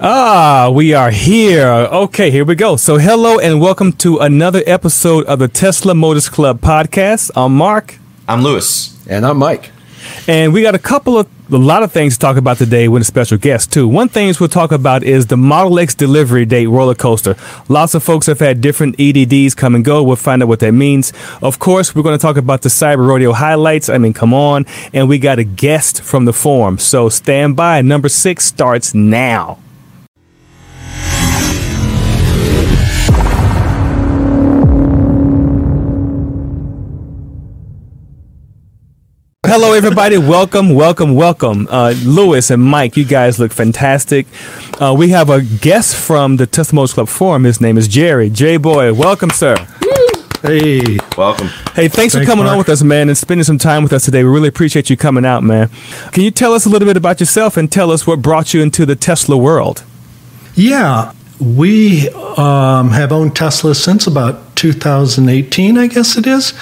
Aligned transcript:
Ah, 0.00 0.70
we 0.72 0.94
are 0.94 1.10
here. 1.10 1.66
Okay, 1.66 2.30
here 2.30 2.44
we 2.44 2.54
go. 2.54 2.76
So, 2.76 2.98
hello 2.98 3.40
and 3.40 3.60
welcome 3.60 3.90
to 3.94 4.18
another 4.18 4.62
episode 4.64 5.26
of 5.26 5.40
the 5.40 5.48
Tesla 5.48 5.92
Motors 5.92 6.28
Club 6.28 6.60
podcast. 6.60 7.32
I'm 7.34 7.56
Marc. 7.56 7.98
I'm 8.28 8.44
Louis. 8.44 8.96
And 9.08 9.26
I'm 9.26 9.38
Mike. 9.38 9.72
And 10.28 10.52
we 10.52 10.62
got 10.62 10.76
a 10.76 10.78
couple 10.78 11.18
of, 11.18 11.28
a 11.52 11.56
lot 11.56 11.82
of 11.82 11.90
things 11.90 12.14
to 12.14 12.20
talk 12.20 12.36
about 12.36 12.58
today 12.58 12.86
with 12.86 13.02
a 13.02 13.04
special 13.04 13.38
guest, 13.38 13.72
too. 13.72 13.88
One 13.88 14.08
thing 14.08 14.32
we'll 14.38 14.48
talk 14.48 14.70
about 14.70 15.02
is 15.02 15.26
the 15.26 15.36
Model 15.36 15.80
X 15.80 15.96
delivery 15.96 16.44
date 16.44 16.68
roller 16.68 16.94
coaster. 16.94 17.34
Lots 17.68 17.94
of 17.96 18.04
folks 18.04 18.26
have 18.26 18.38
had 18.38 18.60
different 18.60 18.94
EDDs 19.00 19.56
come 19.56 19.74
and 19.74 19.84
go. 19.84 20.04
We'll 20.04 20.14
find 20.14 20.44
out 20.44 20.48
what 20.48 20.60
that 20.60 20.74
means. 20.74 21.12
Of 21.42 21.58
course, 21.58 21.96
we're 21.96 22.04
going 22.04 22.16
to 22.16 22.22
talk 22.22 22.36
about 22.36 22.62
the 22.62 22.68
Cyber 22.68 23.04
Rodeo 23.04 23.32
highlights. 23.32 23.88
I 23.88 23.98
mean, 23.98 24.12
come 24.12 24.32
on. 24.32 24.64
And 24.92 25.08
we 25.08 25.18
got 25.18 25.40
a 25.40 25.44
guest 25.44 26.02
from 26.02 26.24
the 26.24 26.32
forum. 26.32 26.78
So, 26.78 27.08
stand 27.08 27.56
by. 27.56 27.82
Number 27.82 28.08
six 28.08 28.44
starts 28.44 28.94
now. 28.94 29.58
Hello, 39.50 39.72
everybody. 39.72 40.18
welcome, 40.18 40.74
welcome, 40.74 41.14
welcome. 41.14 41.66
Uh, 41.70 41.94
Louis 42.04 42.50
and 42.50 42.62
Mike, 42.62 42.98
you 42.98 43.04
guys 43.06 43.38
look 43.38 43.50
fantastic. 43.50 44.26
Uh, 44.78 44.94
we 44.96 45.08
have 45.08 45.30
a 45.30 45.40
guest 45.40 45.96
from 45.96 46.36
the 46.36 46.46
Tesla 46.46 46.76
Motors 46.76 46.92
Club 46.92 47.08
Forum. 47.08 47.44
His 47.44 47.58
name 47.58 47.78
is 47.78 47.88
Jerry. 47.88 48.28
J 48.28 48.58
Boy, 48.58 48.92
welcome, 48.92 49.30
sir. 49.30 49.56
Hey, 50.42 50.98
welcome. 51.16 51.46
Hey, 51.46 51.88
thanks, 51.88 51.94
thanks 51.96 52.14
for 52.14 52.24
coming 52.26 52.44
Marc. 52.44 52.52
on 52.52 52.58
with 52.58 52.68
us, 52.68 52.82
man, 52.82 53.08
and 53.08 53.16
spending 53.16 53.42
some 53.42 53.56
time 53.56 53.82
with 53.82 53.94
us 53.94 54.04
today. 54.04 54.22
We 54.22 54.28
really 54.28 54.48
appreciate 54.48 54.90
you 54.90 54.98
coming 54.98 55.24
out, 55.24 55.42
man. 55.42 55.70
Can 56.12 56.24
you 56.24 56.30
tell 56.30 56.52
us 56.52 56.66
a 56.66 56.68
little 56.68 56.86
bit 56.86 56.98
about 56.98 57.18
yourself 57.18 57.56
and 57.56 57.72
tell 57.72 57.90
us 57.90 58.06
what 58.06 58.20
brought 58.20 58.52
you 58.52 58.60
into 58.60 58.84
the 58.84 58.96
Tesla 58.96 59.38
world? 59.38 59.82
Yeah, 60.56 61.14
we 61.40 62.10
um, 62.10 62.90
have 62.90 63.12
owned 63.12 63.34
Tesla 63.34 63.74
since 63.74 64.06
about 64.06 64.56
2018, 64.56 65.78
I 65.78 65.86
guess 65.86 66.18
it 66.18 66.26
is. 66.26 66.52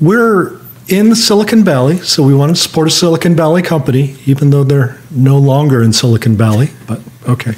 We're 0.00 0.63
in 0.88 1.14
Silicon 1.14 1.64
Valley, 1.64 1.98
so 1.98 2.22
we 2.22 2.34
want 2.34 2.54
to 2.54 2.60
support 2.60 2.88
a 2.88 2.90
Silicon 2.90 3.34
Valley 3.34 3.62
company, 3.62 4.16
even 4.26 4.50
though 4.50 4.64
they're 4.64 5.00
no 5.10 5.38
longer 5.38 5.82
in 5.82 5.92
Silicon 5.92 6.36
Valley. 6.36 6.68
But 6.86 7.00
okay, 7.28 7.54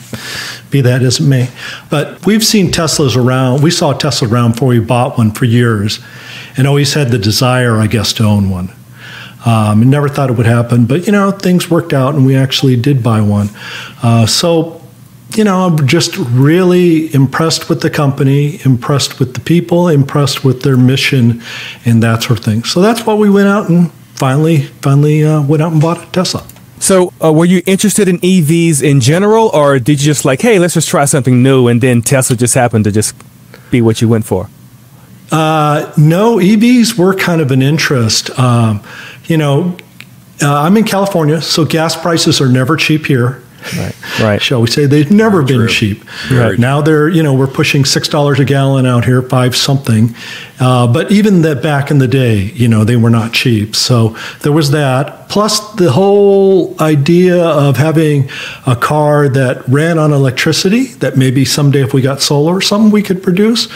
be 0.70 0.80
that 0.82 1.02
as 1.02 1.18
it 1.18 1.24
may. 1.24 1.50
But 1.90 2.24
we've 2.24 2.44
seen 2.44 2.70
Teslas 2.70 3.16
around. 3.16 3.62
We 3.62 3.70
saw 3.70 3.92
Tesla 3.92 4.28
around 4.28 4.52
before 4.52 4.68
we 4.68 4.78
bought 4.78 5.18
one 5.18 5.32
for 5.32 5.44
years, 5.44 5.98
and 6.56 6.66
always 6.66 6.94
had 6.94 7.08
the 7.08 7.18
desire, 7.18 7.76
I 7.78 7.88
guess, 7.88 8.12
to 8.14 8.24
own 8.24 8.50
one. 8.50 8.72
Um, 9.44 9.88
never 9.88 10.08
thought 10.08 10.30
it 10.30 10.36
would 10.36 10.46
happen, 10.46 10.86
but 10.86 11.06
you 11.06 11.12
know, 11.12 11.30
things 11.30 11.70
worked 11.70 11.92
out, 11.92 12.14
and 12.14 12.26
we 12.26 12.36
actually 12.36 12.76
did 12.76 13.02
buy 13.02 13.20
one. 13.20 13.50
Uh, 14.02 14.26
so 14.26 14.82
you 15.34 15.44
know, 15.44 15.66
I'm 15.66 15.86
just 15.86 16.16
really 16.16 17.12
impressed 17.14 17.68
with 17.68 17.82
the 17.82 17.90
company, 17.90 18.60
impressed 18.64 19.18
with 19.18 19.34
the 19.34 19.40
people, 19.40 19.88
impressed 19.88 20.44
with 20.44 20.62
their 20.62 20.76
mission, 20.76 21.42
and 21.84 22.02
that 22.02 22.22
sort 22.22 22.38
of 22.38 22.44
thing. 22.44 22.64
So 22.64 22.80
that's 22.80 23.04
why 23.04 23.14
we 23.14 23.28
went 23.28 23.48
out 23.48 23.68
and 23.68 23.92
finally, 24.14 24.62
finally 24.62 25.24
uh, 25.24 25.42
went 25.42 25.62
out 25.62 25.72
and 25.72 25.80
bought 25.80 26.02
a 26.02 26.10
Tesla. 26.12 26.46
So, 26.78 27.12
uh, 27.22 27.32
were 27.32 27.46
you 27.46 27.62
interested 27.66 28.06
in 28.06 28.18
EVs 28.18 28.82
in 28.82 29.00
general, 29.00 29.48
or 29.48 29.78
did 29.78 30.00
you 30.00 30.06
just 30.06 30.24
like, 30.24 30.42
hey, 30.42 30.58
let's 30.58 30.74
just 30.74 30.88
try 30.88 31.06
something 31.06 31.42
new, 31.42 31.68
and 31.68 31.80
then 31.80 32.02
Tesla 32.02 32.36
just 32.36 32.54
happened 32.54 32.84
to 32.84 32.92
just 32.92 33.14
be 33.70 33.80
what 33.80 34.02
you 34.02 34.08
went 34.08 34.26
for? 34.26 34.48
Uh, 35.32 35.92
no, 35.96 36.36
EVs 36.36 36.98
were 36.98 37.14
kind 37.14 37.40
of 37.40 37.50
an 37.50 37.62
interest. 37.62 38.30
Um, 38.38 38.82
you 39.24 39.36
know, 39.36 39.76
uh, 40.42 40.60
I'm 40.60 40.76
in 40.76 40.84
California, 40.84 41.40
so 41.40 41.64
gas 41.64 41.96
prices 41.96 42.40
are 42.40 42.48
never 42.48 42.76
cheap 42.76 43.06
here. 43.06 43.42
Right. 43.76 44.20
Right. 44.20 44.42
Shall 44.42 44.60
we 44.60 44.68
say 44.68 44.86
they've 44.86 45.10
never 45.10 45.40
Not 45.40 45.48
been 45.48 45.58
true. 45.58 45.68
cheap. 45.68 46.04
Right. 46.30 46.58
Now 46.58 46.80
they're, 46.80 47.08
you 47.08 47.22
know, 47.22 47.34
we're 47.34 47.46
pushing 47.46 47.84
six 47.84 48.08
dollars 48.08 48.38
a 48.38 48.44
gallon 48.44 48.86
out 48.86 49.04
here, 49.04 49.22
five 49.22 49.56
something. 49.56 50.14
Uh, 50.58 50.86
but 50.86 51.10
even 51.10 51.42
that 51.42 51.62
back 51.62 51.90
in 51.90 51.98
the 51.98 52.08
day, 52.08 52.36
you 52.54 52.68
know, 52.68 52.84
they 52.84 52.96
were 52.96 53.10
not 53.10 53.32
cheap. 53.32 53.76
So 53.76 54.16
there 54.42 54.52
was 54.52 54.70
that. 54.70 55.28
Plus 55.28 55.74
the 55.74 55.90
whole 55.92 56.80
idea 56.80 57.44
of 57.44 57.76
having 57.76 58.30
a 58.66 58.76
car 58.76 59.28
that 59.28 59.68
ran 59.68 59.98
on 59.98 60.12
electricity, 60.12 60.84
that 61.00 61.16
maybe 61.16 61.44
someday 61.44 61.82
if 61.82 61.92
we 61.92 62.00
got 62.00 62.22
solar 62.22 62.54
or 62.54 62.60
something 62.60 62.90
we 62.90 63.02
could 63.02 63.22
produce, 63.22 63.68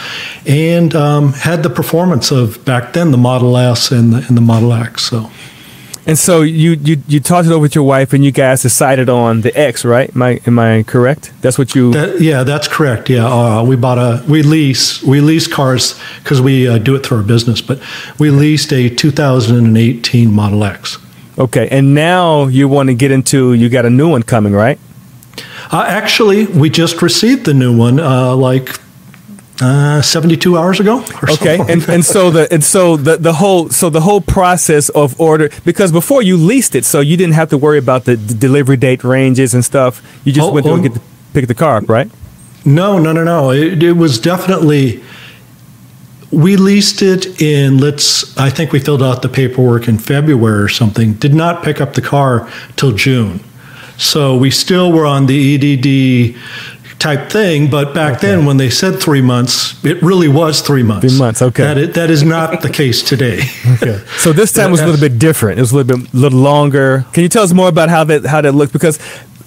and 0.47 0.95
um, 0.95 1.33
had 1.33 1.61
the 1.61 1.69
performance 1.69 2.31
of 2.31 2.63
back 2.65 2.93
then 2.93 3.11
the 3.11 3.17
Model 3.17 3.57
S 3.57 3.91
and 3.91 4.13
the, 4.13 4.25
and 4.27 4.37
the 4.37 4.41
Model 4.41 4.73
X. 4.73 5.03
So 5.03 5.29
and 6.05 6.17
so 6.17 6.41
you, 6.41 6.71
you 6.71 7.01
you 7.07 7.19
talked 7.19 7.47
it 7.47 7.51
over 7.51 7.59
with 7.59 7.75
your 7.75 7.83
wife, 7.83 8.13
and 8.13 8.25
you 8.25 8.31
guys 8.31 8.61
decided 8.61 9.09
on 9.09 9.41
the 9.41 9.55
X, 9.57 9.85
right? 9.85 10.09
Am 10.15 10.21
I 10.21 10.41
am 10.47 10.57
I 10.57 10.83
correct? 10.83 11.31
That's 11.41 11.57
what 11.57 11.75
you. 11.75 11.93
That, 11.93 12.21
yeah, 12.21 12.43
that's 12.43 12.67
correct. 12.67 13.09
Yeah, 13.09 13.27
uh, 13.27 13.63
we 13.63 13.75
bought 13.75 13.97
a 13.97 14.23
we 14.27 14.41
lease 14.41 15.03
we 15.03 15.21
lease 15.21 15.47
cars 15.47 15.99
because 16.23 16.41
we 16.41 16.67
uh, 16.67 16.79
do 16.79 16.95
it 16.95 17.05
through 17.05 17.17
our 17.17 17.23
business, 17.23 17.61
but 17.61 17.79
we 18.17 18.31
leased 18.31 18.73
a 18.73 18.89
2018 18.89 20.31
Model 20.31 20.63
X. 20.63 20.97
Okay, 21.37 21.67
and 21.69 21.93
now 21.93 22.47
you 22.47 22.67
want 22.67 22.87
to 22.87 22.95
get 22.95 23.11
into 23.11 23.53
you 23.53 23.69
got 23.69 23.85
a 23.85 23.89
new 23.89 24.09
one 24.09 24.23
coming, 24.23 24.53
right? 24.53 24.79
Uh, 25.71 25.85
actually, 25.87 26.45
we 26.47 26.69
just 26.69 27.01
received 27.01 27.45
the 27.45 27.53
new 27.53 27.75
one 27.75 27.99
uh, 27.99 28.35
like 28.35 28.79
uh, 29.61 30.01
72 30.01 30.57
hours 30.57 30.79
ago 30.79 31.05
okay 31.29 31.59
and, 31.69 31.87
and 31.87 32.03
so 32.03 32.31
the 32.31 32.51
and 32.51 32.63
so 32.63 32.97
the, 32.97 33.17
the 33.17 33.33
whole 33.33 33.69
so 33.69 33.89
the 33.89 34.01
whole 34.01 34.19
process 34.19 34.89
of 34.89 35.19
order 35.19 35.49
because 35.63 35.91
before 35.91 36.21
you 36.21 36.35
leased 36.35 36.75
it 36.75 36.83
so 36.83 36.99
you 36.99 37.15
didn't 37.15 37.33
have 37.33 37.49
to 37.49 37.57
worry 37.57 37.77
about 37.77 38.05
the, 38.05 38.15
the 38.15 38.33
delivery 38.33 38.77
date 38.77 39.03
ranges 39.03 39.53
and 39.53 39.63
stuff. 39.63 40.01
You 40.25 40.33
just 40.33 40.49
oh, 40.49 40.53
went 40.53 40.65
to 40.65 40.73
oh, 40.73 40.81
get 40.81 40.93
the, 40.93 41.01
pick 41.33 41.47
the 41.47 41.55
car 41.55 41.77
up 41.77 41.89
right? 41.89 42.09
No 42.65 42.99
no 42.99 43.11
no 43.11 43.23
no. 43.23 43.51
It, 43.51 43.81
it 43.81 43.93
was 43.93 44.19
definitely 44.19 45.03
we 46.31 46.55
leased 46.55 47.01
it 47.01 47.41
in 47.41 47.77
let's 47.77 48.37
i 48.37 48.49
think 48.49 48.71
we 48.71 48.79
filled 48.79 49.03
out 49.03 49.21
the 49.21 49.27
paperwork 49.27 49.89
in 49.89 49.97
february 49.97 50.63
or 50.63 50.69
something 50.69 51.11
did 51.15 51.33
not 51.33 51.61
pick 51.61 51.81
up 51.81 51.93
the 51.93 52.01
car 52.01 52.49
till 52.75 52.93
june. 52.93 53.41
So 53.97 54.35
we 54.35 54.49
still 54.49 54.91
were 54.91 55.05
on 55.05 55.27
the 55.27 55.53
edd 55.53 56.35
type 57.01 57.29
thing. 57.29 57.69
But 57.69 57.93
back 57.93 58.17
okay. 58.17 58.27
then, 58.27 58.45
when 58.45 58.57
they 58.57 58.69
said 58.69 59.01
three 59.01 59.21
months, 59.21 59.83
it 59.83 60.01
really 60.01 60.27
was 60.27 60.61
three 60.61 60.83
months. 60.83 61.07
Three 61.07 61.19
months, 61.19 61.41
okay. 61.41 61.63
That 61.63 61.77
is, 61.77 61.95
that 61.95 62.09
is 62.09 62.23
not 62.23 62.61
the 62.61 62.69
case 62.81 63.01
today. 63.01 63.41
okay. 63.73 64.03
So 64.17 64.31
this 64.31 64.53
time 64.53 64.71
was 64.71 64.81
a 64.81 64.85
little 64.85 65.01
bit 65.01 65.19
different. 65.19 65.59
It 65.59 65.61
was 65.61 65.71
a 65.71 65.77
little 65.77 65.97
bit, 65.97 66.13
little 66.13 66.39
longer. 66.39 67.05
Can 67.13 67.23
you 67.23 67.29
tell 67.29 67.43
us 67.43 67.53
more 67.53 67.67
about 67.67 67.89
how 67.89 68.03
that 68.05 68.25
how 68.25 68.41
that 68.41 68.53
looked? 68.53 68.73
Because 68.73 68.99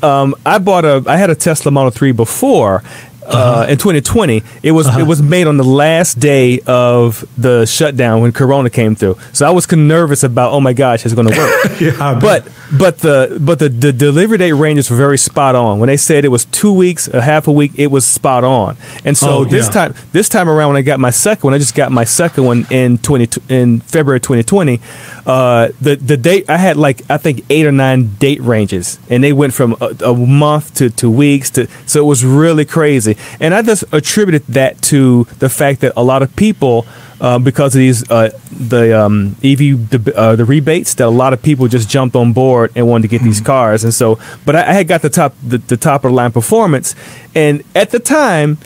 um, 0.03 0.34
I 0.44 0.59
bought 0.59 0.84
a, 0.84 1.03
I 1.06 1.16
had 1.16 1.31
a 1.31 1.34
Tesla 1.34 1.70
Model 1.70 1.91
Three 1.91 2.12
before. 2.12 2.82
Uh, 3.27 3.67
in 3.69 3.79
2020. 3.79 4.43
It 4.62 4.73
was 4.73 4.87
uh-huh. 4.87 5.01
it 5.01 5.07
was 5.07 5.23
made 5.23 5.47
on 5.47 5.57
the 5.57 5.65
last 5.65 6.21
day 6.21 6.61
of 6.67 7.25
the 7.41 7.65
shutdown 7.65 8.21
when 8.21 8.33
Corona 8.33 8.71
came 8.71 8.95
through. 8.95 9.19
So 9.33 9.47
I 9.47 9.51
was 9.51 9.71
nervous 9.71 10.23
about 10.23 10.53
oh 10.53 10.61
my 10.61 10.73
gosh, 10.73 11.05
it's 11.05 11.15
going 11.15 11.29
to 11.29 11.37
work. 11.37 11.81
yeah, 11.81 12.19
but 12.21 12.49
but 12.77 12.99
the 12.99 13.39
but 13.41 13.59
the, 13.59 13.69
the 13.69 13.93
delivery 13.93 14.39
date 14.39 14.53
ranges 14.53 14.91
were 14.91 14.97
very 14.97 15.19
spot 15.19 15.55
on. 15.55 15.79
When 15.79 15.89
they 15.89 15.97
said 15.97 16.25
it 16.25 16.29
was 16.29 16.45
two 16.47 16.73
weeks, 16.73 17.09
a 17.09 17.23
half 17.23 17.47
a 17.49 17.53
week, 17.53 17.73
it 17.77 17.89
was 17.89 18.05
spot 18.05 18.45
on. 18.45 18.77
And 19.05 19.17
so 19.17 19.39
oh, 19.39 19.45
this 19.45 19.67
yeah. 19.67 19.73
time 19.73 19.95
this 20.12 20.29
time 20.29 20.49
around 20.49 20.69
when 20.69 20.77
I 20.77 20.83
got 20.83 21.01
my 21.01 21.11
second 21.11 21.49
one, 21.49 21.55
I 21.55 21.59
just 21.59 21.75
got 21.75 21.93
my 21.93 22.05
second 22.05 22.45
one 22.45 22.67
in 22.71 22.99
20 22.99 23.41
in 23.49 23.81
February 23.81 24.21
2020. 24.21 24.81
Uh, 25.27 25.69
the 25.81 25.97
the 25.97 26.17
date 26.17 26.49
I 26.49 26.56
had 26.56 26.77
like 26.77 27.09
I 27.11 27.17
think 27.17 27.45
eight 27.51 27.67
or 27.67 27.73
nine 27.73 28.15
date 28.17 28.41
ranges, 28.41 28.99
and 29.09 29.23
they 29.23 29.33
went 29.33 29.55
from 29.55 29.77
a, 29.81 29.95
a 30.05 30.15
month 30.15 30.75
to 30.77 30.91
two 30.91 31.11
weeks 31.11 31.51
to 31.51 31.69
so 31.87 32.01
it 32.01 32.06
was 32.06 32.25
really 32.25 32.65
crazy. 32.65 33.13
And 33.41 33.54
I 33.54 33.62
just 33.62 33.84
attributed 33.92 34.47
that 34.48 34.80
to 34.82 35.25
the 35.38 35.48
fact 35.48 35.80
that 35.80 35.92
a 35.97 36.02
lot 36.02 36.22
of 36.22 36.34
people, 36.36 36.86
uh, 37.20 37.38
because 37.38 37.75
of 37.75 37.78
these 37.78 38.08
uh, 38.10 38.30
the 38.50 38.98
um, 38.98 39.36
EV 39.42 39.91
the, 39.91 40.12
uh, 40.16 40.36
the, 40.36 40.44
rebates, 40.44 40.94
that 40.94 41.06
a 41.06 41.10
lot 41.10 41.32
of 41.32 41.42
people 41.42 41.69
just 41.69 41.88
jumped 41.88 42.16
on 42.16 42.32
board 42.32 42.72
and 42.75 42.86
wanted 42.88 43.02
to 43.02 43.08
get 43.08 43.22
these 43.22 43.38
mm-hmm. 43.38 43.47
cars. 43.47 43.84
And 43.84 43.94
so, 43.94 44.19
but 44.44 44.56
I, 44.56 44.70
I 44.70 44.72
had 44.72 44.88
got 44.88 45.02
the 45.02 45.10
top 45.10 45.34
the, 45.42 45.58
the 45.58 45.76
top 45.76 46.04
of 46.04 46.10
the 46.10 46.14
line 46.16 46.32
performance, 46.32 46.94
and 47.34 47.62
at 47.75 47.91
the 47.91 48.00
time 48.00 48.58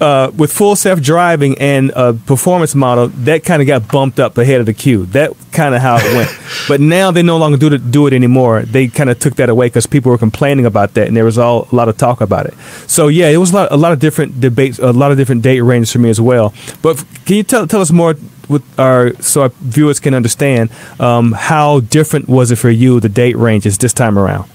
uh, 0.00 0.30
with 0.36 0.52
full 0.52 0.76
self 0.76 1.00
driving 1.00 1.58
and 1.58 1.90
a 1.94 2.14
performance 2.14 2.74
model, 2.74 3.08
that 3.08 3.44
kind 3.44 3.60
of 3.62 3.66
got 3.66 3.88
bumped 3.88 4.20
up 4.20 4.38
ahead 4.38 4.60
of 4.60 4.66
the 4.66 4.74
queue. 4.74 5.06
That 5.06 5.32
kind 5.52 5.74
of 5.74 5.82
how 5.82 5.96
it 5.98 6.14
went. 6.16 6.30
but 6.68 6.80
now 6.80 7.10
they 7.10 7.22
no 7.22 7.36
longer 7.36 7.58
do 7.58 7.72
it, 7.72 7.90
do 7.90 8.06
it 8.06 8.12
anymore. 8.12 8.62
They 8.62 8.88
kind 8.88 9.10
of 9.10 9.18
took 9.18 9.36
that 9.36 9.48
away 9.48 9.66
because 9.66 9.86
people 9.86 10.10
were 10.12 10.18
complaining 10.18 10.66
about 10.66 10.94
that, 10.94 11.08
and 11.08 11.16
there 11.16 11.24
was 11.24 11.38
all 11.38 11.68
a 11.72 11.74
lot 11.74 11.88
of 11.88 11.96
talk 11.96 12.20
about 12.20 12.46
it. 12.46 12.54
So 12.86 13.08
yeah, 13.08 13.28
it 13.28 13.38
was 13.38 13.50
a 13.52 13.54
lot, 13.54 13.72
a 13.72 13.76
lot 13.76 13.92
of 13.92 13.98
different 13.98 14.40
debates, 14.40 14.78
a 14.78 14.92
lot 14.92 15.10
of 15.10 15.16
different 15.16 15.42
date 15.42 15.60
ranges 15.60 15.92
for 15.92 15.98
me 15.98 16.10
as 16.10 16.20
well. 16.20 16.54
But 16.82 17.04
can 17.24 17.36
you 17.36 17.42
tell 17.42 17.66
tell 17.66 17.80
us 17.80 17.90
more 17.90 18.14
with 18.48 18.64
our 18.78 19.14
so 19.20 19.42
our 19.42 19.48
viewers 19.60 20.00
can 20.00 20.14
understand 20.14 20.70
um, 20.98 21.32
how 21.32 21.80
different 21.80 22.28
was 22.28 22.50
it 22.50 22.56
for 22.56 22.70
you 22.70 23.00
the 23.00 23.08
date 23.08 23.36
ranges 23.36 23.78
this 23.78 23.92
time 23.92 24.18
around? 24.18 24.48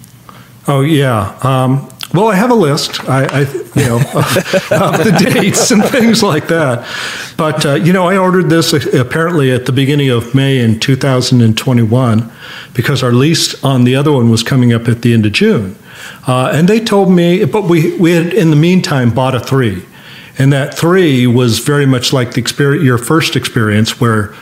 Oh 0.68 0.81
yeah. 0.81 1.38
Um, 1.44 1.89
well, 2.13 2.27
I 2.27 2.36
have 2.36 2.51
a 2.51 2.56
list, 2.56 3.04
I, 3.10 3.25
I 3.25 3.39
you 3.42 3.86
know, 3.86 3.98
of 4.13 5.04
the 5.04 5.31
dates 5.33 5.71
and 5.71 5.83
things 5.83 6.21
like 6.21 6.48
that. 6.48 6.88
But 7.38 7.65
uh, 7.65 7.74
you 7.75 7.92
know, 7.92 8.07
I 8.07 8.18
ordered 8.18 8.50
this 8.50 8.71
apparently 8.94 9.51
at 9.51 9.65
the 9.65 9.71
beginning 9.71 10.10
of 10.10 10.36
May 10.36 10.60
in 10.60 10.80
2021 10.80 12.31
because 12.74 13.04
our 13.04 13.12
lease 13.12 13.63
on 13.63 13.83
the 13.83 13.95
other 13.95 14.12
one 14.12 14.30
was 14.30 14.44
coming 14.44 14.74
up 14.74 14.88
at 14.88 15.01
the 15.01 15.13
end 15.13 15.25
of 15.25 15.31
June. 15.31 15.75
Uh, 16.27 16.51
and 16.54 16.68
they 16.68 16.80
told 16.80 17.12
me, 17.12 17.45
but 17.45 17.63
we, 17.63 17.98
we 17.98 18.12
had 18.12 18.33
in 18.33 18.50
the 18.50 18.56
meantime 18.56 19.13
bought 19.13 19.36
a 19.36 19.39
three. 19.39 19.83
And 20.38 20.51
that 20.54 20.77
three 20.77 21.27
was 21.27 21.60
very 21.60 21.86
much 21.86 22.12
like 22.12 22.33
the 22.33 22.42
experience, 22.42 22.83
your 22.83 22.98
first 22.98 23.36
experience, 23.36 24.00
where, 24.00 24.33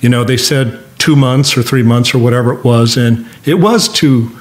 you 0.00 0.08
know, 0.08 0.24
they 0.24 0.36
said 0.36 0.82
two 0.98 1.14
months 1.14 1.56
or 1.56 1.62
three 1.62 1.82
months 1.82 2.14
or 2.14 2.18
whatever 2.18 2.52
it 2.52 2.64
was. 2.64 2.96
And 2.96 3.28
it 3.44 3.54
was 3.54 3.88
two, 3.88 4.36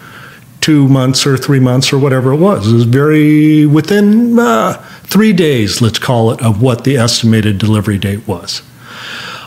two 0.66 0.88
months 0.88 1.28
or 1.28 1.38
three 1.38 1.60
months 1.60 1.94
or 1.94 2.00
whatever 2.00 2.34
it 2.34 2.38
was. 2.38 2.68
It 2.68 2.74
was 2.74 2.86
very 2.86 3.68
within 3.68 4.40
uh, 4.40 4.74
three 5.04 5.32
days, 5.32 5.80
let's 5.80 6.00
call 6.00 6.32
it, 6.32 6.42
of 6.42 6.60
what 6.60 6.86
the 6.86 6.98
estimated 6.98 7.60
delivery 7.60 8.00
date 8.00 8.28
was. 8.28 8.64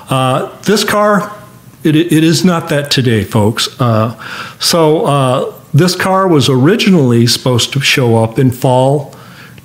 Uh, 0.09 0.57
this 0.61 0.85
car, 0.85 1.37
it, 1.83 1.97
it 1.97 2.13
is 2.13 2.45
not 2.45 2.69
that 2.69 2.93
today, 2.93 3.25
folks. 3.25 3.69
Uh, 3.81 4.15
so 4.61 5.07
uh, 5.07 5.61
this 5.75 5.97
car 5.97 6.29
was 6.29 6.49
originally 6.49 7.27
supposed 7.27 7.73
to 7.73 7.81
show 7.81 8.23
up 8.23 8.39
in 8.39 8.53
fall 8.53 9.13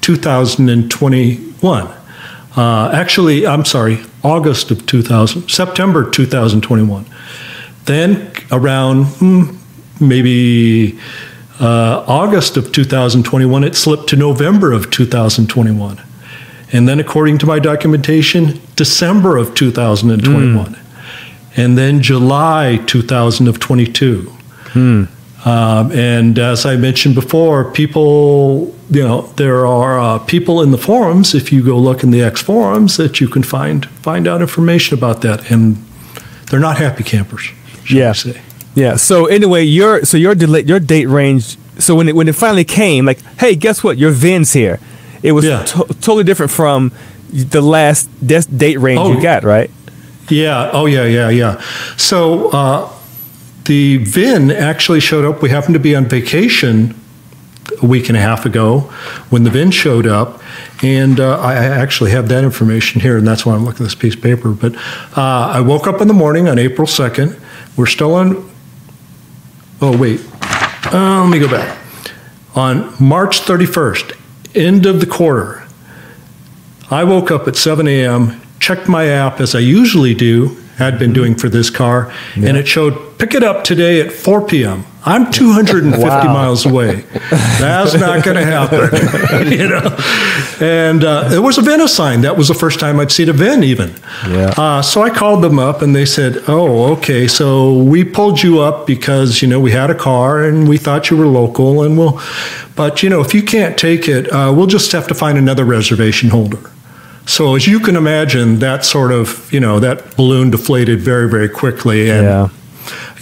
2021. 0.02 1.88
Uh, 2.58 2.90
actually, 2.92 3.46
I'm 3.46 3.64
sorry, 3.64 4.00
August 4.24 4.72
of 4.72 4.88
2000, 4.88 5.50
September 5.50 6.10
2021. 6.10 7.06
Then 7.86 8.32
around 8.52 9.06
hmm, 9.06 9.56
maybe 10.00 10.98
uh, 11.64 12.04
August 12.08 12.58
of 12.58 12.74
2021, 12.74 13.64
it 13.64 13.76
slipped 13.76 14.10
to 14.10 14.18
November 14.18 14.74
of 14.74 14.92
2021. 14.92 16.02
And 16.74 16.90
then, 16.90 17.00
according 17.00 17.38
to 17.38 17.46
my 17.46 17.60
documentation, 17.60 18.60
December 18.76 19.38
of 19.38 19.56
2021. 19.56 20.74
Mm. 20.74 20.80
And 21.56 21.78
then 21.78 22.02
July 22.02 22.82
2022. 22.88 24.22
Hmm. 24.74 25.04
Um, 25.46 25.92
and 25.92 26.40
as 26.40 26.66
I 26.66 26.76
mentioned 26.76 27.16
before, 27.16 27.72
people, 27.72 28.76
you 28.90 29.04
know, 29.04 29.22
there 29.38 29.66
are 29.66 30.00
uh, 30.00 30.20
people 30.20 30.62
in 30.62 30.72
the 30.72 30.78
forums. 30.78 31.34
If 31.34 31.54
you 31.54 31.64
go 31.64 31.78
look 31.78 32.04
in 32.04 32.12
the 32.12 32.22
X 32.24 32.42
forums, 32.42 32.98
that 32.98 33.22
you 33.22 33.28
can 33.28 33.44
find 33.44 33.86
find 34.02 34.28
out 34.28 34.42
information 34.42 34.98
about 34.98 35.22
that, 35.22 35.52
and 35.52 35.78
they're 36.50 36.60
not 36.60 36.78
happy 36.78 37.04
campers. 37.04 37.52
Yeah. 38.36 38.44
Yeah. 38.76 38.96
So 38.96 39.26
anyway, 39.26 39.64
your 39.64 40.06
so 40.06 40.18
your 40.18 40.36
delay, 40.36 40.64
your 40.64 40.80
date 40.80 41.08
range. 41.08 41.58
So 41.80 41.96
when 41.96 42.10
it 42.10 42.16
when 42.16 42.28
it 42.28 42.36
finally 42.36 42.64
came, 42.66 43.06
like, 43.06 43.22
hey, 43.40 43.56
guess 43.56 43.84
what? 43.84 43.98
Your 43.98 44.12
VIN's 44.12 44.54
here. 44.54 44.80
It 45.22 45.32
was 45.32 45.46
yeah. 45.46 45.64
to- 45.64 45.88
totally 46.02 46.24
different 46.24 46.52
from 46.52 46.92
the 47.34 47.62
last 47.62 48.10
des- 48.26 48.42
date 48.42 48.78
range 48.78 49.00
oh, 49.00 49.14
you 49.14 49.22
got, 49.22 49.44
right? 49.44 49.72
Yeah. 50.30 50.70
Oh, 50.72 50.86
yeah, 50.86 51.06
yeah, 51.06 51.30
yeah. 51.30 51.62
So 51.98 52.50
uh, 52.50 52.92
the 53.66 53.98
VIN 53.98 54.52
actually 54.52 55.00
showed 55.00 55.26
up. 55.26 55.42
We 55.42 55.50
happened 55.50 55.74
to 55.74 55.80
be 55.80 55.96
on 55.96 56.06
vacation 56.06 57.00
a 57.82 57.86
week 57.86 58.10
and 58.10 58.18
a 58.18 58.22
half 58.22 58.46
ago 58.46 58.82
when 59.30 59.44
the 59.44 59.50
VIN 59.50 59.72
showed 59.72 60.08
up. 60.08 60.42
And 60.84 61.20
uh, 61.20 61.40
I 61.40 61.56
actually 61.56 62.12
have 62.12 62.28
that 62.30 62.44
information 62.44 63.02
here, 63.02 63.18
and 63.18 63.26
that's 63.26 63.46
why 63.46 63.54
I'm 63.54 63.64
looking 63.64 63.86
at 63.86 63.90
this 63.90 63.96
piece 63.96 64.16
of 64.16 64.22
paper. 64.22 64.52
But 64.52 64.76
uh, 65.18 65.22
I 65.54 65.62
woke 65.62 65.88
up 65.88 66.02
in 66.02 66.08
the 66.08 66.14
morning 66.14 66.50
on 66.50 66.60
April 66.60 66.88
2nd. 66.88 67.40
We're 67.78 67.86
still 67.86 68.14
on. 68.16 68.50
Oh, 69.86 69.98
wait. 69.98 70.22
Uh, 70.94 71.24
let 71.24 71.30
me 71.30 71.40
go 71.40 71.50
back. 71.50 71.78
On 72.56 72.96
March 73.04 73.42
31st, 73.42 74.18
end 74.56 74.86
of 74.86 75.02
the 75.02 75.06
quarter, 75.06 75.68
I 76.90 77.04
woke 77.04 77.32
up 77.32 77.50
at 77.50 77.58
7 77.58 77.86
a.m., 77.86 78.40
checked 78.62 78.88
my 78.88 79.08
app 79.08 79.42
as 79.42 79.54
I 79.54 79.60
usually 79.60 80.14
do, 80.14 80.56
had 80.78 80.98
been 80.98 81.12
doing 81.12 81.36
for 81.36 81.50
this 81.50 81.70
car, 81.70 82.14
yeah. 82.38 82.48
and 82.48 82.58
it 82.58 82.66
showed 82.66 83.18
pick 83.18 83.36
it 83.36 83.44
up 83.44 83.66
today 83.66 84.00
at 84.00 84.14
4 84.14 84.48
p.m. 84.48 84.86
I'm 85.06 85.32
250 85.32 86.02
wow. 86.02 86.24
miles 86.34 86.66
away. 86.66 87.02
That's 87.60 87.94
not 87.94 88.24
going 88.24 88.38
to 88.38 88.46
happen, 88.46 89.52
you 89.52 89.68
know. 89.68 89.98
And 90.62 91.04
uh, 91.04 91.28
there 91.28 91.42
was 91.42 91.58
a 91.58 91.62
VIN 91.62 91.82
assigned. 91.82 92.24
That 92.24 92.38
was 92.38 92.48
the 92.48 92.54
first 92.54 92.80
time 92.80 93.02
I'd 93.02 93.12
seen 93.12 93.28
a 93.28 93.34
VIN 93.34 93.64
even. 93.64 93.94
Yeah. 94.30 94.54
Uh, 94.58 94.82
so 94.82 95.02
I 95.02 95.10
called 95.10 95.44
them 95.44 95.60
up, 95.60 95.82
and 95.82 95.94
they 95.94 96.06
said, 96.06 96.38
"Oh, 96.48 96.94
okay. 96.94 97.28
So 97.28 97.84
we 97.84 98.06
pulled 98.06 98.42
you 98.42 98.62
up 98.62 98.88
because 98.88 99.42
you 99.42 99.48
know 99.48 99.60
we 99.60 99.72
had 99.72 99.90
a 99.90 99.96
car 99.96 100.42
and 100.42 100.70
we 100.70 100.78
thought 100.78 101.10
you 101.10 101.18
were 101.18 101.28
local, 101.28 101.84
and 101.84 101.98
we'll, 101.98 102.22
but 102.76 103.04
you 103.04 103.10
know 103.10 103.20
if 103.20 103.34
you 103.34 103.44
can't 103.44 103.78
take 103.78 104.08
it, 104.08 104.32
uh, 104.32 104.54
we'll 104.56 104.68
just 104.68 104.92
have 104.94 105.08
to 105.08 105.14
find 105.14 105.38
another 105.38 105.66
reservation 105.66 106.30
holder." 106.30 106.72
So 107.26 107.56
as 107.56 107.68
you 107.68 107.80
can 107.80 107.96
imagine, 107.96 108.60
that 108.60 108.86
sort 108.86 109.12
of 109.12 109.52
you 109.52 109.60
know 109.60 109.80
that 109.82 110.16
balloon 110.16 110.50
deflated 110.50 111.02
very 111.02 111.30
very 111.30 111.50
quickly, 111.50 112.10
and 112.10 112.24
yeah. 112.24 112.50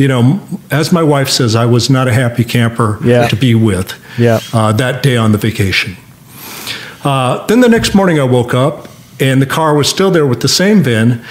You 0.02 0.08
know, 0.08 0.42
as 0.72 0.92
my 0.92 1.04
wife 1.04 1.30
says, 1.30 1.56
I 1.56 1.68
was 1.68 1.88
not 1.88 2.08
a 2.08 2.14
happy 2.14 2.44
camper 2.44 2.98
yeah. 3.04 3.28
to 3.28 3.36
be 3.36 3.54
with. 3.54 3.94
Yeah. 4.18 4.40
Uh, 4.52 4.72
that 4.74 5.04
day 5.04 5.16
on 5.16 5.32
the 5.32 5.38
vacation. 5.38 5.96
Uh, 7.04 7.46
then 7.46 7.60
the 7.60 7.70
next 7.70 7.94
morning, 7.94 8.20
I 8.20 8.24
woke 8.24 8.56
up 8.56 8.88
and 9.20 9.40
the 9.40 9.46
car 9.46 9.76
was 9.76 9.88
still 9.88 10.10
there 10.10 10.26
with 10.26 10.42
the 10.42 10.48
same 10.48 10.82
VIN, 10.82 11.24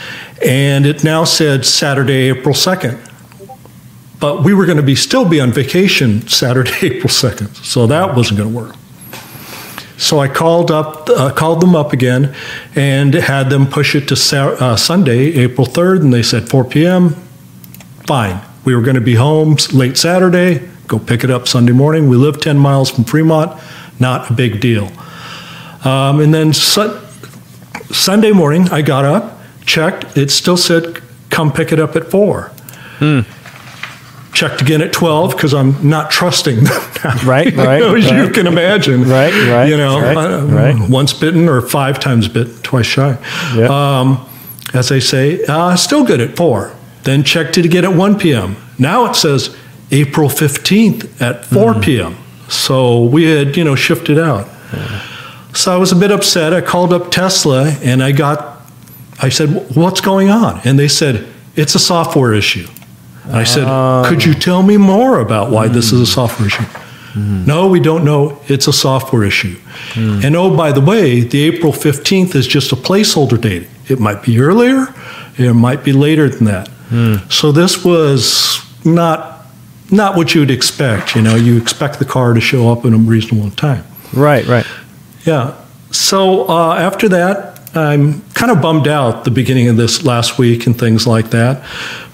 and 0.47 0.87
it 0.87 1.03
now 1.03 1.25
said 1.25 1.67
Saturday, 1.67 2.29
April 2.31 2.55
second. 2.55 2.97
But 4.21 4.45
we 4.45 4.55
were 4.55 4.67
going 4.67 4.77
to 4.77 4.85
be 4.85 4.95
still 4.95 5.29
be 5.29 5.41
on 5.41 5.51
vacation 5.51 6.29
Saturday, 6.29 6.71
April 6.83 7.09
second, 7.09 7.53
so 7.57 7.89
that 7.89 8.15
wasn't 8.15 8.39
going 8.39 8.53
to 8.53 8.57
work. 8.57 8.77
So 9.99 10.21
I 10.21 10.29
called 10.29 10.71
up, 10.71 11.11
uh, 11.11 11.33
called 11.33 11.61
them 11.61 11.75
up 11.75 11.93
again, 11.93 12.37
and 12.77 13.15
had 13.15 13.51
them 13.51 13.67
push 13.67 13.97
it 13.97 14.07
to 14.09 14.17
sa- 14.17 14.55
uh, 14.61 14.77
Sunday, 14.77 15.33
April 15.41 15.67
third, 15.67 16.03
and 16.03 16.13
they 16.13 16.23
said 16.23 16.49
4 16.49 16.65
p.m. 16.65 17.17
Fine. 18.07 18.41
We 18.65 18.75
were 18.75 18.83
going 18.83 18.97
to 18.97 19.01
be 19.01 19.15
home 19.15 19.57
late 19.73 19.97
Saturday. 19.97 20.69
Go 20.87 20.99
pick 20.99 21.25
it 21.25 21.31
up 21.31 21.49
Sunday 21.49 21.73
morning. 21.73 22.09
We 22.09 22.17
live 22.17 22.41
10 22.41 22.59
miles 22.59 22.91
from 22.91 23.05
Fremont. 23.05 23.61
Not 23.99 24.31
a 24.31 24.35
big 24.35 24.61
deal. 24.61 24.91
Um, 25.85 26.21
and 26.21 26.35
then 26.35 26.53
su- 26.53 27.01
Sunday 27.91 28.33
morning, 28.33 28.69
I 28.71 28.83
got 28.83 29.05
up, 29.05 29.39
checked. 29.65 30.17
It 30.17 30.31
still 30.31 30.57
said, 30.57 31.01
"Come 31.31 31.53
pick 31.53 31.73
it 31.73 31.81
up 31.81 31.97
at 31.97 32.11
4. 32.11 32.53
Hmm 32.99 33.21
checked 34.33 34.63
again 34.63 34.81
at 34.81 34.93
12 34.93 35.33
because 35.33 35.53
I'm 35.53 35.87
not 35.87 36.11
trusting 36.11 36.65
them. 36.65 36.83
right, 37.27 37.55
right. 37.57 37.83
As 37.83 38.11
right. 38.11 38.27
you 38.27 38.31
can 38.31 38.47
imagine. 38.47 39.03
Right, 39.03 39.33
right. 39.51 39.69
You 39.69 39.77
know, 39.77 40.01
right, 40.01 40.17
uh, 40.17 40.45
right. 40.47 40.89
once 40.89 41.13
bitten 41.13 41.49
or 41.49 41.61
five 41.61 42.01
times 42.01 42.29
bitten, 42.29 42.55
twice 42.63 42.87
shy. 42.87 43.19
Yep. 43.57 43.71
Um, 43.71 44.27
as 44.73 44.89
they 44.89 45.01
say, 45.01 45.45
uh, 45.47 45.77
still 45.77 46.05
good 46.05 46.21
at 46.21 46.37
4. 46.37 46.75
Then 47.05 47.25
checked 47.25 47.59
it 47.59 47.65
again 47.65 47.85
at 47.85 47.95
1 47.95 48.19
p.m. 48.19 48.57
Now 48.79 49.07
it 49.07 49.15
says 49.15 49.57
April 49.91 50.29
15th 50.29 51.21
at 51.21 51.45
4 51.45 51.75
mm. 51.75 51.83
p.m. 51.83 52.17
So 52.49 53.05
we 53.05 53.25
had, 53.25 53.57
you 53.57 53.65
know, 53.65 53.75
shifted 53.75 54.19
out. 54.19 54.49
So 55.55 55.73
I 55.73 55.77
was 55.77 55.93
a 55.93 55.97
bit 55.97 56.11
upset. 56.13 56.53
I 56.53 56.61
called 56.61 56.93
up 56.93 57.11
Tesla 57.11 57.71
and 57.83 58.03
I 58.03 58.13
got, 58.13 58.61
I 59.21 59.29
said, 59.29 59.77
what's 59.77 60.01
going 60.01 60.31
on? 60.31 60.61
And 60.65 60.79
they 60.79 60.89
said, 60.89 61.27
it's 61.57 61.75
a 61.75 61.79
software 61.79 62.33
issue. 62.33 62.69
And 63.25 63.37
I 63.37 63.45
said, 63.45 64.07
Could 64.07 64.25
you 64.25 64.35
tell 64.35 64.63
me 64.63 64.77
more 64.77 65.21
about 65.21 65.51
why 65.51 65.69
mm. 65.69 65.73
this 65.73 65.93
is 65.93 66.01
a 66.01 66.07
software 66.07 66.49
issue? 66.49 66.65
Mm. 67.13 67.47
No, 67.47 67.69
we 67.69 67.81
don't 67.81 68.05
know. 68.05 68.41
It's 68.49 68.67
a 68.67 68.73
software 68.73 69.25
issue. 69.25 69.57
Mm. 69.95 70.25
And 70.25 70.37
oh, 70.37 70.57
by 70.57 70.73
the 70.73 70.81
way, 70.81 71.21
the 71.21 71.43
April 71.43 71.73
15th 71.73 72.35
is 72.35 72.47
just 72.47 72.73
a 72.73 72.77
placeholder 72.77 73.41
date. 73.41 73.69
It 73.89 73.99
might 73.99 74.23
be 74.23 74.41
earlier, 74.41 74.95
it 75.37 75.55
might 75.55 75.85
be 75.85 75.93
later 75.93 76.29
than 76.29 76.47
that. 76.47 76.69
Mm. 76.91 77.33
So 77.33 77.53
this 77.53 77.85
was 77.85 78.65
not 78.85 79.47
not 79.91 80.17
what 80.17 80.35
you'd 80.35 80.51
expect. 80.51 81.17
You 81.17 81.23
know, 81.23 81.35
you 81.35 81.57
expect 81.61 81.99
the 81.99 82.05
car 82.05 82.35
to 82.35 82.41
show 82.41 82.71
up 82.71 82.85
in 82.85 82.95
a 82.95 82.97
reasonable 82.97 83.51
time. 83.51 83.85
Right, 84.13 84.47
right. 84.47 84.67
Yeah. 85.25 85.57
So 85.91 86.49
uh, 86.49 86.75
after 86.75 87.09
that, 87.09 87.61
I'm 87.77 88.23
kind 88.33 88.51
of 88.51 88.61
bummed 88.61 88.89
out 88.89 89.25
the 89.25 89.31
beginning 89.31 89.69
of 89.69 89.77
this 89.77 90.05
last 90.05 90.39
week 90.39 90.67
and 90.67 90.79
things 90.79 91.07
like 91.07 91.31
that. 91.31 91.65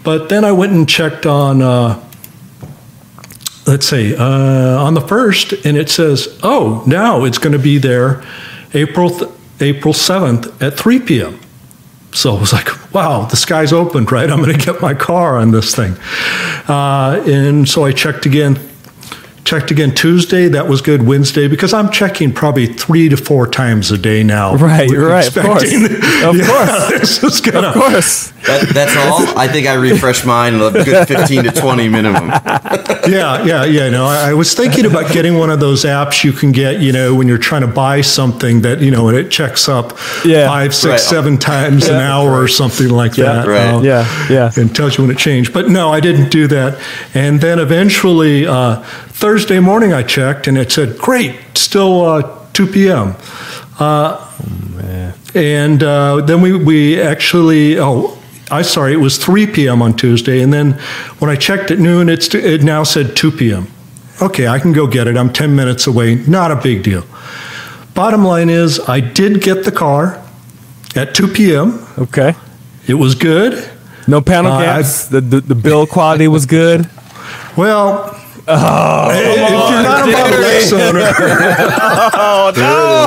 But 0.03 0.29
then 0.29 0.45
I 0.45 0.53
went 0.53 0.73
and 0.73 0.89
checked 0.89 1.27
on, 1.27 1.63
uh, 1.63 2.03
let's 3.67 3.87
say, 3.87 4.15
uh, 4.15 4.83
on 4.83 4.95
the 4.95 5.01
first, 5.01 5.53
and 5.53 5.77
it 5.77 5.89
says, 5.89 6.39
oh, 6.43 6.85
now 6.87 7.25
it's 7.25 7.39
going 7.39 7.55
to 7.55 7.59
be 7.59 7.79
there 7.79 8.23
April 8.75 9.11
th- 9.11 9.31
April 9.61 9.95
7th 9.95 10.63
at 10.63 10.75
3 10.75 11.01
p.m. 11.01 11.41
So 12.17 12.35
I 12.35 12.41
was 12.41 12.53
like, 12.53 12.95
wow, 12.95 13.27
the 13.27 13.37
sky's 13.37 13.75
opened, 13.75 14.11
right? 14.11 14.31
I'm 14.31 14.43
going 14.43 14.59
to 14.59 14.65
get 14.65 14.81
my 14.81 14.95
car 14.95 15.37
on 15.37 15.51
this 15.51 15.75
thing. 15.75 15.97
Uh, 16.67 17.23
and 17.27 17.69
so 17.69 17.85
I 17.85 17.93
checked 17.93 18.25
again 18.25 18.59
checked 19.47 19.71
again 19.71 19.95
Tuesday. 19.95 20.49
That 20.49 20.69
was 20.69 20.83
good. 20.83 21.07
Wednesday 21.07 21.49
because 21.49 21.73
I'm 21.73 21.91
checking 21.91 22.35
probably 22.35 22.67
three 22.67 23.09
to 23.09 23.17
four 23.17 23.47
times 23.47 23.91
a 23.93 23.97
day 23.97 24.23
now. 24.23 24.57
Right, 24.57 24.91
right. 24.91 25.27
Of 25.27 25.43
course. 25.43 25.73
Of 26.27 26.37
yeah, 26.37 26.47
course. 26.47 27.21
This 27.21 27.23
is 27.23 27.41
gonna, 27.41 27.69
of 27.69 27.75
course. 27.75 28.31
That, 28.47 28.69
that's 28.73 28.97
all. 28.97 29.39
I 29.39 29.47
think 29.49 29.67
I 29.67 29.75
refreshed 29.75 30.27
mine 30.27 30.55
a 30.55 30.71
good 30.71 31.07
15 31.07 31.45
to 31.45 31.51
20 31.53 31.89
minimum. 31.89 32.29
yeah, 33.09 33.45
yeah, 33.45 33.65
yeah. 33.65 33.91
No, 33.91 34.07
I, 34.07 34.31
I, 34.31 34.35
was 34.35 34.55
thinking 34.55 34.87
about 34.87 35.13
getting 35.13 35.37
one 35.37 35.51
of 35.51 35.61
those 35.61 35.85
apps 35.85 36.25
you 36.25 36.33
can 36.33 36.53
get, 36.53 36.81
you 36.81 36.93
know, 36.93 37.15
when 37.15 37.29
you're 37.29 37.39
trying 37.39 37.61
to 37.61 37.67
buy 37.67 38.01
something 38.01 38.63
that, 38.63 38.81
you 38.81 38.91
know, 38.91 39.09
and 39.09 39.17
it 39.17 39.31
checks 39.31 39.69
up 39.69 39.99
yeah. 40.25 40.49
five, 40.49 40.75
six, 40.75 40.91
right. 40.91 41.01
seven 41.01 41.39
times 41.39 41.87
yeah, 41.87 41.95
an 41.95 42.01
hour 42.01 42.41
or 42.41 42.49
something 42.49 42.89
like 42.89 43.17
yeah, 43.17 43.25
that. 43.25 43.47
Right. 43.47 43.75
Uh, 43.75 43.81
yeah, 43.83 44.29
yeah. 44.29 44.51
And 44.57 44.75
tells 44.75 44.97
you 44.97 45.05
when 45.05 45.15
it 45.15 45.19
changed. 45.19 45.53
But 45.53 45.69
no, 45.69 45.93
I 45.93 46.01
didn't 46.01 46.31
do 46.31 46.47
that. 46.49 46.81
And 47.15 47.41
then 47.41 47.59
eventually, 47.59 48.47
uh, 48.47 48.85
Thursday 49.17 49.61
morning, 49.61 49.95
I 49.95 50.03
checked 50.03 50.47
and 50.47 50.59
it 50.59 50.71
said, 50.71 50.99
great, 50.99 51.35
still 51.55 52.03
uh, 52.05 52.47
2 52.53 52.67
p.m. 52.67 53.15
Uh, 53.79 54.31
and 55.35 55.83
uh, 55.83 56.21
then 56.21 56.43
we, 56.43 56.53
we 56.53 57.01
actually, 57.01 57.79
oh, 57.79 58.19
I 58.51 58.61
sorry, 58.61 58.93
it 58.93 58.99
was 58.99 59.17
3 59.17 59.47
p.m. 59.47 59.81
on 59.81 59.97
Tuesday. 59.97 60.43
And 60.43 60.53
then 60.53 60.73
when 61.19 61.31
I 61.31 61.37
checked 61.37 61.71
at 61.71 61.79
noon, 61.79 62.11
it's, 62.11 62.35
it 62.35 62.63
now 62.63 62.83
said 62.83 63.17
2 63.17 63.31
p.m. 63.33 63.69
Okay, 64.21 64.49
I 64.49 64.59
can 64.59 64.73
go 64.75 64.87
get 64.87 65.07
it. 65.09 65.17
I'm 65.17 65.33
10 65.33 65.57
minutes 65.57 65.87
away. 65.87 66.17
Not 66.17 66.51
a 66.51 66.57
big 66.57 66.83
deal. 66.83 67.05
Bottom 67.95 68.23
line 68.23 68.51
is, 68.51 68.79
I 68.81 69.01
did 69.01 69.41
get 69.41 69.65
the 69.65 69.73
car 69.73 70.23
at 70.95 71.15
2 71.15 71.29
p.m. 71.29 71.87
Okay. 71.99 72.35
It 72.87 72.95
was 72.95 73.15
good. 73.15 73.67
No 74.07 74.21
panel 74.21 74.53
Uh, 74.53 74.61
gaps. 74.63 75.09
The, 75.09 75.21
the 75.23 75.41
the 75.41 75.55
build 75.55 75.89
quality 75.89 76.29
was 76.29 76.47
good. 76.47 76.89
Well, 77.57 78.16
if 78.49 79.71
you're 79.71 79.83
not 79.83 80.09
a 80.09 80.13
Model 80.13 80.45
X 80.45 80.73
owner, 80.73 81.01
it 82.55 82.59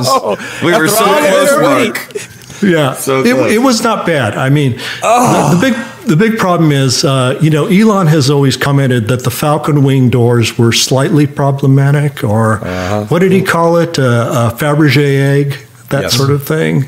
is. 0.01 0.63
We 0.63 0.77
were 0.77 0.87
so 0.87 1.05
close, 1.05 1.61
Marc. 1.61 2.61
yeah, 2.61 2.93
So 2.93 3.21
it, 3.23 3.33
close. 3.35 3.51
it 3.51 3.59
was 3.59 3.81
not 3.83 4.05
bad. 4.05 4.35
I 4.35 4.49
mean, 4.49 4.73
the, 5.01 5.49
the 5.55 5.59
big 5.61 5.75
the 6.07 6.15
big 6.15 6.37
problem 6.39 6.71
is, 6.71 7.03
uh, 7.05 7.37
you 7.41 7.49
know, 7.51 7.67
Elon 7.67 8.07
has 8.07 8.29
always 8.29 8.57
commented 8.57 9.07
that 9.09 9.23
the 9.23 9.29
Falcon 9.31 9.83
wing 9.83 10.09
doors 10.09 10.57
were 10.57 10.71
slightly 10.71 11.27
problematic, 11.27 12.23
or 12.23 12.57
what 13.09 13.19
did 13.19 13.31
he 13.31 13.41
call 13.41 13.77
it, 13.77 13.99
uh, 13.99 14.51
a 14.51 14.55
Fabergé 14.57 15.19
egg. 15.19 15.57
That 15.89 16.03
Yes. 16.03 16.13
sort 16.15 16.29
of 16.29 16.43
thing. 16.43 16.85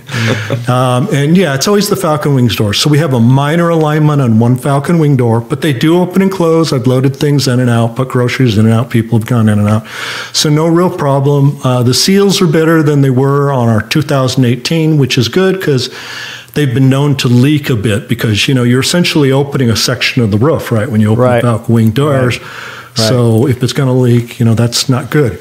um, 0.67 1.08
and 1.12 1.36
yeah, 1.36 1.55
it's 1.55 1.67
always 1.67 1.89
the 1.89 1.96
Falcon 1.96 2.36
Wings 2.36 2.55
door. 2.55 2.74
So 2.74 2.88
we 2.89 3.00
have 3.00 3.13
a 3.15 3.20
minor 3.20 3.70
alignment 3.70 4.22
on 4.22 4.38
one 4.38 4.55
Falcon 4.58 5.00
Wing 5.00 5.15
door, 5.15 5.41
but 5.41 5.62
they 5.62 5.74
do 5.74 5.98
open 5.98 6.22
and 6.22 6.31
close. 6.31 6.72
I've 6.72 6.86
loaded 6.86 7.15
things 7.15 7.48
in 7.48 7.60
and 7.60 7.70
out, 7.70 7.96
put 7.96 8.10
groceries 8.10 8.58
in 8.60 8.65
and 8.65 8.74
out. 8.74 8.89
People 8.91 9.17
have 9.17 9.27
gone 9.27 9.50
in 9.50 9.58
and 9.58 9.67
out. 9.67 9.86
So 10.34 10.50
no 10.50 10.67
real 10.67 10.89
problem. 10.89 11.58
Uh, 11.63 11.81
the 11.81 11.96
seals 11.96 12.41
are 12.41 12.48
better 12.48 12.84
than 12.84 13.01
they 13.01 13.10
were 13.10 13.51
on 13.51 13.70
our 13.70 13.81
2018, 13.81 14.98
which 15.00 15.17
is 15.17 15.27
good 15.27 15.55
because 15.55 15.89
they've 16.53 16.74
been 16.74 16.89
known 16.89 17.15
to 17.17 17.27
leak 17.27 17.70
a 17.72 17.75
bit 17.75 18.08
because, 18.08 18.48
you 18.48 18.53
know, 18.53 18.63
you're 18.63 18.81
essentially 18.81 19.31
opening 19.31 19.70
a 19.72 19.75
section 19.75 20.22
of 20.22 20.29
the 20.29 20.38
roof, 20.38 20.72
right, 20.72 20.89
when 20.91 21.01
you 21.01 21.10
open 21.10 21.24
Right. 21.24 21.41
Falcon 21.41 21.74
Wing 21.74 21.89
doors. 21.91 22.39
So 22.93 23.48
if 23.48 23.63
it's 23.63 23.74
going 23.74 23.88
to 23.88 23.93
leak, 23.93 24.39
you 24.39 24.46
know, 24.46 24.53
that's 24.53 24.89
not 24.89 25.10
good. 25.10 25.39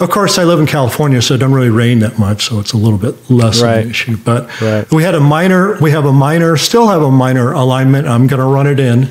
Of 0.00 0.08
course, 0.08 0.38
I 0.38 0.44
live 0.44 0.58
in 0.60 0.66
California, 0.66 1.20
so 1.20 1.34
it 1.34 1.38
doesn't 1.38 1.54
really 1.54 1.68
rain 1.68 1.98
that 1.98 2.18
much, 2.18 2.46
so 2.46 2.58
it's 2.58 2.72
a 2.72 2.78
little 2.78 2.96
bit 2.98 3.14
less 3.30 3.60
of 3.60 3.68
an 3.84 3.90
issue. 3.90 4.16
But 4.16 4.48
Right. 4.62 4.90
we 4.90 5.02
had 5.02 5.14
a 5.14 5.20
minor, 5.20 5.76
we 5.78 5.90
have 5.90 6.06
a 6.06 6.12
minor, 6.12 6.56
still 6.56 6.88
have 6.88 7.02
a 7.02 7.10
minor 7.10 7.52
alignment. 7.52 8.08
I'm 8.08 8.26
going 8.26 8.40
to 8.40 8.46
run 8.46 8.66
it 8.66 8.80
in, 8.80 9.10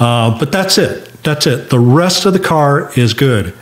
uh, 0.00 0.36
but 0.36 0.50
that's 0.50 0.76
it. 0.76 1.08
That's 1.22 1.46
it. 1.46 1.70
The 1.70 1.78
rest 1.78 2.26
of 2.26 2.32
the 2.32 2.40
car 2.40 2.90
is 2.96 3.14
good, 3.14 3.54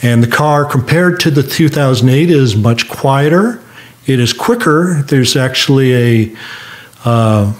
and 0.00 0.22
the 0.22 0.28
car 0.28 0.64
compared 0.64 1.18
to 1.20 1.30
the 1.30 1.42
2008 1.42 2.30
is 2.30 2.54
much 2.54 2.88
quieter. 2.88 3.60
It 4.06 4.20
is 4.20 4.32
quicker. 4.32 5.02
There's 5.08 5.34
actually 5.36 5.94
a 5.94 6.36
uh, 7.04 7.52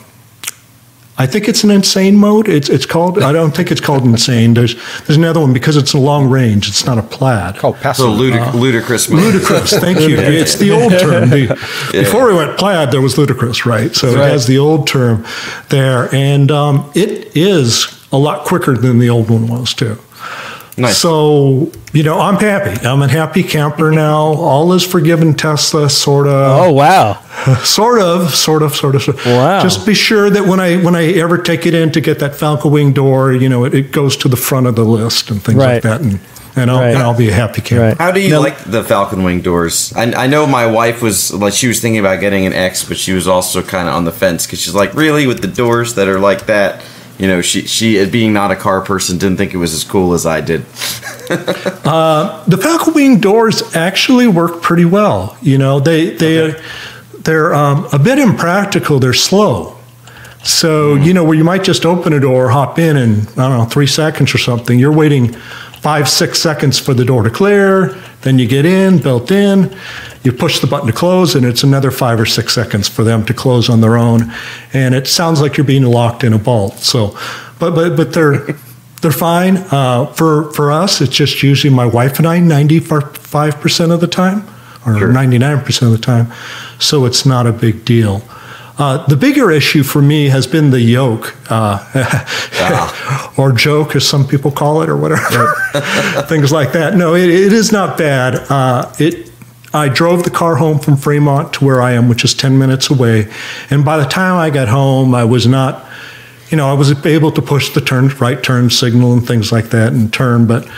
I 1.22 1.26
think 1.26 1.48
it's 1.48 1.62
an 1.62 1.70
insane 1.70 2.16
mode. 2.16 2.48
It's 2.48 2.68
it's 2.68 2.84
called. 2.84 3.22
I 3.22 3.30
don't 3.32 3.54
think 3.56 3.70
it's 3.70 3.80
called 3.80 4.04
insane. 4.04 4.54
There's 4.54 4.74
there's 5.06 5.16
another 5.16 5.38
one 5.40 5.52
because 5.52 5.76
it's 5.76 5.92
a 5.94 5.98
long 5.98 6.28
range. 6.28 6.68
It's 6.68 6.84
not 6.84 6.98
a 6.98 7.02
plaid. 7.02 7.56
Called 7.58 7.76
So 7.76 7.82
passive. 7.82 8.06
ludic- 8.06 8.54
ludicrous 8.54 9.08
mode. 9.08 9.22
Ludicrous. 9.22 9.72
Thank 9.78 10.00
you. 10.00 10.16
It's 10.42 10.56
the 10.56 10.72
old 10.72 10.92
term. 10.98 11.30
The- 11.30 11.56
Before 11.92 12.26
we 12.26 12.34
went 12.34 12.58
plaid, 12.58 12.90
there 12.90 13.00
was 13.00 13.16
ludicrous, 13.18 13.64
right? 13.64 13.94
So 13.94 14.08
it 14.08 14.16
has 14.18 14.46
the 14.48 14.58
old 14.58 14.88
term 14.88 15.24
there, 15.68 16.12
and 16.12 16.50
um, 16.50 16.90
it 16.96 17.36
is 17.36 17.86
a 18.10 18.18
lot 18.18 18.44
quicker 18.44 18.76
than 18.76 18.98
the 18.98 19.08
old 19.10 19.30
one 19.30 19.46
was 19.46 19.74
too. 19.74 19.96
Nice. 20.82 20.98
So 20.98 21.70
you 21.92 22.02
know, 22.02 22.18
I'm 22.20 22.36
happy. 22.36 22.86
I'm 22.86 23.02
a 23.02 23.08
happy 23.08 23.42
camper 23.42 23.90
now. 23.90 24.18
All 24.18 24.72
is 24.72 24.84
forgiven, 24.84 25.34
Tesla. 25.34 25.88
Sort 25.90 26.26
of. 26.26 26.32
Oh 26.66 26.72
wow. 26.72 27.20
Sort 27.64 28.00
of, 28.00 28.34
sort 28.34 28.62
of, 28.62 28.74
sort 28.74 28.94
of. 28.94 29.02
sort 29.02 29.18
of. 29.18 29.26
Wow. 29.26 29.62
Just 29.62 29.84
be 29.86 29.94
sure 29.94 30.30
that 30.30 30.46
when 30.46 30.60
I 30.60 30.76
when 30.82 30.94
I 30.94 31.12
ever 31.14 31.38
take 31.38 31.66
it 31.66 31.74
in 31.74 31.90
to 31.92 32.00
get 32.00 32.18
that 32.20 32.34
Falcon 32.36 32.70
Wing 32.70 32.92
door, 32.92 33.32
you 33.32 33.48
know, 33.48 33.64
it, 33.64 33.74
it 33.74 33.90
goes 33.92 34.16
to 34.18 34.28
the 34.28 34.36
front 34.36 34.66
of 34.66 34.76
the 34.76 34.84
list 34.84 35.30
and 35.30 35.42
things 35.42 35.58
Right. 35.58 35.74
like 35.74 35.82
that, 35.82 36.00
and 36.02 36.20
and 36.54 36.70
I'll, 36.70 36.80
Right. 36.80 36.88
and 36.94 36.98
I'll 36.98 37.16
be 37.16 37.30
a 37.30 37.32
happy 37.32 37.62
camper. 37.62 37.82
Right. 37.88 37.98
How 37.98 38.12
do 38.12 38.20
you 38.20 38.30
Now- 38.30 38.40
like 38.40 38.58
the 38.64 38.84
Falcon 38.84 39.22
Wing 39.24 39.40
doors? 39.40 39.92
I, 39.96 40.12
I 40.12 40.26
know 40.26 40.46
my 40.46 40.66
wife 40.66 41.00
was 41.02 41.32
like 41.32 41.52
she 41.54 41.66
was 41.66 41.80
thinking 41.80 41.98
about 41.98 42.20
getting 42.20 42.44
an 42.46 42.52
X, 42.52 42.84
but 42.84 42.96
she 42.96 43.12
was 43.12 43.26
also 43.26 43.62
kind 43.62 43.88
of 43.88 43.94
on 43.94 44.04
the 44.04 44.12
fence 44.12 44.46
because 44.46 44.60
she's 44.60 44.74
like, 44.74 44.94
really, 44.94 45.26
with 45.26 45.40
the 45.40 45.48
doors 45.48 45.94
that 45.94 46.08
are 46.08 46.20
like 46.20 46.46
that, 46.46 46.82
you 47.19 47.26
know, 47.26 47.40
she 47.40 47.62
she 47.62 48.00
uh, 48.00 48.09
being 48.09 48.33
not 48.33 48.50
a 48.50 48.57
car 48.57 48.81
person 48.81 49.19
didn't 49.19 49.37
think 49.37 49.54
it 49.54 49.59
was 49.59 49.75
as 49.75 49.85
cool 49.85 50.14
as 50.14 50.26
I 50.26 50.40
did. 50.40 50.64
The 51.33 52.59
Falcon 52.61 52.95
Wing 52.95 53.21
doors 53.21 53.75
actually 53.75 54.26
work 54.26 54.61
pretty 54.61 54.85
well. 54.85 55.37
You 55.40 55.57
know, 55.59 55.81
they 55.81 56.11
they 56.11 56.61
they're 57.21 57.54
um, 57.54 57.87
a 57.92 57.99
bit 57.99 58.19
impractical. 58.19 58.99
They're 58.99 59.14
slow. 59.14 59.78
So 60.45 60.95
you 60.97 61.14
know, 61.14 61.25
where 61.25 61.37
you 61.37 61.45
might 61.45 61.64
just 61.64 61.87
open 61.87 62.12
a 62.12 62.21
door, 62.21 62.50
hop 62.50 62.78
in, 62.78 62.97
and 62.97 63.28
I 63.31 63.49
don't 63.49 63.59
know, 63.59 63.64
three 63.64 63.87
seconds 63.87 64.35
or 64.35 64.38
something. 64.38 64.78
You're 64.78 64.92
waiting 64.92 65.33
five, 65.81 66.09
six 66.09 66.38
seconds 66.38 66.78
for 66.78 66.95
the 66.95 67.04
door 67.04 67.23
to 67.23 67.31
clear. 67.31 67.97
Then 68.22 68.38
you 68.38 68.46
get 68.46 68.64
in, 68.64 68.98
built 68.98 69.30
in. 69.30 69.76
You 70.22 70.32
push 70.32 70.60
the 70.60 70.66
button 70.66 70.86
to 70.86 70.92
close, 70.92 71.34
and 71.34 71.44
it's 71.44 71.64
another 71.64 71.90
five 71.90 72.20
or 72.20 72.26
six 72.26 72.54
seconds 72.54 72.88
for 72.88 73.02
them 73.04 73.24
to 73.26 73.34
close 73.34 73.68
on 73.68 73.80
their 73.80 73.96
own. 73.96 74.32
And 74.72 74.94
it 74.94 75.06
sounds 75.06 75.40
like 75.40 75.56
you're 75.56 75.66
being 75.66 75.84
locked 75.84 76.24
in 76.24 76.32
a 76.32 76.38
vault. 76.38 76.78
So, 76.78 77.18
but 77.58 77.74
but 77.74 77.96
but 77.96 78.12
they're 78.12 78.46
they're 79.00 79.10
fine. 79.10 79.56
Uh, 79.70 80.06
for 80.14 80.52
for 80.52 80.70
us, 80.70 81.00
it's 81.00 81.14
just 81.14 81.42
usually 81.42 81.74
my 81.74 81.86
wife 81.86 82.18
and 82.18 82.26
I 82.26 82.38
ninety 82.38 82.78
five 82.78 83.60
percent 83.60 83.90
of 83.90 84.00
the 84.00 84.06
time, 84.06 84.46
or 84.86 85.08
ninety 85.08 85.38
nine 85.38 85.60
percent 85.60 85.92
of 85.92 86.00
the 86.00 86.04
time. 86.04 86.32
So 86.78 87.04
it's 87.04 87.26
not 87.26 87.46
a 87.46 87.52
big 87.52 87.84
deal. 87.84 88.22
Uh, 88.82 89.06
the 89.06 89.16
bigger 89.16 89.48
issue 89.52 89.84
for 89.84 90.02
me 90.02 90.28
has 90.28 90.44
been 90.44 90.70
the 90.70 90.80
yoke, 90.80 91.36
uh, 91.48 93.30
or 93.38 93.52
joke, 93.52 93.94
as 93.94 94.04
some 94.04 94.26
people 94.26 94.50
call 94.50 94.82
it, 94.82 94.88
or 94.88 94.96
whatever, 94.96 95.54
things 96.26 96.50
like 96.50 96.72
that. 96.72 96.96
No, 96.96 97.14
it, 97.14 97.28
it 97.28 97.52
is 97.52 97.70
not 97.70 97.96
bad. 97.96 98.34
Uh, 98.50 98.92
it. 98.98 99.30
I 99.72 99.88
drove 99.88 100.24
the 100.24 100.30
car 100.30 100.56
home 100.56 100.80
from 100.80 100.96
Fremont 100.96 101.52
to 101.54 101.64
where 101.64 101.80
I 101.80 101.92
am, 101.92 102.08
which 102.08 102.24
is 102.24 102.34
ten 102.34 102.58
minutes 102.58 102.90
away, 102.90 103.30
and 103.70 103.84
by 103.84 103.98
the 103.98 104.04
time 104.04 104.34
I 104.36 104.50
got 104.50 104.66
home, 104.66 105.14
I 105.14 105.26
was 105.26 105.46
not 105.46 105.88
you 106.50 106.56
know, 106.56 106.68
I 106.68 106.74
was 106.74 106.90
able 107.06 107.30
to 107.32 107.40
push 107.40 107.72
the 107.72 107.80
turn, 107.80 108.08
right 108.18 108.42
turn 108.42 108.68
signal 108.68 109.12
and 109.12 109.26
things 109.26 109.52
like 109.52 109.70
that 109.70 109.92
and 109.94 110.12
turn, 110.12 110.46
but, 110.46 110.68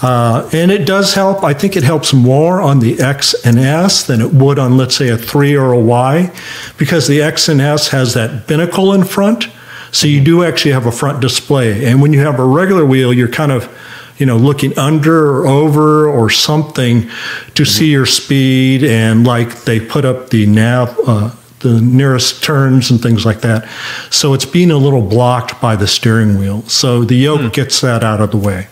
uh, 0.00 0.48
and 0.52 0.70
it 0.70 0.86
does 0.86 1.14
help. 1.14 1.42
I 1.42 1.54
think 1.54 1.76
it 1.76 1.82
helps 1.82 2.12
more 2.12 2.60
on 2.60 2.78
the 2.78 3.00
X 3.00 3.34
and 3.44 3.58
S 3.58 4.06
than 4.06 4.20
it 4.20 4.32
would 4.32 4.58
on, 4.58 4.76
let's 4.76 4.96
say, 4.96 5.08
a 5.08 5.18
three 5.18 5.56
or 5.56 5.72
a 5.72 5.78
Y, 5.78 6.32
because 6.76 7.08
the 7.08 7.20
X 7.20 7.48
and 7.48 7.60
S 7.60 7.88
has 7.88 8.14
that 8.14 8.46
binnacle 8.46 8.92
in 8.94 9.04
front. 9.04 9.48
So 9.90 10.06
you 10.06 10.22
do 10.22 10.44
actually 10.44 10.72
have 10.72 10.86
a 10.86 10.92
front 10.92 11.20
display. 11.20 11.86
And 11.86 12.00
when 12.02 12.12
you 12.12 12.20
have 12.20 12.38
a 12.38 12.44
regular 12.44 12.84
wheel, 12.84 13.12
you're 13.12 13.26
kind 13.26 13.50
of, 13.50 13.68
you 14.18 14.26
know, 14.26 14.36
looking 14.36 14.78
under 14.78 15.40
or 15.40 15.46
over 15.46 16.08
or 16.08 16.30
something 16.30 17.10
to 17.54 17.64
see 17.64 17.90
your 17.90 18.06
speed. 18.06 18.84
And 18.84 19.26
like 19.26 19.62
they 19.62 19.80
put 19.80 20.04
up 20.04 20.30
the 20.30 20.46
nav, 20.46 20.96
uh, 21.06 21.34
the 21.60 21.80
nearest 21.80 22.44
turns 22.44 22.90
and 22.90 23.00
things 23.00 23.24
like 23.24 23.40
that. 23.40 23.68
So 24.10 24.34
it's 24.34 24.44
being 24.44 24.70
a 24.70 24.76
little 24.76 25.02
blocked 25.02 25.60
by 25.60 25.74
the 25.74 25.86
steering 25.86 26.38
wheel. 26.38 26.62
So 26.64 27.02
the 27.02 27.16
yoke 27.16 27.52
gets 27.52 27.80
that 27.80 28.04
out 28.04 28.20
of 28.20 28.30
the 28.30 28.36
way. 28.36 28.68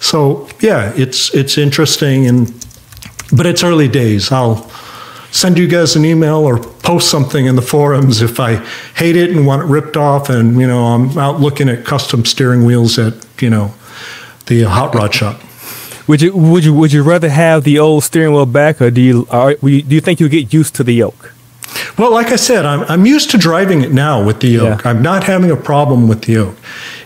So 0.00 0.48
yeah, 0.60 0.92
it's 0.96 1.34
it's 1.34 1.58
interesting 1.58 2.26
and 2.26 2.52
but 3.36 3.46
it's 3.46 3.62
early 3.64 3.88
days. 3.88 4.30
I'll 4.30 4.70
send 5.30 5.58
you 5.58 5.66
guys 5.66 5.96
an 5.96 6.04
email 6.04 6.36
or 6.36 6.58
post 6.58 7.10
something 7.10 7.46
in 7.46 7.56
the 7.56 7.62
forums 7.62 8.22
if 8.22 8.38
I 8.38 8.56
hate 8.94 9.16
it 9.16 9.30
and 9.30 9.46
want 9.46 9.62
it 9.62 9.66
ripped 9.66 9.96
off 9.96 10.28
and 10.28 10.60
you 10.60 10.66
know 10.66 10.84
I'm 10.84 11.18
out 11.18 11.40
looking 11.40 11.68
at 11.68 11.84
custom 11.84 12.24
steering 12.24 12.64
wheels 12.64 12.98
at, 12.98 13.14
you 13.42 13.50
know, 13.50 13.74
the 14.46 14.62
hot 14.62 14.94
rod 14.94 15.12
shop. 15.14 15.40
Would 16.06 16.20
you 16.20 16.36
would 16.36 16.64
you 16.64 16.74
would 16.74 16.92
you 16.92 17.02
rather 17.02 17.30
have 17.30 17.64
the 17.64 17.78
old 17.78 18.04
steering 18.04 18.34
wheel 18.34 18.46
back, 18.46 18.80
or 18.80 18.90
do 18.90 19.00
you 19.00 19.26
or, 19.30 19.54
do 19.54 19.68
you 19.68 20.00
think 20.00 20.20
you'll 20.20 20.28
get 20.28 20.52
used 20.52 20.74
to 20.76 20.84
the 20.84 20.92
yoke? 20.92 21.32
Well, 21.98 22.12
like 22.12 22.28
I 22.28 22.36
said, 22.36 22.66
I'm, 22.66 22.82
I'm 22.82 23.06
used 23.06 23.30
to 23.30 23.38
driving 23.38 23.82
it 23.82 23.92
now 23.92 24.22
with 24.22 24.40
the 24.40 24.48
yoke. 24.48 24.84
Yeah. 24.84 24.90
I'm 24.90 25.02
not 25.02 25.24
having 25.24 25.50
a 25.50 25.56
problem 25.56 26.08
with 26.08 26.22
the 26.22 26.32
yoke. 26.32 26.56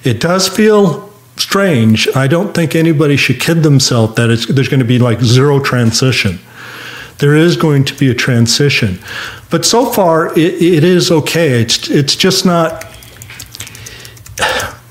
It 0.02 0.20
does 0.20 0.48
feel 0.48 1.07
strange. 1.38 2.09
I 2.14 2.26
don't 2.26 2.54
think 2.54 2.75
anybody 2.75 3.16
should 3.16 3.40
kid 3.40 3.62
themselves 3.62 4.14
that 4.16 4.26
there's 4.26 4.68
going 4.68 4.80
to 4.80 4.87
be 4.87 4.99
like 4.99 5.21
zero 5.21 5.61
transition. 5.61 6.38
There 7.18 7.35
is 7.35 7.57
going 7.57 7.85
to 7.85 7.95
be 7.95 8.11
a 8.11 8.14
transition. 8.14 8.99
But 9.50 9.64
so 9.64 9.87
far, 9.87 10.33
it, 10.38 10.54
it 10.62 10.85
is 10.85 11.11
okay. 11.11 11.61
It's, 11.61 11.90
it's 11.90 12.14
just 12.14 12.47
not. 12.47 12.85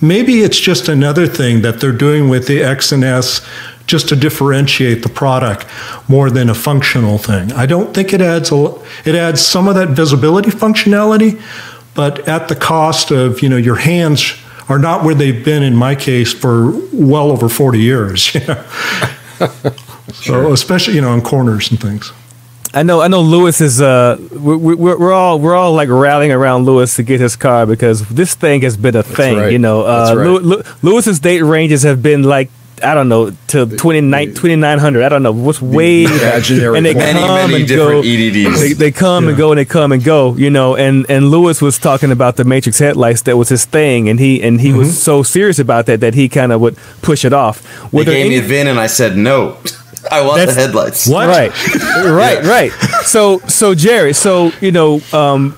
Maybe 0.01 0.41
it's 0.41 0.59
just 0.59 0.89
another 0.89 1.25
thing 1.25 1.61
that 1.61 1.79
they're 1.79 1.91
doing 1.91 2.29
with 2.29 2.47
the 2.47 2.61
X 2.61 2.91
and 2.91 3.03
S 3.03 3.47
just 3.87 4.09
to 4.09 4.15
differentiate 4.15 5.01
the 5.01 5.09
product 5.09 5.65
more 6.09 6.29
than 6.29 6.49
a 6.49 6.53
functional 6.53 7.17
thing. 7.17 7.51
I 7.53 7.65
don't 7.65 7.93
think 7.93 8.13
it 8.13 8.21
adds 8.21 8.51
a, 8.51 8.75
it 9.05 9.15
adds 9.15 9.41
some 9.41 9.67
of 9.67 9.75
that 9.75 9.89
visibility 9.89 10.51
functionality, 10.51 11.41
but 11.95 12.27
at 12.27 12.49
the 12.49 12.55
cost 12.55 13.11
of, 13.11 13.41
you 13.41 13.49
know, 13.49 13.57
your 13.57 13.77
hands 13.77 14.33
are 14.69 14.79
not 14.79 15.03
where 15.03 15.15
they've 15.15 15.43
been 15.45 15.63
in 15.63 15.75
my 15.75 15.95
case 15.95 16.33
for 16.33 16.71
well 16.93 17.31
over 17.31 17.47
40 17.49 17.79
years, 17.79 18.33
you 18.35 18.41
know. 18.47 18.63
So 20.13 20.51
especially 20.53 20.95
you 20.95 21.01
know 21.01 21.09
on 21.11 21.21
corners 21.21 21.69
and 21.71 21.79
things. 21.79 22.11
I 22.73 22.83
know, 22.83 23.01
I 23.01 23.07
know. 23.07 23.21
Louis 23.21 23.59
is. 23.61 23.81
Uh, 23.81 24.17
we're, 24.31 24.57
we're, 24.57 24.97
we're 24.99 25.13
all 25.13 25.39
we're 25.39 25.55
all 25.55 25.73
like 25.73 25.89
rallying 25.89 26.31
around 26.31 26.65
Louis 26.65 26.93
to 26.95 27.03
get 27.03 27.19
his 27.19 27.35
car 27.35 27.65
because 27.65 28.07
this 28.09 28.35
thing 28.35 28.61
has 28.61 28.77
been 28.77 28.95
a 28.95 29.03
thing. 29.03 29.37
right. 29.37 29.51
You 29.51 29.59
know, 29.59 29.81
uh, 29.85 30.13
right. 30.15 30.25
Lew- 30.27 30.39
Lew- 30.39 30.63
Louis's 30.81 31.19
date 31.19 31.41
ranges 31.41 31.83
have 31.83 32.03
been 32.03 32.23
like 32.23 32.49
I 32.83 32.93
don't 32.93 33.09
know 33.09 33.31
to 33.47 33.65
29 33.65 34.27
2900. 34.35 35.03
I 35.03 35.09
don't 35.09 35.23
know 35.23 35.31
what's 35.31 35.61
way 35.61 36.03
imaginary 36.03 36.77
and 36.77 36.85
they. 36.85 36.93
Many, 36.93 37.19
come 37.19 37.49
many 37.51 37.55
and 37.61 37.67
different 37.67 38.03
go. 38.03 38.49
EDDs. 38.49 38.59
They, 38.61 38.73
they 38.73 38.91
come 38.91 39.27
and 39.27 39.35
go 39.37 39.51
and 39.51 39.57
they 39.59 39.65
come 39.65 39.91
and 39.91 40.03
go. 40.03 40.35
You 40.35 40.49
know, 40.49 40.75
and 40.75 41.05
and 41.09 41.29
Louis 41.31 41.61
was 41.61 41.77
talking 41.79 42.11
about 42.11 42.35
the 42.35 42.43
Matrix 42.43 42.79
headlights. 42.79 43.23
That 43.23 43.37
was 43.37 43.49
his 43.49 43.65
thing, 43.65 44.09
and 44.09 44.19
he 44.19 44.41
and 44.43 44.61
he 44.61 44.69
Mm-hmm. 44.69 44.77
was 44.79 45.01
so 45.01 45.23
serious 45.23 45.59
about 45.59 45.85
that 45.87 46.01
that 46.01 46.13
he 46.13 46.29
kind 46.29 46.51
of 46.51 46.61
would 46.61 46.77
push 47.01 47.25
it 47.25 47.33
off. 47.33 47.63
They 47.91 47.97
Were 47.99 48.03
there 48.03 48.13
gave 48.15 48.29
me 48.29 48.35
any- 48.37 48.45
a 48.45 48.47
VIN 48.47 48.67
and 48.67 48.79
I 48.79 48.87
said 48.87 49.17
no. 49.17 49.57
I 50.11 50.21
want 50.25 50.45
the 50.45 50.53
headlights. 50.53 51.07
What? 51.07 51.27
Right, 51.27 51.51
right, 52.05 52.43
right. 52.43 52.71
So, 53.03 53.39
so 53.39 53.73
Jerry, 53.75 54.13
so 54.13 54.51
you 54.61 54.71
know, 54.71 55.01
um, 55.11 55.57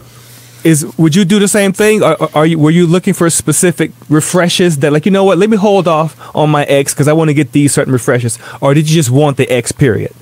is 0.63 0.85
would 0.97 1.15
you 1.15 1.25
do 1.25 1.39
the 1.39 1.47
same 1.47 1.73
thing? 1.73 2.03
Or, 2.03 2.17
are 2.35 2.45
you 2.45 2.59
were 2.59 2.71
you 2.71 2.87
looking 2.87 3.13
for 3.13 3.29
specific 3.29 3.91
refreshes 4.09 4.77
that, 4.79 4.91
like, 4.91 5.05
you 5.05 5.11
know 5.11 5.23
what? 5.23 5.37
Let 5.37 5.49
me 5.49 5.57
hold 5.57 5.87
off 5.87 6.17
on 6.35 6.49
my 6.49 6.63
X 6.65 6.93
because 6.93 7.07
I 7.07 7.13
want 7.13 7.29
to 7.29 7.33
get 7.33 7.51
these 7.51 7.73
certain 7.73 7.93
refreshes, 7.93 8.39
or 8.61 8.73
did 8.73 8.89
you 8.89 8.95
just 8.95 9.09
want 9.09 9.37
the 9.37 9.49
X 9.49 9.71
period? 9.71 10.13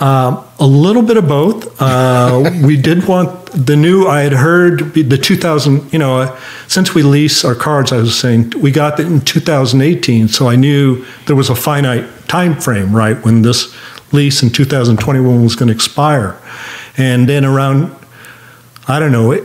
Um, 0.00 0.44
a 0.58 0.66
little 0.66 1.02
bit 1.02 1.16
of 1.16 1.28
both. 1.28 1.80
Uh, 1.80 2.50
we 2.64 2.76
did 2.76 3.06
want 3.06 3.46
the 3.52 3.76
new. 3.76 4.06
I 4.06 4.22
had 4.22 4.32
heard 4.32 4.92
the 4.94 5.18
2000. 5.18 5.92
You 5.92 5.98
know, 5.98 6.18
uh, 6.18 6.40
since 6.66 6.94
we 6.94 7.02
lease 7.02 7.44
our 7.44 7.54
cards, 7.54 7.92
I 7.92 7.98
was 7.98 8.18
saying 8.18 8.52
we 8.60 8.70
got 8.70 8.98
it 8.98 9.06
in 9.06 9.20
2018, 9.20 10.28
so 10.28 10.48
I 10.48 10.56
knew 10.56 11.04
there 11.26 11.36
was 11.36 11.50
a 11.50 11.54
finite 11.54 12.04
time 12.28 12.60
frame, 12.60 12.94
right, 12.94 13.16
when 13.24 13.42
this 13.42 13.74
lease 14.12 14.42
in 14.42 14.50
2021 14.50 15.42
was 15.42 15.56
going 15.56 15.68
to 15.68 15.74
expire, 15.74 16.38
and 16.96 17.28
then 17.28 17.44
around, 17.44 17.94
I 18.86 18.98
don't 18.98 19.12
know, 19.12 19.32
it, 19.32 19.44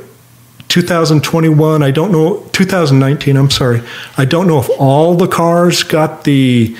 2021. 0.69 1.84
I 1.84 1.91
don't 1.91 2.12
know 2.12 2.48
2019. 2.53 3.36
I'm 3.36 3.50
sorry. 3.50 3.81
I 4.17 4.25
don't 4.25 4.48
know 4.48 4.60
if 4.60 4.69
all 4.79 5.15
the 5.15 5.27
cars 5.27 5.84
got 5.84 6.24
the 6.24 6.77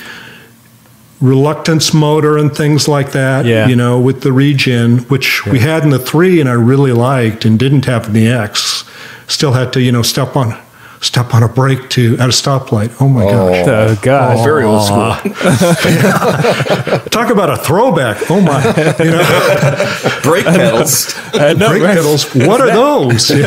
reluctance 1.22 1.94
motor 1.94 2.38
and 2.38 2.56
things 2.56 2.88
like 2.88 3.12
that. 3.12 3.46
Yeah. 3.46 3.68
You 3.68 3.76
know, 3.76 4.00
with 4.00 4.22
the 4.22 4.32
regen, 4.32 5.00
which 5.10 5.46
we 5.46 5.60
had 5.60 5.84
in 5.84 5.90
the 5.90 6.00
three 6.00 6.40
and 6.40 6.48
I 6.48 6.54
really 6.54 6.94
liked 6.94 7.46
and 7.46 7.58
didn't 7.58 7.86
have 7.86 8.08
in 8.08 8.14
the 8.14 8.28
X. 8.28 8.84
Still 9.28 9.54
had 9.54 9.74
to, 9.74 9.82
you 9.82 9.92
know, 9.92 10.02
step 10.02 10.36
on 10.36 10.58
step 11.02 11.34
on 11.34 11.44
a 11.44 11.48
brake 11.48 11.90
to 11.92 12.14
at 12.16 12.28
a 12.28 12.32
stoplight. 12.32 12.94
Oh 13.02 13.08
my 13.08 13.24
gosh. 13.24 13.68
Oh 13.68 14.00
gosh, 14.02 14.44
Very 14.44 14.64
old 14.64 14.84
school. 14.84 15.12
Talk 17.10 17.30
about 17.32 17.50
a 17.50 17.58
throwback. 17.58 18.30
Oh 18.30 18.42
my. 18.42 18.60
You 19.00 19.12
know, 19.12 20.20
Brake 20.24 20.46
pedals. 20.46 21.14
I 21.34 21.54
know, 21.54 21.70
brake 21.70 21.84
right? 21.84 21.96
pedals. 21.96 22.26
What 22.36 22.62
are 22.62 22.68
those? 22.68 23.30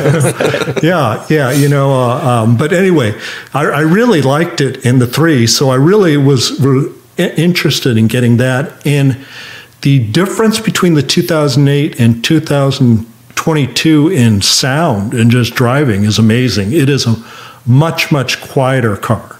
Yeah, 0.82 0.82
yeah, 0.82 1.26
yeah, 1.28 1.50
you 1.52 1.68
know. 1.68 1.92
Uh, 1.92 2.18
um, 2.42 2.56
but 2.56 2.72
anyway, 2.72 3.14
I, 3.54 3.66
I 3.66 3.80
really 3.80 4.22
liked 4.22 4.60
it 4.60 4.84
in 4.86 4.98
the 4.98 5.06
three, 5.06 5.46
so 5.46 5.68
I 5.70 5.76
really 5.76 6.16
was 6.16 6.58
re- 6.60 6.90
interested 7.18 7.96
in 7.96 8.06
getting 8.08 8.38
that. 8.38 8.84
And 8.86 9.24
the 9.82 9.98
difference 10.10 10.60
between 10.60 10.94
the 10.94 11.02
2008 11.02 12.00
and 12.00 12.24
2022 12.24 14.08
in 14.08 14.40
sound 14.42 15.14
and 15.14 15.30
just 15.30 15.54
driving 15.54 16.04
is 16.04 16.18
amazing. 16.18 16.72
It 16.72 16.88
is 16.88 17.06
a 17.06 17.14
much 17.66 18.10
much 18.12 18.40
quieter 18.40 18.96
car. 18.96 19.38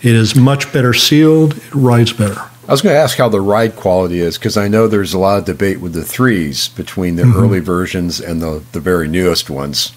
It 0.00 0.14
is 0.14 0.36
much 0.36 0.72
better 0.72 0.94
sealed. 0.94 1.56
It 1.56 1.74
rides 1.74 2.12
better. 2.12 2.40
I 2.68 2.72
was 2.72 2.82
going 2.82 2.94
to 2.94 3.00
ask 3.00 3.16
how 3.16 3.28
the 3.30 3.40
ride 3.40 3.76
quality 3.76 4.20
is 4.20 4.36
because 4.38 4.56
I 4.58 4.68
know 4.68 4.86
there's 4.86 5.14
a 5.14 5.18
lot 5.18 5.38
of 5.38 5.44
debate 5.46 5.80
with 5.80 5.94
the 5.94 6.04
threes 6.04 6.68
between 6.68 7.16
the 7.16 7.22
early 7.22 7.60
versions 7.60 8.20
and 8.20 8.42
the, 8.42 8.62
the 8.72 8.80
very 8.80 9.08
newest 9.08 9.48
ones. 9.48 9.92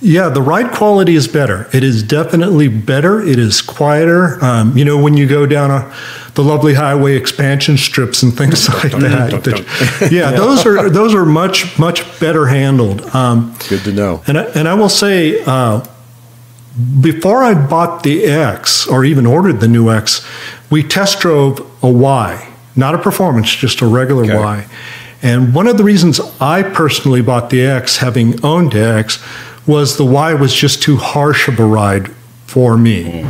Yeah, 0.00 0.28
the 0.28 0.40
ride 0.40 0.72
quality 0.72 1.16
is 1.16 1.26
better. 1.26 1.68
It 1.72 1.82
is 1.82 2.04
definitely 2.04 2.68
better. 2.68 3.20
It 3.20 3.38
is 3.40 3.60
quieter. 3.60 4.42
Um, 4.42 4.76
you 4.78 4.84
know, 4.84 4.96
when 5.02 5.16
you 5.16 5.26
go 5.26 5.46
down 5.46 5.72
a, 5.72 5.92
the 6.34 6.44
lovely 6.44 6.74
highway 6.74 7.16
expansion 7.16 7.76
strips 7.76 8.22
and 8.22 8.36
things 8.36 8.68
like 8.84 8.92
that. 8.92 9.42
that- 10.00 10.08
yeah, 10.12 10.30
those 10.30 10.64
are 10.64 10.88
those 10.88 11.12
are 11.14 11.26
much 11.26 11.76
much 11.78 12.20
better 12.20 12.46
handled. 12.46 13.02
Um, 13.14 13.56
Good 13.68 13.82
to 13.84 13.92
know. 13.92 14.22
and 14.28 14.38
I, 14.38 14.44
and 14.54 14.68
I 14.68 14.74
will 14.74 14.88
say, 14.88 15.42
uh, 15.44 15.84
before 17.00 17.42
I 17.42 17.54
bought 17.54 18.02
the 18.02 18.24
X 18.24 18.86
or 18.86 19.04
even 19.04 19.26
ordered 19.26 19.60
the 19.60 19.68
new 19.68 19.90
X, 19.90 20.26
we 20.70 20.82
test 20.82 21.20
drove 21.20 21.60
a 21.82 21.90
Y, 21.90 22.48
not 22.76 22.94
a 22.94 22.98
performance, 22.98 23.54
just 23.54 23.80
a 23.80 23.86
regular 23.86 24.24
Okay. 24.24 24.36
Y. 24.36 24.66
And 25.22 25.52
one 25.52 25.66
of 25.66 25.76
the 25.76 25.84
reasons 25.84 26.20
I 26.40 26.62
personally 26.62 27.22
bought 27.22 27.50
the 27.50 27.62
X, 27.62 27.96
having 27.96 28.44
owned 28.44 28.72
the 28.72 28.84
X, 28.84 29.22
was 29.66 29.96
the 29.96 30.04
Y 30.04 30.34
was 30.34 30.54
just 30.54 30.82
too 30.82 30.96
harsh 30.96 31.48
of 31.48 31.58
a 31.58 31.64
ride 31.64 32.08
for 32.46 32.76
me. 32.78 33.26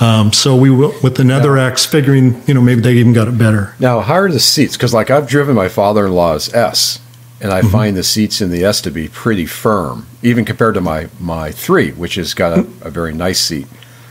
Um, 0.00 0.32
so 0.32 0.56
we 0.56 0.68
went 0.68 1.02
with 1.02 1.20
another 1.20 1.56
X, 1.56 1.86
figuring 1.86 2.42
you 2.46 2.54
know 2.54 2.60
maybe 2.60 2.80
they 2.80 2.94
even 2.94 3.12
got 3.12 3.28
it 3.28 3.38
better. 3.38 3.74
Now, 3.78 4.00
how 4.00 4.14
are 4.14 4.30
the 4.30 4.40
seats? 4.40 4.76
Because 4.76 4.92
like 4.92 5.10
I've 5.10 5.28
driven 5.28 5.54
my 5.54 5.68
father-in-law's 5.68 6.52
S, 6.52 6.98
and 7.42 7.52
I 7.52 7.60
find 7.60 7.96
the 7.96 8.04
seats 8.04 8.40
in 8.40 8.50
the 8.50 8.64
S 8.64 8.80
to 8.82 8.90
be 8.90 9.08
pretty 9.08 9.46
firm, 9.46 10.06
even 10.22 10.44
compared 10.44 10.74
to 10.74 10.80
my 10.80 11.08
my 11.18 11.50
three, 11.50 11.90
which 11.90 12.14
has 12.14 12.32
got 12.34 12.56
a, 12.56 12.60
a 12.82 12.90
very 12.90 13.12
nice 13.12 13.40
seat. 13.40 13.66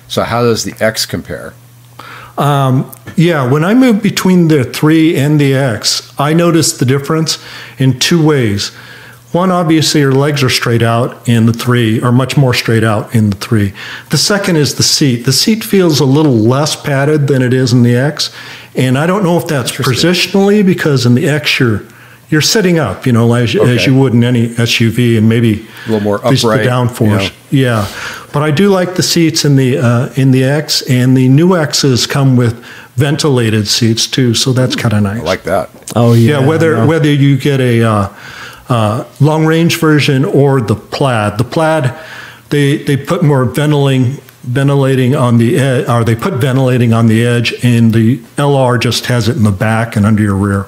So 0.10 0.24
how 0.24 0.44
does 0.44 0.66
the 0.66 0.76
X 0.84 1.06
compare? 1.06 1.54
Um, 2.38 2.92
yeah, 3.16 3.50
when 3.50 3.64
I 3.64 3.74
moved 3.74 4.04
between 4.04 4.48
the 4.48 4.64
3 4.64 5.18
and 5.18 5.40
the 5.40 5.54
X, 5.54 6.14
I 6.18 6.34
noticed 6.34 6.80
the 6.80 6.86
difference 6.86 7.44
in 7.78 8.00
two 8.00 8.26
ways. 8.26 8.70
One, 9.32 9.52
obviously, 9.52 10.02
your 10.02 10.14
legs 10.14 10.42
are 10.44 10.50
straight 10.50 10.82
out 10.82 11.28
in 11.28 11.46
the 11.46 11.54
3, 11.54 12.02
or 12.02 12.12
much 12.12 12.36
more 12.36 12.54
straight 12.54 12.84
out 12.84 13.14
in 13.14 13.30
the 13.30 13.38
3. 13.38 13.74
The 14.10 14.18
second 14.18 14.58
is 14.58 14.76
the 14.76 14.84
seat. 14.84 15.26
The 15.26 15.34
seat 15.34 15.64
feels 15.64 16.00
a 16.00 16.06
little 16.06 16.36
less 16.36 16.76
padded 16.76 17.28
than 17.28 17.42
it 17.42 17.54
is 17.54 17.72
in 17.72 17.84
the 17.84 17.96
X, 17.96 18.34
and 18.76 18.98
I 18.98 19.06
don't 19.06 19.24
know 19.24 19.38
if 19.38 19.48
that's 19.48 19.72
positionally 19.72 20.66
because 20.66 21.06
in 21.06 21.16
the 21.16 21.30
X 21.30 21.60
you're 21.60 21.84
you're 22.32 22.42
sitting 22.42 22.80
up, 22.80 23.06
you 23.06 23.12
know, 23.12 23.34
as, 23.34 23.54
as 23.56 23.86
you 23.86 23.96
would 24.00 24.14
in 24.14 24.24
any 24.24 24.48
SUV, 24.48 25.18
and 25.18 25.28
maybe 25.28 25.68
A 25.86 25.92
little 25.92 26.00
more 26.00 26.26
at 26.26 26.32
least 26.32 26.46
upright, 26.46 26.64
the 26.64 26.70
downforce. 26.70 27.34
you 27.52 27.66
Yeah, 27.66 27.88
but 28.34 28.42
I 28.42 28.52
do 28.52 28.70
like 28.70 28.96
the 28.96 29.04
seats 29.04 29.44
in 29.44 29.58
the 29.58 29.78
uh, 29.78 30.14
in 30.16 30.32
the 30.32 30.46
X, 30.46 30.82
and 30.90 31.16
the 31.16 31.28
new 31.28 31.58
X's 31.58 32.08
come 32.08 32.38
with 32.38 32.64
ventilated 32.96 33.68
seats 33.68 34.08
too, 34.08 34.34
so 34.34 34.54
that's 34.54 34.76
kind 34.76 34.94
of 34.94 35.04
nice. 35.04 35.20
I 35.20 35.24
like 35.24 35.44
that. 35.44 35.70
Oh 35.96 36.14
yeah, 36.14 36.40
yeah, 36.40 36.48
whether 36.48 36.78
I 36.78 36.80
know. 36.80 36.88
whether 36.88 37.12
you 37.12 37.38
get 37.38 37.60
a 37.60 37.84
uh, 37.84 38.14
uh, 38.70 39.06
long 39.20 39.46
range 39.46 39.78
version 39.78 40.24
or 40.24 40.62
the 40.62 40.76
plaid, 40.76 41.38
the 41.38 41.44
plaid 41.44 41.94
they 42.50 42.78
they 42.78 42.96
put 42.96 43.24
more 43.24 43.44
ventilating 43.44 44.18
ventilating 44.44 45.16
on 45.16 45.38
the 45.38 45.58
edge, 45.58 45.88
or 45.88 46.04
they 46.04 46.16
put 46.16 46.36
ventilating 46.36 46.94
on 46.94 47.08
the 47.08 47.26
edge, 47.26 47.54
and 47.64 47.94
the 47.94 48.18
LR 48.38 48.80
just 48.80 49.06
has 49.08 49.28
it 49.28 49.36
in 49.36 49.44
the 49.44 49.52
back 49.52 49.96
and 49.96 50.06
under 50.06 50.24
your 50.24 50.36
rear. 50.36 50.66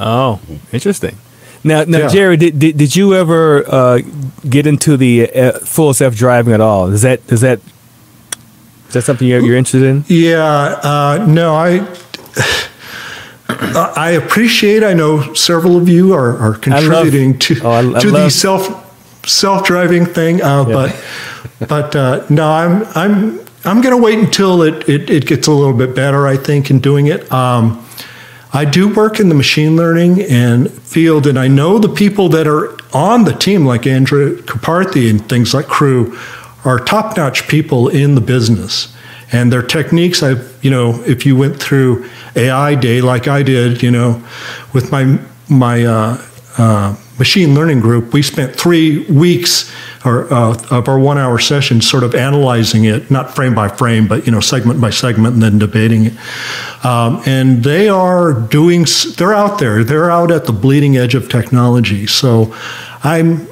Oh, 0.00 0.40
interesting. 0.72 1.16
Now, 1.62 1.84
now, 1.84 1.98
Yeah. 1.98 2.08
Jerry, 2.08 2.36
did, 2.38 2.58
did 2.58 2.78
did 2.78 2.96
you 2.96 3.14
ever 3.14 3.64
uh, 3.68 3.98
get 4.48 4.66
into 4.66 4.96
the 4.96 5.30
uh, 5.30 5.52
full 5.58 5.92
self 5.92 6.14
driving 6.16 6.54
at 6.54 6.60
all? 6.60 6.86
Is 6.90 7.02
that 7.02 7.20
is 7.30 7.42
that 7.42 7.60
is 8.88 8.94
that 8.94 9.02
something 9.02 9.28
you're, 9.28 9.40
you're 9.44 9.56
interested 9.56 9.82
in? 9.82 10.04
Yeah, 10.08 10.42
uh, 10.82 11.24
no, 11.28 11.54
I. 11.54 11.86
I 13.48 14.10
appreciate. 14.12 14.82
I 14.84 14.94
know 14.94 15.34
several 15.34 15.76
of 15.76 15.88
you 15.88 16.14
are, 16.14 16.36
are 16.38 16.54
contributing 16.54 17.38
to 17.40 17.60
oh, 17.62 17.70
I- 17.70 17.96
I 17.96 18.00
to 18.00 18.10
the 18.10 18.30
self 18.30 18.68
self 19.26 19.66
driving 19.66 20.06
thing, 20.06 20.40
uh, 20.42 20.64
Yeah. 20.66 20.72
but 21.58 21.68
but 21.68 21.96
uh, 21.96 22.24
no, 22.30 22.48
I'm 22.50 22.84
I'm 22.94 23.40
I'm 23.64 23.80
going 23.82 23.94
to 23.94 24.02
wait 24.02 24.18
until 24.18 24.62
it, 24.62 24.88
it 24.88 25.10
it 25.10 25.26
gets 25.26 25.46
a 25.46 25.52
little 25.52 25.74
bit 25.74 25.94
better. 25.94 26.26
I 26.26 26.36
think 26.36 26.70
in 26.70 26.78
doing 26.78 27.06
it. 27.08 27.30
Um, 27.32 27.84
I 28.52 28.64
do 28.64 28.92
work 28.92 29.20
in 29.20 29.28
the 29.28 29.34
machine 29.34 29.76
learning 29.76 30.22
and 30.22 30.70
field, 30.70 31.26
and 31.26 31.38
I 31.38 31.46
know 31.46 31.78
the 31.78 31.88
people 31.88 32.28
that 32.30 32.46
are 32.48 32.76
on 32.92 33.24
the 33.24 33.32
team, 33.32 33.64
like 33.64 33.82
Andrej 33.82 34.42
Karpathy 34.42 35.08
and 35.08 35.26
things 35.28 35.54
like 35.54 35.66
Crew, 35.66 36.18
are 36.64 36.78
top 36.78 37.16
notch 37.16 37.48
people 37.48 37.88
in 37.88 38.16
the 38.16 38.20
business. 38.20 38.94
And 39.32 39.52
their 39.52 39.62
techniques, 39.62 40.22
I've, 40.22 40.58
you 40.62 40.70
know, 40.70 41.00
if 41.04 41.24
you 41.24 41.36
went 41.36 41.60
through 41.60 42.10
AI 42.34 42.74
Day 42.74 43.00
like 43.00 43.28
I 43.28 43.44
did, 43.44 43.82
you 43.82 43.92
know, 43.92 44.22
with 44.72 44.90
my, 44.90 45.20
my, 45.48 45.84
uh, 45.84 46.26
uh, 46.58 46.96
machine 47.20 47.54
learning 47.54 47.80
group, 47.80 48.14
we 48.14 48.22
spent 48.22 48.56
three 48.56 49.04
weeks 49.04 49.70
or, 50.06 50.32
uh, 50.32 50.56
of 50.70 50.88
our 50.88 50.98
one 50.98 51.18
hour 51.18 51.38
session 51.38 51.82
sort 51.82 52.02
of 52.02 52.14
analyzing 52.14 52.86
it, 52.86 53.10
not 53.10 53.34
frame 53.36 53.54
by 53.54 53.68
frame, 53.68 54.08
but 54.08 54.24
you 54.24 54.32
know 54.32 54.40
segment 54.40 54.80
by 54.80 54.88
segment, 54.88 55.34
and 55.34 55.42
then 55.42 55.58
debating 55.58 56.06
it. 56.06 56.84
Um, 56.84 57.22
and 57.26 57.62
they 57.62 57.90
are 57.90 58.32
doing, 58.32 58.86
they're 59.18 59.34
out 59.34 59.58
there, 59.58 59.84
they're 59.84 60.10
out 60.10 60.30
at 60.30 60.46
the 60.46 60.52
bleeding 60.52 60.96
edge 60.96 61.14
of 61.14 61.28
technology. 61.28 62.06
So 62.06 62.56
I'm, 63.04 63.46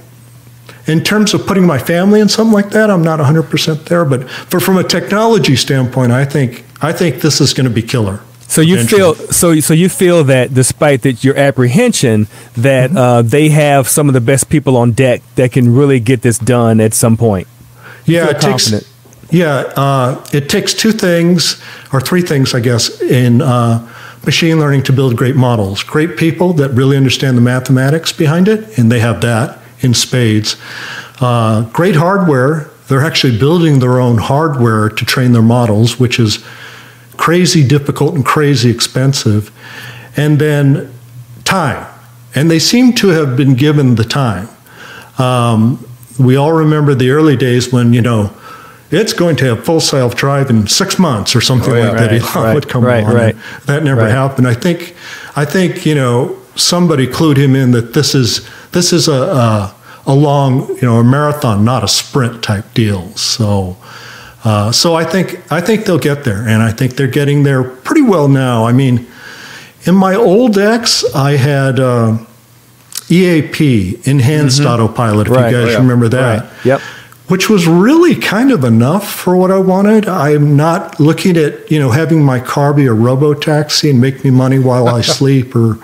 in 0.86 1.04
terms 1.04 1.34
of 1.34 1.46
putting 1.46 1.66
my 1.66 1.78
family 1.78 2.20
in 2.20 2.30
something 2.30 2.54
like 2.54 2.70
that, 2.70 2.90
I'm 2.90 3.02
not 3.02 3.20
100% 3.20 3.84
there. 3.84 4.06
But 4.06 4.30
for, 4.30 4.58
from 4.58 4.78
a 4.78 4.84
technology 4.84 5.54
standpoint, 5.54 6.12
I 6.12 6.24
think, 6.24 6.64
I 6.80 6.94
think 6.94 7.20
this 7.20 7.42
is 7.42 7.52
going 7.52 7.68
to 7.68 7.74
be 7.74 7.82
killer. 7.82 8.20
So 8.48 8.62
you 8.62 8.82
feel 8.84 9.14
so 9.14 9.60
so 9.60 9.74
you 9.74 9.88
feel 9.88 10.24
that 10.24 10.54
despite 10.54 11.02
that 11.02 11.22
your 11.22 11.36
apprehension 11.36 12.26
that 12.54 12.90
Mm-hmm. 12.90 12.96
uh, 12.96 13.22
they 13.22 13.50
have 13.50 13.88
some 13.88 14.08
of 14.08 14.14
the 14.14 14.20
best 14.20 14.48
people 14.48 14.76
on 14.76 14.92
deck 14.92 15.22
that 15.34 15.52
can 15.52 15.74
really 15.74 16.00
get 16.00 16.22
this 16.22 16.38
done 16.38 16.80
at 16.80 16.94
some 16.94 17.16
point. 17.16 17.46
Yeah, 18.06 18.26
feel 18.26 18.36
it 18.36 18.40
takes. 18.40 18.94
Yeah, 19.30 19.56
uh, 19.76 20.24
it 20.32 20.48
takes 20.48 20.72
two 20.72 20.92
things 20.92 21.62
or 21.92 22.00
three 22.00 22.22
things, 22.22 22.54
I 22.54 22.60
guess, 22.60 23.02
in 23.02 23.42
uh, 23.42 23.86
machine 24.24 24.58
learning 24.58 24.84
to 24.84 24.92
build 24.92 25.16
great 25.16 25.36
models. 25.36 25.82
Great 25.82 26.16
people 26.16 26.54
that 26.54 26.70
really 26.70 26.96
understand 26.96 27.36
the 27.36 27.42
mathematics 27.42 28.10
behind 28.12 28.48
it, 28.48 28.78
and 28.78 28.90
they 28.90 29.00
have 29.00 29.20
that 29.20 29.58
in 29.80 29.92
spades. 29.92 30.56
Uh, 31.20 31.62
great 31.72 31.96
hardware. 31.96 32.70
They're 32.88 33.04
actually 33.04 33.38
building 33.38 33.80
their 33.80 34.00
own 34.00 34.16
hardware 34.16 34.88
to 34.88 35.04
train 35.04 35.32
their 35.32 35.42
models, 35.42 36.00
which 36.00 36.18
is 36.18 36.42
crazy 37.18 37.66
difficult 37.66 38.14
and 38.14 38.24
crazy 38.24 38.70
expensive. 38.70 39.50
And 40.16 40.38
then 40.38 40.90
time. 41.44 41.86
And 42.34 42.50
they 42.50 42.58
seem 42.58 42.92
to 42.94 43.08
have 43.08 43.36
been 43.36 43.54
given 43.54 43.94
the 43.96 44.04
time. 44.04 44.48
Um, 45.18 45.86
we 46.18 46.36
all 46.36 46.52
remember 46.52 46.94
the 46.94 47.10
early 47.10 47.36
days 47.36 47.72
when, 47.72 47.92
you 47.92 48.00
know, 48.02 48.32
it's 48.90 49.12
going 49.12 49.36
to 49.36 49.44
have 49.44 49.64
full 49.64 49.80
self 49.80 50.14
drive 50.16 50.48
in 50.50 50.66
six 50.66 50.98
months 50.98 51.36
or 51.36 51.40
something 51.42 51.72
Oh, 51.72 51.76
yeah. 51.76 51.88
like 51.90 51.98
that. 51.98 52.12
Elon 52.12 52.44
right, 52.44 52.54
would 52.54 52.68
come 52.68 52.84
right, 52.84 53.04
on. 53.04 53.14
right. 53.14 53.36
That 53.66 53.84
never 53.84 54.00
Right. 54.02 54.10
happened. 54.10 54.48
I 54.48 54.54
think, 54.54 54.94
I 55.36 55.44
think, 55.44 55.84
you 55.84 55.94
know, 55.94 56.36
somebody 56.56 57.06
clued 57.06 57.36
him 57.36 57.54
in 57.54 57.70
that 57.72 57.92
this 57.94 58.14
is 58.14 58.48
this 58.72 58.92
is 58.92 59.06
a, 59.08 59.12
a 59.12 59.74
a 60.06 60.14
long, 60.14 60.68
you 60.76 60.82
know, 60.82 60.96
a 60.98 61.04
marathon, 61.04 61.64
not 61.64 61.84
a 61.84 61.88
sprint 61.88 62.42
type 62.42 62.64
deal. 62.74 63.08
So, 63.14 63.76
uh, 64.48 64.72
so 64.72 64.94
I 64.94 65.04
think 65.04 65.40
I 65.52 65.60
think 65.60 65.84
they'll 65.84 65.98
get 65.98 66.24
there, 66.24 66.42
and 66.48 66.62
I 66.62 66.72
think 66.72 66.94
they're 66.96 67.06
getting 67.20 67.42
there 67.42 67.62
pretty 67.62 68.02
well 68.02 68.28
now. 68.28 68.64
I 68.66 68.72
mean, 68.72 69.06
in 69.84 69.94
my 69.94 70.14
old 70.14 70.56
X, 70.58 71.04
I 71.14 71.32
had 71.36 71.78
uh, 71.78 72.16
EAP, 73.10 74.00
Enhanced 74.04 74.60
Autopilot. 74.62 75.26
If 75.28 75.32
Right. 75.34 75.50
you 75.50 75.56
guys 75.58 75.68
Oh, 75.68 75.70
yeah. 75.72 75.78
remember 75.78 76.08
that, 76.08 76.40
Right. 76.42 76.50
Yep. 76.64 76.80
Which 77.28 77.48
was 77.50 77.66
really 77.66 78.14
kind 78.14 78.50
of 78.50 78.64
enough 78.64 79.10
for 79.12 79.36
what 79.36 79.50
I 79.50 79.58
wanted. 79.58 80.08
I'm 80.08 80.56
not 80.56 80.98
looking 80.98 81.36
at 81.36 81.70
you 81.70 81.78
know 81.78 81.90
having 81.90 82.22
my 82.24 82.40
car 82.40 82.72
be 82.74 82.86
a 82.86 82.92
robo 82.92 83.34
taxi 83.34 83.90
and 83.90 84.00
make 84.00 84.24
me 84.24 84.30
money 84.30 84.58
while 84.58 84.88
I 84.88 85.00
sleep 85.18 85.54
or 85.54 85.74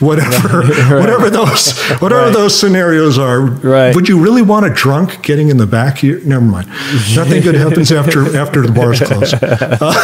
whatever, 0.00 0.62
whatever 1.00 1.30
those 1.30 1.78
whatever 2.00 2.24
Right. 2.26 2.32
those 2.32 2.58
scenarios 2.58 3.18
are. 3.18 3.40
Right. 3.40 3.94
Would 3.94 4.08
you 4.08 4.18
really 4.22 4.42
want 4.42 4.66
a 4.66 4.70
drunk 4.70 5.22
getting 5.22 5.48
in 5.48 5.56
the 5.56 5.66
back? 5.66 5.98
of 5.98 6.02
your- 6.02 6.20
Never 6.20 6.44
mind. 6.44 6.68
Nothing 7.14 7.42
good 7.42 7.54
happens 7.54 7.90
after 7.92 8.36
after 8.42 8.60
the 8.66 8.72
bars 8.72 9.00
close. 9.00 9.32
Uh, 9.34 9.94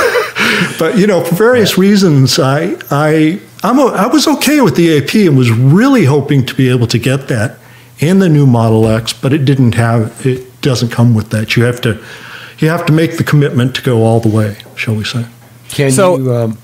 but 0.78 0.96
you 0.98 1.06
know, 1.06 1.22
for 1.24 1.34
various 1.34 1.76
reasons, 1.78 2.38
I 2.38 2.74
I 2.90 3.40
I'm 3.62 3.78
a, 3.78 3.86
I 3.86 4.06
was 4.06 4.26
okay 4.26 4.60
with 4.60 4.76
the 4.76 4.96
AP 4.98 5.14
and 5.28 5.36
was 5.36 5.50
really 5.50 6.04
hoping 6.04 6.46
to 6.46 6.54
be 6.54 6.68
able 6.70 6.86
to 6.88 6.98
get 6.98 7.28
that 7.28 7.58
in 7.98 8.18
the 8.18 8.28
new 8.28 8.46
Model 8.46 8.86
X, 8.88 9.12
but 9.12 9.32
it 9.32 9.44
didn't 9.44 9.74
have 9.74 10.24
it 10.26 10.44
doesn't 10.66 10.90
come 10.90 11.14
with 11.14 11.30
that. 11.30 11.56
You 11.56 11.62
have 11.64 11.80
to 11.82 12.02
you 12.58 12.68
have 12.68 12.84
to 12.86 12.92
make 12.92 13.16
the 13.16 13.24
commitment 13.24 13.74
to 13.76 13.82
go 13.82 14.02
all 14.04 14.18
the 14.20 14.28
way, 14.28 14.56
shall 14.76 14.94
we 14.96 15.04
say? 15.04 15.24
Can 15.68 15.90
So- 15.92 16.16
you? 16.18 16.34
Um, 16.34 16.58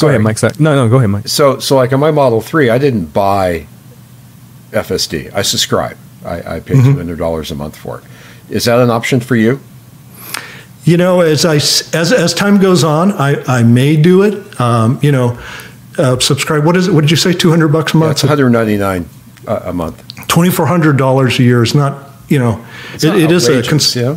Go 0.00 0.08
ahead, 0.08 0.20
Mike. 0.20 0.36
Sorry. 0.36 0.52
No, 0.58 0.74
no, 0.74 0.86
go 0.90 0.96
ahead, 0.98 1.08
Mike. 1.08 1.28
So, 1.28 1.58
so 1.60 1.74
like 1.74 1.94
on 1.94 2.00
my 2.00 2.10
Model 2.10 2.42
Three, 2.42 2.68
I 2.68 2.76
didn't 2.76 3.06
buy 3.06 3.66
FSD. 4.70 5.32
I 5.34 5.40
subscribe. 5.42 5.96
I, 6.26 6.56
I 6.56 6.60
pay 6.60 6.74
Mm-hmm. 6.74 6.84
two 6.92 6.96
hundred 6.96 7.18
dollars 7.18 7.50
a 7.50 7.54
month 7.54 7.74
for 7.76 7.98
it. 7.98 8.04
Is 8.50 8.64
that 8.66 8.78
an 8.80 8.90
option 8.90 9.18
for 9.20 9.34
you? 9.34 9.60
You 10.84 10.96
know, 10.98 11.20
as 11.22 11.44
I 11.46 11.56
s- 11.56 11.94
as 11.94 12.12
as 12.12 12.34
time 12.34 12.58
goes 12.60 12.84
on, 12.84 13.12
I 13.12 13.42
I 13.46 13.62
may 13.62 13.96
do 13.96 14.22
it. 14.22 14.60
Um, 14.60 14.98
you 15.02 15.10
know, 15.12 15.38
uh, 15.96 16.18
subscribe. 16.18 16.64
What 16.66 16.76
is 16.76 16.88
it? 16.88 16.92
What 16.92 17.00
did 17.00 17.10
you 17.10 17.16
say? 17.16 17.32
Two 17.32 17.48
hundred 17.50 17.68
bucks 17.68 17.94
a 17.94 17.96
Yeah, 17.96 18.00
month. 18.04 18.12
it's 18.12 18.22
one 18.24 18.28
hundred 18.28 18.50
ninety 18.50 18.76
nine 18.76 19.08
a, 19.46 19.54
a 19.66 19.72
month. 19.72 20.02
Twenty 20.28 20.50
four 20.50 20.66
hundred 20.66 20.98
dollars 20.98 21.38
a 21.38 21.42
year 21.44 21.62
is 21.62 21.74
not. 21.74 22.07
You 22.28 22.38
know, 22.38 22.64
It's 22.94 23.04
it, 23.04 23.14
it 23.16 23.30
is 23.30 23.48
a 23.48 23.52
outrageous, 23.58 23.94
cons- 23.94 23.96
yeah. 23.96 24.16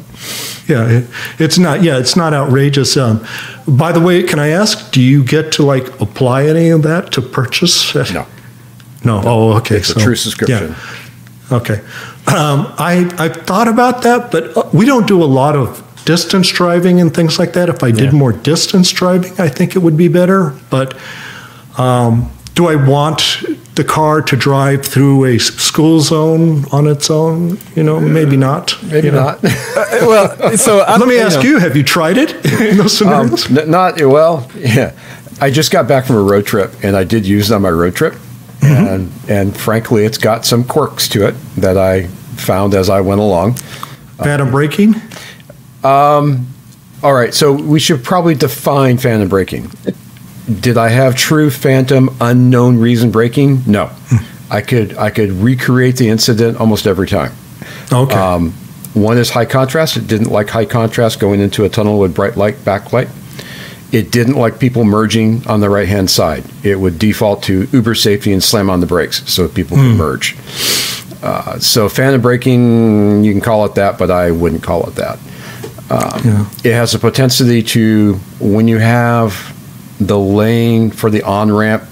Yeah, 0.67 0.89
it, 0.99 1.05
it's 1.39 1.57
not. 1.57 1.81
Yeah, 1.81 1.97
it's 1.97 2.15
not 2.15 2.33
outrageous. 2.33 2.97
Um, 2.97 3.25
by 3.67 3.91
the 3.93 3.99
way, 4.01 4.23
can 4.23 4.37
I 4.39 4.49
ask? 4.49 4.91
Do 4.91 5.01
you 5.01 5.23
get 5.23 5.51
to 5.53 5.63
like 5.63 5.87
apply 6.01 6.45
any 6.47 6.69
of 6.69 6.81
that 6.83 7.11
to 7.13 7.21
purchase? 7.21 7.95
No, 8.13 8.25
No. 9.05 9.21
Oh, 9.25 9.57
okay. 9.57 9.77
it's 9.77 9.89
a 9.91 9.99
true 9.99 10.15
subscription. 10.15 10.75
yeah. 10.75 11.55
Okay. 11.57 11.79
Um, 12.27 12.67
I 12.77 13.09
I 13.17 13.29
thought 13.29 13.67
about 13.67 14.01
that, 14.03 14.29
but 14.31 14.55
uh, 14.57 14.69
we 14.73 14.85
don't 14.85 15.07
do 15.07 15.23
a 15.23 15.25
lot 15.25 15.55
of 15.55 15.81
distance 16.05 16.49
driving 16.49 16.99
and 17.01 17.13
things 17.13 17.39
like 17.39 17.53
that. 17.53 17.69
If 17.69 17.81
I 17.83 17.91
did 17.91 18.11
Yeah. 18.11 18.19
more 18.19 18.33
distance 18.33 18.91
driving, 18.91 19.33
I 19.39 19.49
think 19.49 19.75
it 19.75 19.79
would 19.79 19.97
be 19.97 20.07
better. 20.09 20.53
But 20.69 20.95
um, 21.77 22.29
do 22.55 22.67
I 22.67 22.75
want 22.75 23.43
the 23.81 23.87
car 23.87 24.21
to 24.21 24.35
drive 24.35 24.85
through 24.85 25.25
a 25.25 25.37
school 25.39 25.99
zone 26.01 26.65
on 26.71 26.87
its 26.87 27.09
own? 27.09 27.57
You 27.75 27.83
know, 27.83 27.99
maybe 27.99 28.37
not. 28.37 28.75
Maybe 28.83 29.07
you 29.07 29.11
know. 29.13 29.23
not. 29.23 29.43
well, 29.43 30.57
so 30.57 30.81
I'm, 30.83 30.99
Let 30.99 31.09
me 31.09 31.15
you 31.15 31.21
ask 31.21 31.37
know, 31.37 31.43
you: 31.49 31.59
Have 31.59 31.75
you 31.75 31.83
tried 31.83 32.17
it 32.17 32.31
in 32.61 32.77
those 32.77 33.01
Um, 33.01 33.35
scenarios? 33.37 33.57
n- 33.57 33.69
not 33.71 33.99
well. 34.01 34.49
Yeah, 34.55 34.91
I 35.39 35.49
just 35.51 35.71
got 35.71 35.87
back 35.87 36.05
from 36.05 36.15
a 36.17 36.21
road 36.23 36.45
trip, 36.45 36.71
and 36.83 36.95
I 36.95 37.03
did 37.03 37.25
use 37.25 37.51
it 37.51 37.55
on 37.55 37.61
my 37.61 37.69
road 37.71 37.95
trip, 37.95 38.13
Mm-hmm. 38.61 38.87
and 38.87 39.11
and 39.27 39.57
frankly, 39.57 40.05
it's 40.05 40.19
got 40.19 40.45
some 40.45 40.63
quirks 40.63 41.07
to 41.09 41.27
it 41.27 41.35
that 41.57 41.77
I 41.77 42.07
found 42.37 42.75
as 42.75 42.89
I 42.89 43.01
went 43.01 43.19
along. 43.21 43.53
Phantom 44.17 44.51
braking? 44.51 44.93
Um. 45.83 46.47
All 47.03 47.13
right, 47.15 47.33
so 47.33 47.51
we 47.51 47.79
should 47.79 48.03
probably 48.03 48.35
define 48.35 48.99
phantom 48.99 49.27
braking. 49.27 49.71
Did 50.59 50.77
I 50.77 50.89
have 50.89 51.15
true 51.15 51.49
phantom 51.49 52.15
unknown 52.19 52.77
reason 52.77 53.11
braking? 53.11 53.63
No. 53.67 53.91
I 54.49 54.61
could 54.61 54.97
I 54.97 55.09
could 55.11 55.31
recreate 55.31 55.97
the 55.97 56.09
incident 56.09 56.57
almost 56.57 56.87
every 56.87 57.07
time. 57.07 57.31
Okay. 57.91 58.15
Um, 58.15 58.51
one 58.93 59.17
is 59.17 59.29
high 59.29 59.45
contrast. 59.45 59.95
It 59.97 60.07
didn't 60.07 60.29
like 60.29 60.49
high 60.49 60.65
contrast 60.65 61.19
going 61.19 61.39
into 61.39 61.63
a 61.63 61.69
tunnel 61.69 61.99
with 61.99 62.13
bright 62.13 62.35
light 62.35 62.55
backlight. 62.55 63.09
It 63.93 64.11
didn't 64.11 64.35
like 64.35 64.59
people 64.59 64.83
merging 64.83 65.45
on 65.47 65.59
the 65.59 65.69
right 65.69 65.87
hand 65.87 66.09
side. 66.09 66.43
It 66.63 66.77
would 66.77 66.97
default 66.97 67.43
to 67.43 67.67
Uber 67.71 67.95
safety 67.95 68.31
and 68.31 68.43
slam 68.43 68.69
on 68.69 68.79
the 68.79 68.85
brakes 68.85 69.29
so 69.31 69.47
people 69.47 69.77
could 69.77 69.95
merge. 69.97 70.37
Uh, 71.21 71.59
so 71.59 71.87
phantom 71.87 72.21
braking, 72.21 73.23
you 73.23 73.31
can 73.31 73.41
call 73.41 73.65
it 73.65 73.75
that, 73.75 73.97
but 73.99 74.09
I 74.09 74.31
wouldn't 74.31 74.63
call 74.63 74.87
it 74.87 74.95
that. 74.95 75.19
yeah. 76.23 76.49
It 76.63 76.73
has 76.73 76.95
a 76.95 76.99
propensity 76.99 77.61
to 77.63 78.15
when 78.39 78.67
you 78.69 78.77
have 78.79 79.33
the 80.07 80.19
lane 80.19 80.91
for 80.91 81.09
the 81.09 81.23
on 81.23 81.51
ramp, 81.51 81.83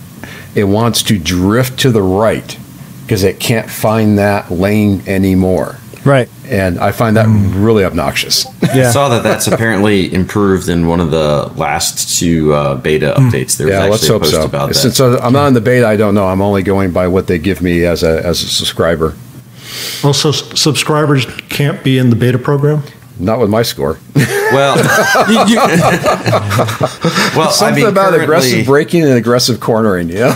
it 0.55 0.63
wants 0.65 1.03
to 1.03 1.17
drift 1.19 1.79
to 1.81 1.91
the 1.91 2.01
right 2.01 2.57
because 3.03 3.23
it 3.23 3.39
can't 3.39 3.69
find 3.69 4.17
that 4.17 4.51
lane 4.51 5.01
anymore. 5.07 5.77
right. 6.05 6.29
And 6.47 6.79
I 6.79 6.91
find 6.91 7.15
that 7.17 7.27
really 7.27 7.83
obnoxious. 7.85 8.47
I 8.63 8.89
saw 8.89 9.09
that 9.09 9.21
that's 9.21 9.45
apparently 9.47 10.11
improved 10.11 10.67
in 10.67 10.87
one 10.87 10.99
of 10.99 11.11
the 11.11 11.51
last 11.55 12.17
two 12.19 12.53
uh, 12.53 12.75
beta 12.75 13.13
updates. 13.15 13.57
There 13.57 13.67
was 13.67 13.73
yeah, 13.75 13.81
actually 13.83 13.91
let's 13.91 14.09
a 14.09 14.13
hope 14.13 14.21
post 14.23 14.33
so. 14.33 14.45
about 14.45 14.67
that. 14.69 14.73
Since 14.73 14.99
uh, 14.99 15.19
I'm 15.21 15.33
not 15.33 15.47
in 15.49 15.53
the 15.53 15.61
beta, 15.61 15.87
I 15.87 15.95
don't 15.95 16.15
know. 16.15 16.25
I'm 16.27 16.41
only 16.41 16.63
going 16.63 16.91
by 16.91 17.07
what 17.07 17.27
they 17.27 17.37
give 17.37 17.61
me 17.61 17.85
as 17.85 18.01
a 18.01 18.25
as 18.25 18.41
a 18.41 18.47
subscriber. 18.47 19.15
Also, 20.03 20.29
s- 20.29 20.59
subscribers 20.59 21.27
can't 21.49 21.83
be 21.83 21.99
in 21.99 22.09
the 22.09 22.15
beta 22.15 22.39
program? 22.39 22.81
Not 23.19 23.39
with 23.39 23.49
my 23.49 23.63
score. 23.63 23.99
well, 24.15 24.77
You- 25.29 25.45
you- 25.47 25.57
well, 27.35 27.51
Something 27.51 27.83
I 27.83 27.87
mean, 27.87 27.87
about 27.87 28.13
aggressive 28.19 28.65
braking 28.65 29.03
and 29.03 29.13
aggressive 29.13 29.59
cornering. 29.59 30.09
Yeah. 30.09 30.33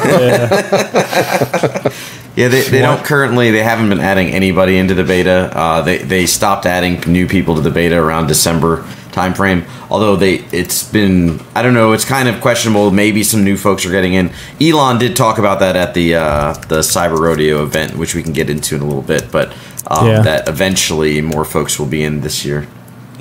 Yeah, 2.36 2.48
they, 2.48 2.62
they 2.64 2.82
don't 2.82 3.04
currently. 3.06 3.52
They 3.52 3.62
haven't 3.62 3.90
been 3.90 4.00
adding 4.00 4.30
anybody 4.30 4.78
into 4.80 4.96
the 4.96 5.04
beta. 5.04 5.52
Uh, 5.56 5.82
they 5.84 6.00
they 6.00 6.26
stopped 6.26 6.66
adding 6.66 7.00
new 7.12 7.28
people 7.28 7.54
to 7.56 7.62
the 7.62 7.70
beta 7.70 7.96
around 7.96 8.26
December 8.26 8.78
timeframe. 9.12 9.68
Although 9.92 10.16
they, 10.16 10.38
it's 10.52 10.84
been 10.84 11.40
I 11.54 11.62
don't 11.62 11.76
know. 11.76 11.92
It's 11.92 12.06
kind 12.06 12.28
of 12.28 12.42
questionable. 12.42 12.90
Maybe 12.90 13.22
some 13.24 13.44
new 13.44 13.56
folks 13.56 13.86
are 13.86 13.92
getting 13.92 14.16
in. 14.16 14.32
Elon 14.60 14.98
did 14.98 15.16
talk 15.16 15.38
about 15.38 15.60
that 15.60 15.76
at 15.76 15.94
the 15.94 16.16
uh, 16.16 16.54
the 16.70 16.80
Cyber 16.80 17.20
Rodeo 17.20 17.62
event, 17.64 17.98
which 17.98 18.16
we 18.16 18.24
can 18.24 18.34
get 18.34 18.50
into 18.50 18.76
in 18.76 18.82
a 18.82 18.86
little 18.86 19.04
bit. 19.04 19.32
But 19.32 19.54
um, 19.88 20.08
Yeah. 20.08 20.22
that 20.22 20.48
eventually 20.50 21.22
more 21.22 21.46
folks 21.46 21.80
will 21.80 21.88
be 21.88 22.04
in 22.04 22.22
this 22.22 22.44
year. 22.46 22.68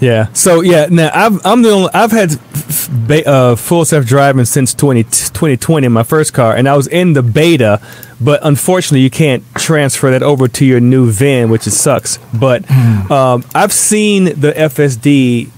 Yeah. 0.00 0.26
So 0.32 0.62
yeah, 0.62 0.86
now 0.90 1.10
I've 1.14 1.44
I'm 1.46 1.62
the 1.62 1.70
only 1.70 1.90
I've 1.94 2.10
had 2.10 2.32
f- 2.32 2.88
ba- 2.90 3.24
uh, 3.28 3.54
full 3.56 3.84
self 3.84 4.04
driving 4.04 4.44
since 4.46 4.74
20, 4.74 5.04
2020 5.04 5.86
in 5.86 5.92
my 5.92 6.02
first 6.02 6.32
car, 6.34 6.56
and 6.56 6.68
I 6.68 6.74
was 6.76 6.88
in 6.88 7.12
the 7.12 7.22
beta, 7.22 7.80
but 8.20 8.40
unfortunately 8.42 9.02
you 9.02 9.10
can't 9.10 9.44
transfer 9.54 10.10
that 10.10 10.24
over 10.24 10.48
to 10.48 10.64
your 10.64 10.80
new 10.80 11.08
VIN, 11.12 11.50
which 11.50 11.68
is 11.68 11.78
sucks. 11.78 12.18
But 12.34 12.68
um, 13.12 13.44
I've 13.54 13.72
seen 13.72 14.24
the 14.24 14.52
FSD, 14.52 15.50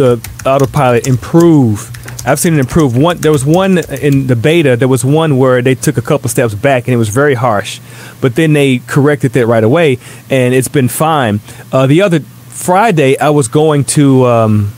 the 0.00 0.30
autopilot 0.46 1.06
improve. 1.06 1.90
I've 2.26 2.38
seen 2.38 2.54
it 2.54 2.60
improve. 2.60 2.96
One 2.96 3.18
there 3.18 3.32
was 3.32 3.44
one 3.44 3.78
in 3.78 4.26
the 4.26 4.36
beta. 4.36 4.76
There 4.76 4.88
was 4.88 5.04
one 5.04 5.38
where 5.38 5.62
they 5.62 5.74
took 5.74 5.96
a 5.96 6.02
couple 6.02 6.28
steps 6.28 6.54
back 6.54 6.86
and 6.86 6.94
it 6.94 6.98
was 6.98 7.08
very 7.08 7.34
harsh, 7.34 7.80
but 8.20 8.34
then 8.34 8.52
they 8.52 8.78
corrected 8.78 9.32
that 9.32 9.46
right 9.46 9.64
away, 9.64 9.98
and 10.28 10.54
it's 10.54 10.68
been 10.68 10.88
fine. 10.88 11.40
Uh, 11.72 11.86
the 11.86 12.02
other 12.02 12.20
Friday, 12.20 13.18
I 13.18 13.30
was 13.30 13.48
going 13.48 13.84
to 13.96 14.26
um, 14.26 14.72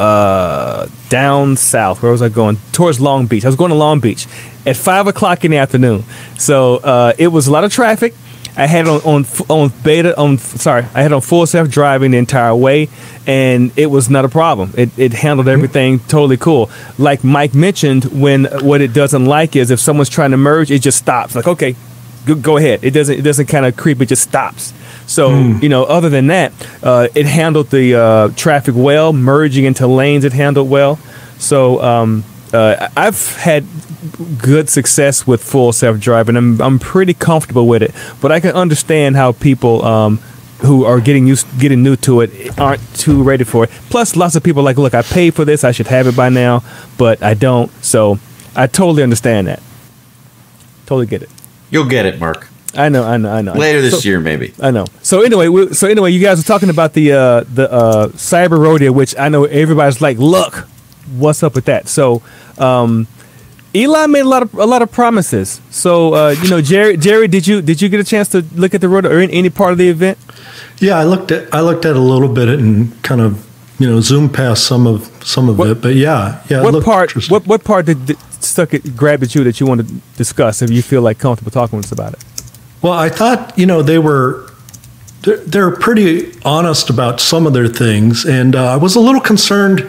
uh, 0.00 0.88
down 1.08 1.56
south. 1.56 2.02
Where 2.02 2.12
was 2.12 2.22
I 2.22 2.28
going? 2.28 2.56
Towards 2.72 3.00
Long 3.00 3.26
Beach. 3.26 3.44
I 3.44 3.48
was 3.48 3.56
going 3.56 3.70
to 3.70 3.76
Long 3.76 4.00
Beach 4.00 4.26
at 4.64 4.76
five 4.76 5.06
o'clock 5.06 5.44
in 5.44 5.50
the 5.50 5.58
afternoon. 5.58 6.04
So 6.38 6.76
uh, 6.76 7.12
it 7.18 7.28
was 7.28 7.46
a 7.48 7.52
lot 7.52 7.64
of 7.64 7.72
traffic. 7.72 8.14
I 8.56 8.66
had 8.66 8.86
on 8.86 9.00
on 9.02 9.24
on 9.48 9.72
beta 9.82 10.18
on 10.18 10.38
sorry, 10.38 10.84
I 10.94 11.02
had 11.02 11.12
on 11.12 11.20
full 11.20 11.46
self 11.46 11.70
driving 11.70 12.10
the 12.10 12.18
entire 12.18 12.54
way, 12.54 12.88
and 13.26 13.72
it 13.76 13.86
was 13.86 14.10
not 14.10 14.24
a 14.24 14.28
problem. 14.28 14.72
It 14.76 14.90
it 14.98 15.12
handled 15.12 15.48
everything 15.48 16.00
totally 16.00 16.36
cool. 16.36 16.70
Like 16.98 17.24
Mike 17.24 17.54
mentioned, 17.54 18.04
when 18.04 18.44
what 18.60 18.80
it 18.80 18.92
doesn't 18.92 19.24
like 19.24 19.56
is 19.56 19.70
if 19.70 19.80
someone's 19.80 20.10
trying 20.10 20.32
to 20.32 20.36
merge, 20.36 20.70
it 20.70 20.80
just 20.80 20.98
stops. 20.98 21.34
Like 21.34 21.48
okay, 21.48 21.76
go, 22.26 22.34
go 22.34 22.56
ahead. 22.58 22.84
It 22.84 22.90
doesn't 22.90 23.18
it 23.18 23.22
doesn't 23.22 23.46
kind 23.46 23.64
of 23.64 23.76
creep. 23.76 24.00
It 24.02 24.06
just 24.06 24.22
stops. 24.22 24.74
So 25.06 25.30
you 25.30 25.68
know, 25.68 25.84
other 25.84 26.08
than 26.08 26.28
that, 26.28 26.52
uh, 26.82 27.08
it 27.14 27.26
handled 27.26 27.70
the 27.70 27.94
uh, 27.94 28.28
traffic 28.36 28.74
well. 28.76 29.12
Merging 29.12 29.64
into 29.64 29.86
lanes, 29.86 30.24
it 30.24 30.32
handled 30.32 30.70
well. 30.70 30.96
So 31.38 31.82
um, 31.82 32.24
uh, 32.52 32.88
I've 32.96 33.36
had 33.36 33.64
good 34.38 34.68
success 34.68 35.26
with 35.26 35.42
full 35.42 35.72
self 35.72 35.98
driving. 36.00 36.36
I'm 36.36 36.60
I'm 36.60 36.78
pretty 36.78 37.14
comfortable 37.14 37.66
with 37.66 37.82
it, 37.82 37.92
but 38.20 38.32
I 38.32 38.40
can 38.40 38.52
understand 38.54 39.16
how 39.16 39.32
people 39.32 39.84
um, 39.84 40.18
who 40.60 40.84
are 40.84 41.00
getting 41.00 41.26
used 41.26 41.46
getting 41.58 41.82
new 41.82 41.96
to 41.96 42.20
it 42.20 42.58
aren't 42.58 42.82
too 42.94 43.22
ready 43.22 43.44
for 43.44 43.64
it. 43.64 43.70
Plus, 43.90 44.16
lots 44.16 44.36
of 44.36 44.42
people 44.42 44.60
are 44.60 44.64
like, 44.64 44.76
look, 44.76 44.94
I 44.94 45.02
paid 45.02 45.34
for 45.34 45.44
this, 45.44 45.64
I 45.64 45.72
should 45.72 45.86
have 45.88 46.06
it 46.06 46.16
by 46.16 46.28
now, 46.28 46.62
but 46.98 47.22
I 47.22 47.34
don't. 47.34 47.70
So 47.84 48.18
I 48.54 48.66
totally 48.66 49.02
understand 49.02 49.46
that. 49.46 49.62
Totally 50.86 51.06
get 51.06 51.22
it. 51.22 51.30
You'll 51.70 51.88
get 51.88 52.06
it, 52.06 52.18
Marc. 52.20 52.48
I 52.74 52.88
know, 52.88 53.04
I 53.04 53.16
know, 53.18 53.30
I 53.30 53.42
know. 53.42 53.52
Later 53.52 53.82
this 53.82 54.02
So- 54.02 54.08
year, 54.08 54.20
maybe. 54.20 54.54
I 54.60 54.70
know. 54.70 54.86
So 55.02 55.22
anyway, 55.22 55.48
we, 55.48 55.74
so 55.74 55.88
anyway, 55.88 56.10
you 56.10 56.20
guys 56.20 56.38
were 56.38 56.42
talking 56.44 56.70
about 56.70 56.94
the 56.94 57.12
uh, 57.12 57.44
the 57.52 57.70
uh, 57.70 58.08
cyber 58.08 58.58
rodeo, 58.58 58.92
which 58.92 59.14
I 59.18 59.28
know 59.28 59.44
everybody's 59.44 60.00
like, 60.00 60.16
look, 60.18 60.66
what's 61.16 61.42
up 61.42 61.54
with 61.54 61.66
that? 61.66 61.88
So 61.88 62.22
um, 62.58 63.06
Elon 63.74 64.10
made 64.10 64.20
a 64.20 64.28
lot 64.28 64.42
of 64.42 64.52
a 64.54 64.66
lot 64.66 64.82
of 64.82 64.92
promises. 64.92 65.60
So 65.70 66.14
uh, 66.14 66.30
you 66.42 66.50
know, 66.50 66.60
Jerry, 66.60 66.96
Jerry, 66.96 67.28
did 67.28 67.46
you 67.46 67.62
did 67.62 67.80
you 67.80 67.88
get 67.88 68.00
a 68.00 68.04
chance 68.04 68.28
to 68.28 68.44
look 68.54 68.74
at 68.74 68.80
the 68.80 68.88
rodeo 68.88 69.18
in 69.18 69.30
any 69.30 69.50
part 69.50 69.72
of 69.72 69.78
the 69.78 69.88
event? 69.88 70.18
Yeah, 70.78 70.98
I 70.98 71.04
looked 71.04 71.30
at 71.32 71.52
I 71.54 71.60
looked 71.60 71.84
at 71.86 71.96
a 71.96 72.00
little 72.00 72.28
bit 72.28 72.48
and 72.48 73.02
kind 73.02 73.20
of 73.20 73.46
you 73.78 73.88
know 73.88 74.00
zoomed 74.00 74.34
past 74.34 74.66
some 74.66 74.86
of 74.86 75.06
some 75.24 75.48
of 75.48 75.58
What- 75.58 75.68
it, 75.70 75.80
but 75.80 75.94
yeah, 75.94 76.42
yeah. 76.50 76.62
what 76.62 76.84
part? 76.84 77.12
What 77.30 77.46
what 77.46 77.64
part 77.64 77.86
did, 77.86 78.04
did 78.06 78.18
stuck 78.42 78.74
it 78.74 78.94
grabbed 78.96 79.22
at 79.22 79.34
you 79.34 79.44
that 79.44 79.58
you 79.60 79.66
want 79.66 79.86
to 79.86 79.94
discuss 80.16 80.60
if 80.62 80.70
you 80.70 80.82
feel 80.82 81.00
like 81.00 81.18
comfortable 81.18 81.50
talking 81.50 81.76
with 81.78 81.86
us 81.86 81.92
about 81.92 82.12
it? 82.12 82.22
Well, 82.82 82.92
I 82.92 83.08
thought 83.08 83.56
you 83.58 83.64
know 83.64 83.82
they 83.82 83.98
were 83.98 84.50
they're, 85.22 85.38
they're 85.38 85.70
pretty 85.70 86.32
honest 86.44 86.90
about 86.90 87.20
some 87.20 87.46
of 87.46 87.52
their 87.54 87.68
things, 87.68 88.26
and 88.26 88.54
uh, 88.54 88.72
I 88.74 88.76
was 88.76 88.96
a 88.96 89.00
little 89.00 89.20
concerned 89.20 89.88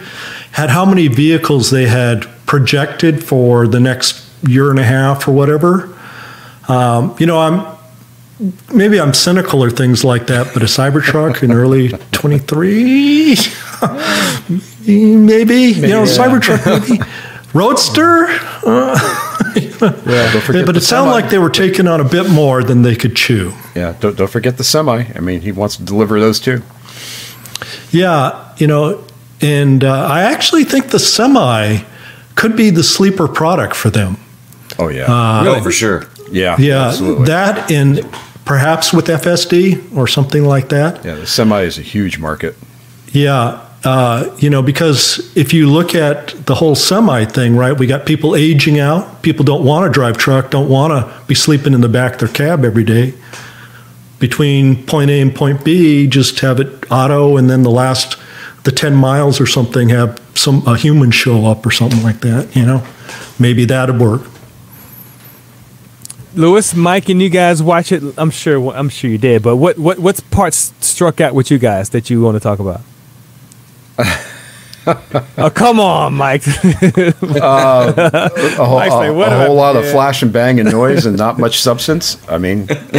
at 0.56 0.70
how 0.70 0.86
many 0.86 1.08
vehicles 1.08 1.70
they 1.70 1.86
had 1.86 2.24
projected 2.54 3.24
for 3.24 3.66
the 3.66 3.80
next 3.80 4.24
year 4.46 4.70
and 4.70 4.78
a 4.78 4.84
half 4.84 5.26
or 5.26 5.32
whatever. 5.32 5.92
Um, 6.68 7.16
you 7.18 7.26
know, 7.26 7.40
I'm 7.40 7.76
maybe 8.72 9.00
I'm 9.00 9.12
cynical 9.12 9.60
or 9.64 9.70
things 9.70 10.04
like 10.04 10.28
that, 10.28 10.54
but 10.54 10.62
a 10.62 10.66
Cybertruck 10.66 11.42
in 11.42 11.50
early 11.50 11.88
23, 12.12 13.34
maybe, 14.86 15.56
you 15.56 15.88
know, 15.88 16.04
Cybertruck 16.04 16.88
maybe. 16.88 17.02
Roadster, 17.52 18.28
Yeah, 20.06 20.64
but 20.64 20.76
it 20.76 20.82
sounded 20.82 21.10
like 21.10 21.30
they 21.30 21.38
were 21.38 21.50
taking 21.50 21.88
on 21.88 22.00
a 22.00 22.08
bit 22.08 22.30
more 22.30 22.62
than 22.62 22.82
they 22.82 22.94
could 22.94 23.16
chew. 23.16 23.52
Yeah, 23.74 23.96
don't, 23.98 24.16
don't 24.16 24.30
forget 24.30 24.58
the 24.58 24.64
semi. 24.64 25.06
I 25.12 25.18
mean, 25.18 25.40
he 25.40 25.50
wants 25.50 25.76
to 25.78 25.82
deliver 25.82 26.20
those 26.20 26.38
too. 26.38 26.62
Yeah, 27.90 28.54
you 28.58 28.68
know, 28.68 29.04
and 29.40 29.82
uh, 29.82 30.06
I 30.06 30.22
actually 30.22 30.62
think 30.62 30.90
the 30.90 31.00
semi 31.00 31.82
could 32.44 32.56
be 32.58 32.68
the 32.68 32.82
sleeper 32.82 33.26
product 33.26 33.74
for 33.74 33.88
them. 33.88 34.18
Oh 34.78 34.88
yeah, 34.88 35.06
no, 35.42 35.62
for 35.62 35.70
sure. 35.72 36.04
yeah, 36.30 36.56
Yeah, 36.58 36.88
absolutely. 36.88 37.24
that 37.26 37.70
and 37.70 38.06
perhaps 38.44 38.92
with 38.92 39.06
FSD 39.06 39.96
or 39.96 40.06
something 40.06 40.44
like 40.44 40.68
that. 40.68 41.02
yeah, 41.06 41.14
the 41.14 41.26
semi 41.26 41.62
is 41.62 41.78
a 41.78 41.82
huge 41.82 42.18
market. 42.18 42.54
Yeah, 43.12 43.66
uh, 43.82 44.34
you 44.38 44.50
know, 44.50 44.60
because 44.60 45.34
if 45.34 45.54
you 45.54 45.70
look 45.70 45.94
at 45.94 46.34
the 46.44 46.54
whole 46.54 46.74
semi 46.74 47.24
thing, 47.24 47.56
right, 47.56 47.72
we 47.78 47.86
got 47.86 48.04
people 48.04 48.36
aging 48.36 48.78
out. 48.78 49.22
People 49.22 49.44
don't 49.46 49.64
want 49.64 49.86
to 49.86 49.90
drive 49.90 50.18
truck, 50.18 50.50
don't 50.50 50.68
want 50.68 50.90
to 50.92 51.26
be 51.26 51.34
sleeping 51.34 51.72
in 51.72 51.80
the 51.80 51.88
back 51.88 52.12
of 52.14 52.18
their 52.20 52.28
cab 52.28 52.62
every 52.62 52.84
day. 52.84 53.14
Between 54.18 54.84
point 54.86 55.10
A 55.10 55.18
and 55.20 55.34
point 55.34 55.64
B, 55.64 56.06
just 56.06 56.40
have 56.40 56.60
it 56.60 56.84
auto, 56.90 57.38
and 57.38 57.48
then 57.48 57.62
the 57.62 57.70
last 57.70 58.18
the 58.64 58.72
ten 58.72 58.94
miles 58.94 59.40
or 59.40 59.46
something 59.46 59.88
have 59.90 60.20
some 60.34 60.62
a 60.66 60.76
human 60.76 61.10
show 61.10 61.46
up 61.46 61.64
or 61.66 61.70
something 61.70 62.02
like 62.02 62.20
that. 62.20 62.54
You 62.56 62.64
know, 62.66 62.86
maybe 63.38 63.64
that'd 63.64 63.98
work. 64.00 64.22
Louis, 66.34 66.74
Mike, 66.74 67.08
and 67.08 67.22
you 67.22 67.28
guys 67.30 67.62
watch 67.62 67.92
it. 67.92 68.02
I'm 68.18 68.30
sure. 68.30 68.74
I'm 68.74 68.88
sure 68.88 69.08
you 69.10 69.18
did. 69.18 69.42
But 69.42 69.56
what 69.56 69.78
what 69.78 69.98
what 70.00 70.20
parts 70.30 70.72
struck 70.80 71.20
out 71.20 71.34
with 71.34 71.50
you 71.50 71.58
guys 71.58 71.90
that 71.90 72.10
you 72.10 72.20
want 72.22 72.34
to 72.36 72.40
talk 72.40 72.58
about? 72.58 72.80
oh 75.38 75.50
come 75.54 75.78
on, 75.78 76.14
Mike. 76.14 76.42
Uh, 76.46 77.92
a 77.96 78.30
whole, 78.56 78.78
Mike's 78.78 78.94
like, 78.94 79.08
a- 79.10 79.12
what 79.14 79.28
a 79.28 79.34
about- 79.36 79.46
whole 79.46 79.56
lot 79.56 79.76
of 79.76 79.88
flash 79.88 80.22
and 80.22 80.32
bang 80.32 80.58
and 80.58 80.70
noise 80.72 81.06
and 81.06 81.16
not 81.16 81.38
much 81.38 81.60
substance. 81.60 82.18
I 82.28 82.38
mean, 82.38 82.66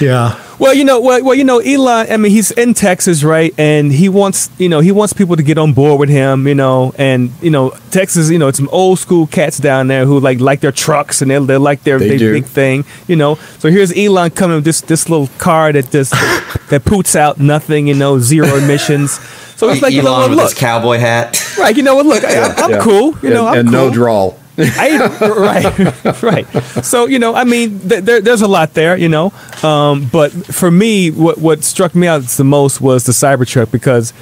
Yeah, 0.00 0.40
well, 0.58 0.72
you 0.74 0.84
know, 0.84 1.00
well, 1.00 1.22
well, 1.22 1.34
you 1.34 1.44
know, 1.44 1.58
Elon. 1.58 2.06
I 2.10 2.16
mean, 2.16 2.32
he's 2.32 2.50
in 2.50 2.74
Texas, 2.74 3.22
right? 3.22 3.52
And 3.58 3.92
he 3.92 4.08
wants, 4.08 4.50
you 4.58 4.68
know, 4.68 4.80
he 4.80 4.92
wants 4.92 5.12
people 5.12 5.36
to 5.36 5.42
get 5.42 5.58
on 5.58 5.72
board 5.72 6.00
with 6.00 6.08
him, 6.08 6.48
you 6.48 6.54
know. 6.54 6.94
And 6.98 7.30
you 7.42 7.50
know, 7.50 7.70
Texas, 7.90 8.30
you 8.30 8.38
know, 8.38 8.48
it's 8.48 8.58
some 8.58 8.68
old 8.70 8.98
school 8.98 9.26
cats 9.26 9.58
down 9.58 9.88
there 9.88 10.06
who 10.06 10.18
like 10.20 10.40
like 10.40 10.60
their 10.60 10.72
trucks 10.72 11.22
and 11.22 11.30
they 11.30 11.38
they 11.38 11.56
like 11.56 11.82
their, 11.82 11.98
They 11.98 12.16
their 12.16 12.32
big 12.32 12.46
thing, 12.46 12.84
you 13.06 13.16
know. 13.16 13.36
So 13.58 13.70
here's 13.70 13.96
Elon 13.96 14.30
coming 14.30 14.56
with 14.56 14.64
this 14.64 14.80
this 14.80 15.08
little 15.08 15.28
car 15.38 15.72
that 15.72 15.90
just 15.90 16.12
that 16.70 16.84
poots 16.84 17.14
out 17.16 17.38
nothing, 17.38 17.86
you 17.86 17.94
know, 17.94 18.18
zero 18.18 18.56
emissions. 18.56 19.20
So 19.56 19.70
it's 19.70 19.80
like, 19.80 19.92
you 19.92 20.02
know, 20.02 20.08
Elon 20.08 20.20
what, 20.20 20.30
with 20.30 20.38
look, 20.38 20.50
his 20.50 20.58
cowboy 20.58 20.98
hat. 20.98 21.56
right? 21.58 21.74
You 21.76 21.82
know 21.82 21.96
what? 21.96 22.06
Look, 22.06 22.24
I, 22.24 22.52
I'm 22.54 22.70
yeah. 22.72 22.80
cool. 22.80 23.18
You 23.22 23.30
know, 23.30 23.46
I'm 23.46 23.60
and 23.60 23.70
no 23.70 23.86
cool. 23.86 23.94
drawl. 23.94 24.38
I, 24.58 25.06
right, 26.02 26.22
right. 26.22 26.46
So 26.84 27.06
you 27.06 27.18
know, 27.18 27.34
I 27.34 27.44
mean, 27.44 27.78
th- 27.80 28.04
there, 28.04 28.20
there's 28.20 28.42
a 28.42 28.48
lot 28.48 28.74
there, 28.74 28.96
you 28.96 29.08
know. 29.08 29.32
Um, 29.62 30.08
but 30.10 30.32
for 30.32 30.70
me, 30.70 31.10
what 31.10 31.38
what 31.38 31.64
struck 31.64 31.94
me 31.94 32.06
out 32.06 32.22
the 32.22 32.44
most 32.44 32.80
was 32.80 33.04
the 33.04 33.12
Cybertruck 33.12 33.70
because 33.70 34.12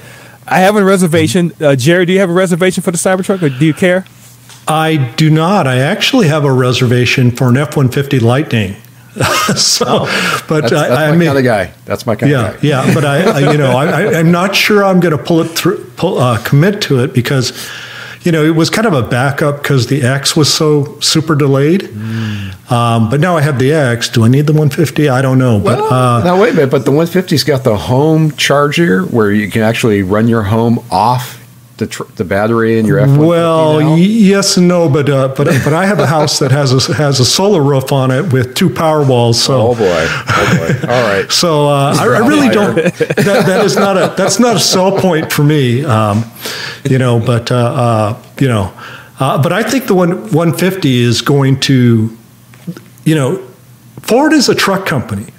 I 0.46 0.60
have 0.60 0.76
a 0.76 0.84
reservation. 0.84 1.52
Uh, 1.60 1.76
Jerry, 1.76 2.06
do 2.06 2.12
you 2.12 2.20
have 2.20 2.30
a 2.30 2.34
reservation 2.34 2.82
for 2.82 2.90
the 2.90 2.98
Cybertruck, 2.98 3.42
or 3.42 3.48
do 3.48 3.64
you 3.64 3.74
care? 3.74 4.04
I 4.66 4.96
do 5.16 5.30
not. 5.30 5.66
I 5.66 5.78
actually 5.78 6.28
have 6.28 6.44
a 6.44 6.52
reservation 6.52 7.30
for 7.30 7.48
an 7.48 7.56
F 7.56 7.76
one 7.76 7.90
fifty 7.90 8.18
Lightning. 8.18 8.76
so, 9.54 10.06
but 10.48 10.62
That's, 10.62 10.72
I, 10.72 10.88
that's 10.88 10.90
I 10.90 11.10
my 11.12 11.16
mean, 11.16 11.28
kind 11.28 11.38
of 11.38 11.44
guy. 11.44 11.72
That's 11.84 12.04
my 12.04 12.16
kind 12.16 12.32
yeah, 12.32 12.48
of 12.48 12.60
guy. 12.60 12.66
yeah. 12.66 12.94
But 12.94 13.04
I, 13.04 13.22
I 13.22 13.52
you 13.52 13.58
know, 13.58 13.76
I, 13.76 13.86
I, 13.86 14.14
I'm 14.18 14.32
not 14.32 14.56
sure 14.56 14.84
I'm 14.84 14.98
going 14.98 15.16
to 15.16 15.22
pull 15.22 15.40
it 15.40 15.50
through, 15.50 15.84
pull, 15.96 16.18
uh, 16.18 16.42
commit 16.42 16.82
to 16.82 16.98
it 16.98 17.14
because, 17.14 17.52
you 18.24 18.32
know, 18.32 18.42
it 18.42 18.56
was 18.56 18.70
kind 18.70 18.86
of 18.86 18.94
a 18.94 19.02
backup 19.02 19.62
because 19.62 19.86
the 19.86 20.02
X 20.02 20.34
was 20.34 20.52
so 20.52 20.98
super 21.00 21.34
delayed. 21.34 21.82
Mm. 21.82 22.72
Um, 22.72 23.10
but 23.10 23.20
now 23.20 23.36
I 23.36 23.42
have 23.42 23.58
the 23.58 23.72
X. 23.72 24.08
Do 24.08 24.24
I 24.24 24.28
need 24.28 24.46
the 24.46 24.52
150? 24.52 25.10
I 25.10 25.20
don't 25.20 25.38
know. 25.38 25.60
But 25.60 25.78
uh, 25.78 26.24
now 26.24 26.40
wait 26.40 26.52
a 26.52 26.54
minute, 26.54 26.70
but 26.70 26.86
the 26.86 26.90
150's 26.90 27.44
got 27.44 27.64
the 27.64 27.76
home 27.76 28.32
charger 28.32 29.02
where 29.02 29.30
you 29.30 29.50
can 29.50 29.60
actually 29.60 30.02
run 30.02 30.26
your 30.26 30.42
home 30.42 30.82
off 30.90 31.43
the 31.76 31.86
tr- 31.88 32.04
the 32.16 32.24
battery 32.24 32.78
in 32.78 32.86
your 32.86 33.00
F150 33.00 33.26
well, 33.26 33.76
y- 33.78 33.96
yes 33.96 34.56
and 34.56 34.68
no. 34.68 34.88
But 34.88 35.08
uh, 35.08 35.28
but 35.28 35.46
but 35.64 35.72
I 35.72 35.86
have 35.86 35.98
a 35.98 36.06
house 36.06 36.38
that 36.38 36.52
has 36.52 36.72
a 36.88 36.94
has 36.94 37.18
a 37.20 37.24
solar 37.24 37.62
roof 37.62 37.90
on 37.92 38.10
it 38.10 38.32
with 38.32 38.54
two 38.54 38.68
Powerwalls. 38.68 39.34
So 39.34 39.68
oh 39.68 39.74
boy, 39.74 40.06
oh 40.08 40.56
boy. 40.58 40.88
All 40.92 41.02
right. 41.02 41.30
So 41.32 41.66
uh, 41.68 41.94
I, 41.98 42.04
I 42.04 42.26
really 42.26 42.48
don't. 42.48 42.76
That, 42.76 43.44
that 43.46 43.64
is 43.64 43.76
not 43.76 43.96
a 43.96 44.14
that's 44.16 44.38
not 44.38 44.56
a 44.56 44.60
sell 44.60 44.96
point 44.98 45.32
for 45.32 45.42
me. 45.42 45.84
Um, 45.84 46.24
you 46.88 46.98
know, 46.98 47.18
but 47.18 47.50
uh, 47.50 47.56
uh, 47.56 48.22
you 48.38 48.46
know, 48.48 48.72
uh, 49.18 49.42
but 49.42 49.52
I 49.52 49.62
think 49.62 49.86
the 49.86 49.94
one 49.94 50.10
150 50.32 50.96
is 51.00 51.22
going 51.22 51.58
to, 51.60 52.16
you 53.04 53.14
know, 53.14 53.44
Ford 54.02 54.32
is 54.32 54.48
a 54.48 54.54
truck 54.54 54.86
company. 54.86 55.32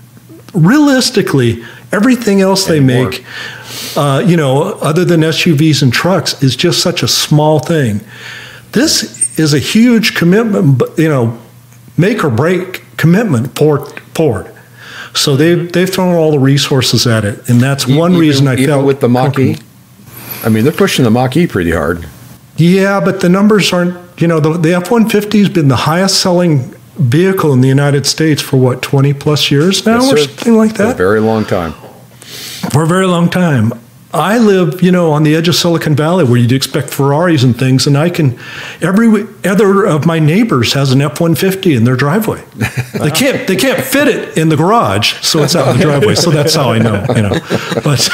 Realistically, 0.54 1.64
everything 1.96 2.42
else 2.42 2.66
they 2.66 2.80
make, 2.80 3.24
uh, 3.96 4.24
you 4.26 4.38
know, 4.38 4.74
other 4.82 5.06
than 5.06 5.22
SUVs 5.22 5.82
and 5.82 5.92
trucks, 5.94 6.42
is 6.44 6.56
just 6.56 6.82
such 6.82 7.04
a 7.04 7.08
small 7.08 7.60
thing. 7.60 8.02
This 8.72 9.38
is 9.40 9.54
a 9.54 9.60
huge 9.60 10.16
commitment, 10.16 10.82
you 10.98 11.08
know, 11.10 11.38
make 11.98 12.24
or 12.24 12.30
break 12.30 12.84
commitment 12.98 13.58
for 13.58 13.86
Ford. 14.14 14.52
So 15.14 15.36
they've 15.38 15.72
they've 15.72 15.90
thrown 15.90 16.14
all 16.16 16.32
the 16.32 16.40
resources 16.40 17.08
at 17.08 17.24
it, 17.24 17.50
and 17.50 17.62
that's 17.62 17.88
one 17.88 18.12
Even- 18.12 18.20
reason 18.22 18.48
I 18.48 18.54
even 18.54 18.66
felt 18.68 18.86
with 18.86 19.00
the 19.00 19.08
Mach 19.10 19.40
E. 19.40 19.56
I 20.44 20.50
mean, 20.50 20.64
they're 20.66 20.74
pushing 20.74 21.06
the 21.06 21.12
Mach 21.12 21.36
E 21.38 21.48
pretty 21.48 21.72
hard. 21.72 22.06
Yeah, 22.58 23.00
but 23.04 23.22
the 23.22 23.30
numbers 23.30 23.72
aren't. 23.74 23.96
You 24.22 24.28
know, 24.28 24.40
the, 24.40 24.58
the 24.58 24.74
F 24.74 24.92
one 24.92 25.10
fifty 25.10 25.40
has 25.40 25.50
been 25.50 25.68
the 25.70 25.76
highest 25.92 26.22
selling 26.22 26.74
vehicle 26.98 27.52
in 27.54 27.60
the 27.62 27.68
United 27.68 28.06
States 28.06 28.42
for 28.42 28.58
what 28.58 28.82
twenty 28.82 29.14
plus 29.14 29.50
years 29.52 29.86
now, 29.86 30.02
Yes, 30.02 30.14
or 30.14 30.18
something 30.18 30.56
like 30.56 30.76
For 30.76 30.84
a 30.84 30.88
that, 30.88 30.98
very 30.98 31.20
long 31.22 31.46
time. 31.46 31.74
For 32.72 32.84
a 32.84 32.88
very 32.88 33.08
long 33.08 33.30
time. 33.30 33.74
I 34.16 34.38
live, 34.38 34.82
you 34.82 34.92
know, 34.94 35.12
on 35.12 35.24
the 35.24 35.36
edge 35.36 35.50
of 35.50 35.56
Silicon 35.56 35.94
Valley 35.94 36.24
where 36.24 36.38
you'd 36.38 36.54
expect 36.54 36.90
Ferraris 36.90 37.44
and 37.44 37.58
things, 37.58 37.86
and 37.86 37.98
I 37.98 38.10
can. 38.10 38.40
Every 38.82 39.28
other 39.44 39.86
of 39.86 40.06
my 40.06 40.20
neighbors 40.20 40.72
has 40.72 40.94
an 40.94 41.02
F 41.02 41.20
one 41.20 41.36
fifty 41.36 41.74
in 41.74 41.84
their 41.84 41.98
driveway. 41.98 42.44
They 42.96 43.12
can't. 43.12 43.46
They 43.46 43.58
can't 43.58 43.84
fit 43.84 44.08
it 44.08 44.38
in 44.38 44.48
the 44.48 44.56
garage, 44.56 45.16
so 45.22 45.44
it's 45.44 45.54
out 45.54 45.68
in 45.68 45.78
the 45.78 45.84
driveway. 45.84 46.16
So 46.16 46.32
that's 46.32 46.56
how 46.56 46.72
I 46.72 46.80
know, 46.80 47.06
you 47.14 47.22
know. 47.22 47.34
But, 47.84 48.10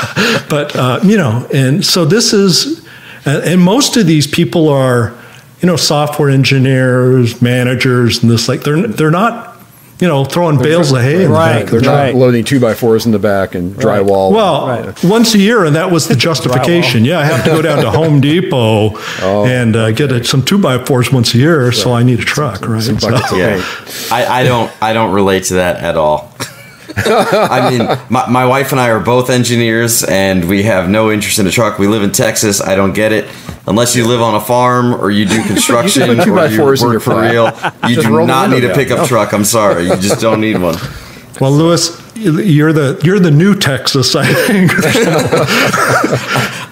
but 0.50 0.76
uh, 0.76 1.00
you 1.04 1.18
know, 1.18 1.48
and 1.54 1.86
so 1.86 2.04
this 2.04 2.34
is, 2.34 2.86
and 3.26 3.62
most 3.62 3.96
of 3.96 4.08
these 4.08 4.26
people 4.26 4.70
are, 4.70 5.16
you 5.62 5.68
know, 5.68 5.76
software 5.76 6.32
engineers, 6.32 7.44
managers, 7.44 8.24
and 8.24 8.32
this 8.32 8.50
like 8.50 8.64
they're 8.64 8.88
they're 8.88 9.12
not 9.12 9.51
you 10.02 10.08
know, 10.08 10.26
throwing 10.26 10.58
bales 10.58 10.92
of 10.92 11.00
hay 11.02 11.16
in 11.16 11.22
the 11.22 11.30
Right. 11.30 11.62
back. 11.62 11.72
They're 11.72 11.80
not 11.80 11.94
Right. 11.94 12.16
loading 12.16 12.44
two 12.44 12.60
by 12.60 12.74
fours 12.74 13.06
in 13.06 13.12
the 13.14 13.20
back 13.20 13.56
and 13.56 13.76
drywall. 13.76 14.32
Well, 14.32 14.68
Right. 14.68 15.04
once 15.04 15.34
a 15.36 15.38
year, 15.40 15.64
and 15.64 15.76
that 15.78 15.92
was 15.92 16.08
the 16.08 16.16
justification. 16.28 17.06
yeah, 17.06 17.20
I 17.20 17.24
have 17.26 17.44
to 17.46 17.52
go 17.52 17.62
down 17.62 17.82
to 17.84 17.92
Home 18.02 18.20
Depot 18.20 18.96
Oh. 19.22 19.46
and 19.46 19.76
uh, 19.76 19.92
get 19.92 20.12
a, 20.12 20.24
some 20.26 20.42
two 20.42 20.58
by 20.58 20.80
fours 20.80 21.12
once 21.14 21.34
a 21.34 21.38
year, 21.38 21.72
so 21.72 21.94
I 21.94 22.04
need 22.04 22.20
a 22.20 22.24
truck, 22.26 22.68
right? 22.68 22.82
some 22.84 23.00
So- 23.00 23.12
buckets 23.12 23.32
of 23.32 23.38
Yeah. 23.38 23.62
I, 24.12 24.42
I 24.42 24.44
don't 24.44 24.70
I 24.82 24.92
don't 24.94 25.12
relate 25.14 25.44
to 25.46 25.54
that 25.56 25.78
at 25.78 25.96
all. 25.96 26.34
I 26.98 27.70
mean, 27.70 27.88
my, 28.10 28.28
my 28.30 28.46
wife 28.46 28.74
and 28.74 28.82
I 28.82 28.90
are 28.90 29.00
both 29.00 29.30
engineers, 29.30 30.04
and 30.04 30.50
we 30.50 30.64
have 30.64 30.90
no 30.90 31.10
interest 31.10 31.40
in 31.40 31.48
a 31.48 31.52
truck. 31.52 31.80
We 31.80 31.88
live 31.88 32.04
in 32.04 32.12
Texas. 32.12 32.60
I 32.60 32.76
don't 32.76 32.92
get 32.94 33.14
it. 33.14 33.28
Unless 33.68 33.96
you 33.96 34.08
live 34.08 34.22
on 34.22 34.34
a 34.36 34.42
farm 34.42 34.94
or 34.96 35.12
you 35.12 35.26
do 35.26 35.42
construction 35.48 36.02
You 36.10 36.16
have 36.16 36.20
a 36.20 36.26
two 36.26 36.36
or 36.38 36.48
you 36.48 36.58
fours 36.58 36.82
in 36.82 36.88
your 36.88 36.96
work 36.96 37.04
for 37.04 37.12
flat. 37.12 37.32
real, 37.32 37.46
you 37.90 37.96
Just 37.96 38.08
do 38.08 38.26
not 38.26 38.50
need 38.50 38.64
a 38.64 38.68
down. 38.70 38.76
pickup 38.76 39.08
truck. 39.08 39.34
I'm 39.34 39.46
sorry, 39.46 39.84
you 39.86 39.96
just 39.98 40.20
don't 40.20 40.42
need 40.42 40.58
one. 40.60 40.76
well, 41.40 41.52
Louis, 41.52 42.00
you're 42.16 42.74
the 42.74 43.00
you're 43.04 43.20
the 43.20 43.32
new 43.32 43.56
Texas, 43.56 44.16
I 44.16 44.26
think. 44.26 44.72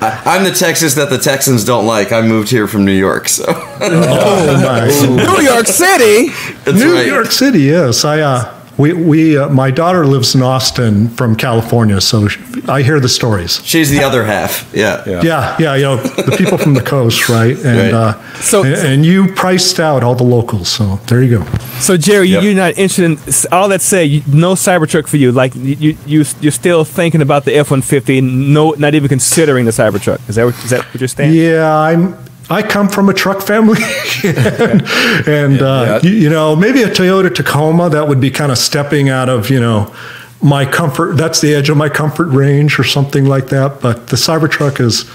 I'm 0.02 0.43
the 0.43 0.52
Texas 0.52 0.95
that 0.95 1.10
the 1.10 1.17
Texans 1.17 1.63
don't 1.65 1.86
like. 1.86 2.12
I 2.12 2.21
moved 2.21 2.49
here 2.49 2.67
from 2.67 2.86
New 2.86 2.97
York, 2.97 3.28
so 3.30 3.45
oh, 3.47 4.60
nice. 4.62 5.02
New 5.04 5.41
York 5.43 5.67
City. 5.67 6.30
that's 6.63 6.80
New 6.80 6.93
right. 6.93 7.08
York 7.08 7.32
City, 7.32 7.62
yes. 7.62 8.06
I 8.06 8.21
uh, 8.21 8.59
we 8.80 8.94
we 8.94 9.38
uh, 9.38 9.50
my 9.50 9.70
daughter 9.72 10.06
lives 10.06 10.34
in 10.36 10.42
Austin 10.42 11.10
from 11.10 11.36
California, 11.36 12.00
so 12.02 12.28
sh- 12.30 12.39
I 12.68 12.82
hear 12.82 13.00
the 13.00 13.10
stories. 13.10 13.62
She's 13.65 13.89
the 13.92 14.02
other 14.04 14.24
half. 14.24 14.72
Yeah. 14.74 15.04
Yeah. 15.06 15.22
Yeah, 15.22 15.56
yeah, 15.60 15.76
you 15.76 15.84
know 15.84 15.98
the 15.98 16.36
people 16.38 16.58
from 16.58 16.74
the 16.74 16.82
coast, 16.82 17.30
right? 17.30 17.58
And 17.65 17.78
Right. 17.80 17.94
uh, 17.94 18.13
So- 18.42 18.63
and, 18.63 18.76
and 18.88 19.06
you 19.06 19.28
priced 19.36 19.80
out 19.80 20.04
all 20.04 20.15
the 20.15 20.24
locals, 20.38 20.70
so 20.70 21.00
there 21.08 21.22
you 21.24 21.39
go. 21.39 21.46
So 21.80 21.98
Jerry, 21.98 22.28
Yep. 22.30 22.42
you, 22.44 22.50
you're 22.50 22.58
not 22.65 22.78
interested 22.78 23.06
in 23.06 23.18
all 23.52 23.68
that 23.70 23.82
said. 23.82 24.04
You, 24.10 24.22
no 24.28 24.54
Cybertruck 24.56 25.08
for 25.08 25.18
you. 25.18 25.32
Like 25.32 25.54
you, 25.56 25.96
you, 26.06 26.26
you're 26.42 26.52
still 26.52 26.84
thinking 26.86 27.22
about 27.22 27.44
the 27.46 27.54
F-150. 27.56 28.22
No, 28.24 28.72
not 28.78 28.94
even 28.96 29.10
considering 29.10 29.65
the 29.65 29.72
Cybertruck. 29.72 30.20
Is 30.30 30.36
that 30.36 30.46
what, 30.46 30.56
is 30.63 30.70
that 30.72 30.82
what 30.86 31.02
you're 31.02 31.08
saying? 31.08 31.34
Yeah, 31.34 31.78
I'm. 31.78 32.15
I 32.49 32.63
come 32.63 32.89
from 32.89 33.09
a 33.09 33.13
truck 33.13 33.41
family, 33.41 33.79
and, 34.23 34.81
and 35.27 35.62
uh, 35.62 35.99
Yeah. 36.03 36.09
You, 36.09 36.12
you 36.12 36.29
know 36.29 36.55
maybe 36.55 36.81
a 36.83 36.89
Toyota 36.89 37.33
Tacoma 37.33 37.89
that 37.89 38.07
would 38.07 38.19
be 38.19 38.31
kind 38.31 38.51
of 38.51 38.57
stepping 38.57 39.09
out 39.09 39.29
of 39.29 39.49
you 39.49 39.59
know 39.59 39.93
my 40.41 40.65
comfort. 40.65 41.15
That's 41.17 41.41
the 41.41 41.53
edge 41.53 41.69
of 41.69 41.77
my 41.77 41.89
comfort 41.89 42.29
range 42.29 42.79
or 42.79 42.83
something 42.83 43.25
like 43.25 43.47
that. 43.49 43.81
But 43.81 44.07
the 44.07 44.15
Cybertruck 44.15 44.79
is, 44.79 45.09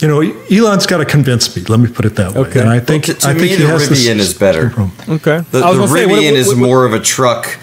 you 0.00 0.08
know, 0.08 0.20
Elon's 0.50 0.86
got 0.86 0.98
to 0.98 1.04
convince 1.04 1.54
me. 1.56 1.62
Let 1.64 1.80
me 1.80 1.90
put 1.90 2.04
it 2.04 2.14
that 2.16 2.32
way. 2.34 2.40
Okay. 2.42 2.60
And 2.60 2.68
I 2.68 2.80
think 2.80 3.04
to- 3.06 3.14
to 3.14 3.28
I 3.28 3.34
me, 3.34 3.48
he 3.48 3.56
the 3.56 3.66
has 3.66 3.88
this- 3.88 4.06
Rivian 4.06 4.16
is 4.18 4.32
better. 4.34 4.72
Okay. 5.08 5.40
The, 5.50 5.58
I 5.60 5.70
was 5.70 5.76
the 5.78 5.86
gonna 5.86 5.88
say, 5.88 6.04
Rivian 6.04 6.08
what- 6.08 6.18
what- 6.18 6.34
is 6.34 6.54
more 6.54 6.84
of 6.86 6.92
a 6.92 7.00
truck 7.00 7.58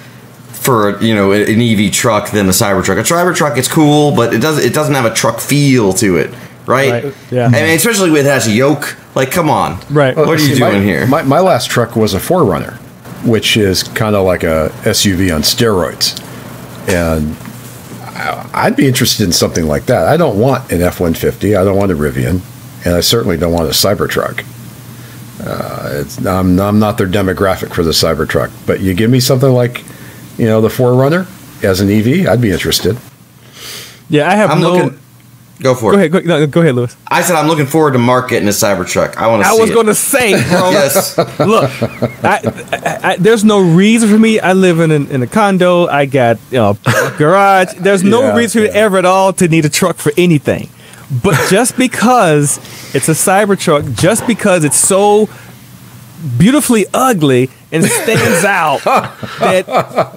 for 0.52 1.02
you 1.04 1.14
know 1.16 1.32
an 1.34 1.60
EV 1.62 1.92
truck 1.92 2.32
than 2.32 2.46
the 2.48 2.54
Cybertruck. 2.54 2.98
A 3.00 3.04
Cybertruck 3.04 3.58
is 3.58 3.68
cool, 3.68 4.16
but 4.16 4.34
it 4.34 4.40
doesn't 4.42 4.64
it 4.64 4.74
doesn't 4.74 4.94
have 4.96 5.06
a 5.06 5.14
truck 5.14 5.40
feel 5.42 5.92
to 5.94 6.16
it, 6.18 6.34
right? 6.66 7.04
Right, 7.04 7.14
yeah. 7.32 7.46
I 7.48 7.50
mean, 7.52 7.76
especially 7.76 8.10
with 8.12 8.26
it 8.26 8.30
has 8.30 8.48
a 8.48 8.52
yoke. 8.52 8.96
Like, 9.16 9.32
come 9.32 9.50
on, 9.50 9.80
Right. 9.92 10.16
What 10.16 10.28
are 10.28 10.34
you 10.44 10.56
See, 10.56 10.60
my- 10.60 10.72
doing 10.72 10.84
here? 10.84 11.06
My, 11.08 11.22
my 11.24 11.40
last 11.40 11.70
truck 11.70 11.96
was 11.96 12.14
a 12.14 12.20
4Runner, 12.20 12.74
which 13.26 13.58
is 13.58 13.84
kind 13.84 14.16
of 14.16 14.26
like 14.26 14.44
a 14.44 14.70
SUV 14.84 15.34
on 15.34 15.42
steroids. 15.42 16.20
And 16.90 17.36
I- 18.02 18.50
I'd 18.66 18.76
be 18.76 18.88
interested 18.88 19.24
in 19.26 19.32
something 19.32 19.66
like 19.66 19.86
that. 19.86 20.08
I 20.08 20.18
don't 20.18 20.40
want 20.40 20.72
an 20.72 20.82
F 20.82 21.00
150, 21.00 21.56
I 21.56 21.64
don't 21.64 21.78
want 21.78 21.92
a 21.92 21.96
Rivian, 21.96 22.42
and 22.86 22.96
I 22.96 23.02
certainly 23.02 23.38
don't 23.38 23.54
want 23.54 23.68
a 23.68 23.72
Cybertruck. 23.72 24.44
Uh, 25.46 25.90
it's, 26.02 26.26
I'm, 26.26 26.60
I'm 26.60 26.80
not 26.80 26.98
their 26.98 27.08
demographic 27.08 27.74
for 27.74 27.84
the 27.84 27.92
Cybertruck. 27.92 28.50
But 28.66 28.80
you 28.80 28.94
give 28.94 29.10
me 29.12 29.20
something 29.20 29.52
like, 29.52 29.84
you 30.38 30.46
know, 30.46 30.62
the 30.62 30.70
4Runner 30.70 31.28
as 31.64 31.82
an 31.82 31.90
EV, 31.90 32.28
I'd 32.28 32.42
be 32.42 32.52
interested. 32.52 32.98
yeah, 34.10 34.30
I 34.30 34.36
have 34.36 34.52
I'm 34.52 34.62
no. 34.62 34.74
looking. 34.74 35.00
Go 35.64 35.74
for 35.74 35.92
Go 35.94 35.98
it. 35.98 36.12
ahead. 36.12 36.12
Go, 36.12 36.20
no, 36.40 36.46
go 36.48 36.62
ahead, 36.62 36.76
Louis. 36.76 36.96
I 37.08 37.22
said 37.22 37.36
I'm 37.36 37.48
looking 37.48 37.66
forward 37.66 37.94
to 37.94 38.00
Marc 38.00 38.30
getting 38.30 38.48
a 38.48 38.52
Cybertruck. 38.52 39.16
I 39.16 39.28
want 39.28 39.44
to 39.44 39.48
I 39.50 39.54
see 39.56 39.62
was 39.62 39.72
going 39.72 39.86
to 39.88 39.96
say, 39.96 40.32
bro. 40.50 40.70
yes. 40.72 41.18
Look, 41.18 41.72
I, 42.24 42.40
I, 42.72 43.00
I, 43.12 43.16
there's 43.18 43.44
no 43.44 43.60
reason 43.62 44.10
for 44.10 44.20
me. 44.20 44.40
I 44.40 44.54
live 44.54 44.80
in, 44.80 44.92
an, 44.92 45.08
in 45.10 45.24
a 45.24 45.28
condo. 45.28 45.88
I 45.88 46.06
got 46.06 46.38
you 46.52 46.58
know 46.58 46.78
a 46.86 47.14
garage. 47.18 47.74
There's 47.80 48.04
no 48.04 48.22
Yeah, 48.22 48.36
reason 48.36 48.64
yeah. 48.64 48.70
ever 48.74 48.98
at 48.98 49.06
all 49.06 49.34
to 49.34 49.48
need 49.48 49.66
a 49.66 49.70
truck 49.70 49.96
for 49.98 50.12
anything. 50.18 50.70
But 51.24 51.36
just 51.50 51.78
because 51.78 52.58
it's 52.96 53.08
a 53.08 53.14
Cybertruck, 53.14 53.98
just 54.00 54.28
because 54.28 54.64
it's 54.64 54.78
so 54.78 55.30
beautifully 56.38 56.86
ugly 56.94 57.50
and 57.74 57.84
it 57.84 57.90
stands 57.90 58.46
out 58.46 58.84
that 59.40 59.66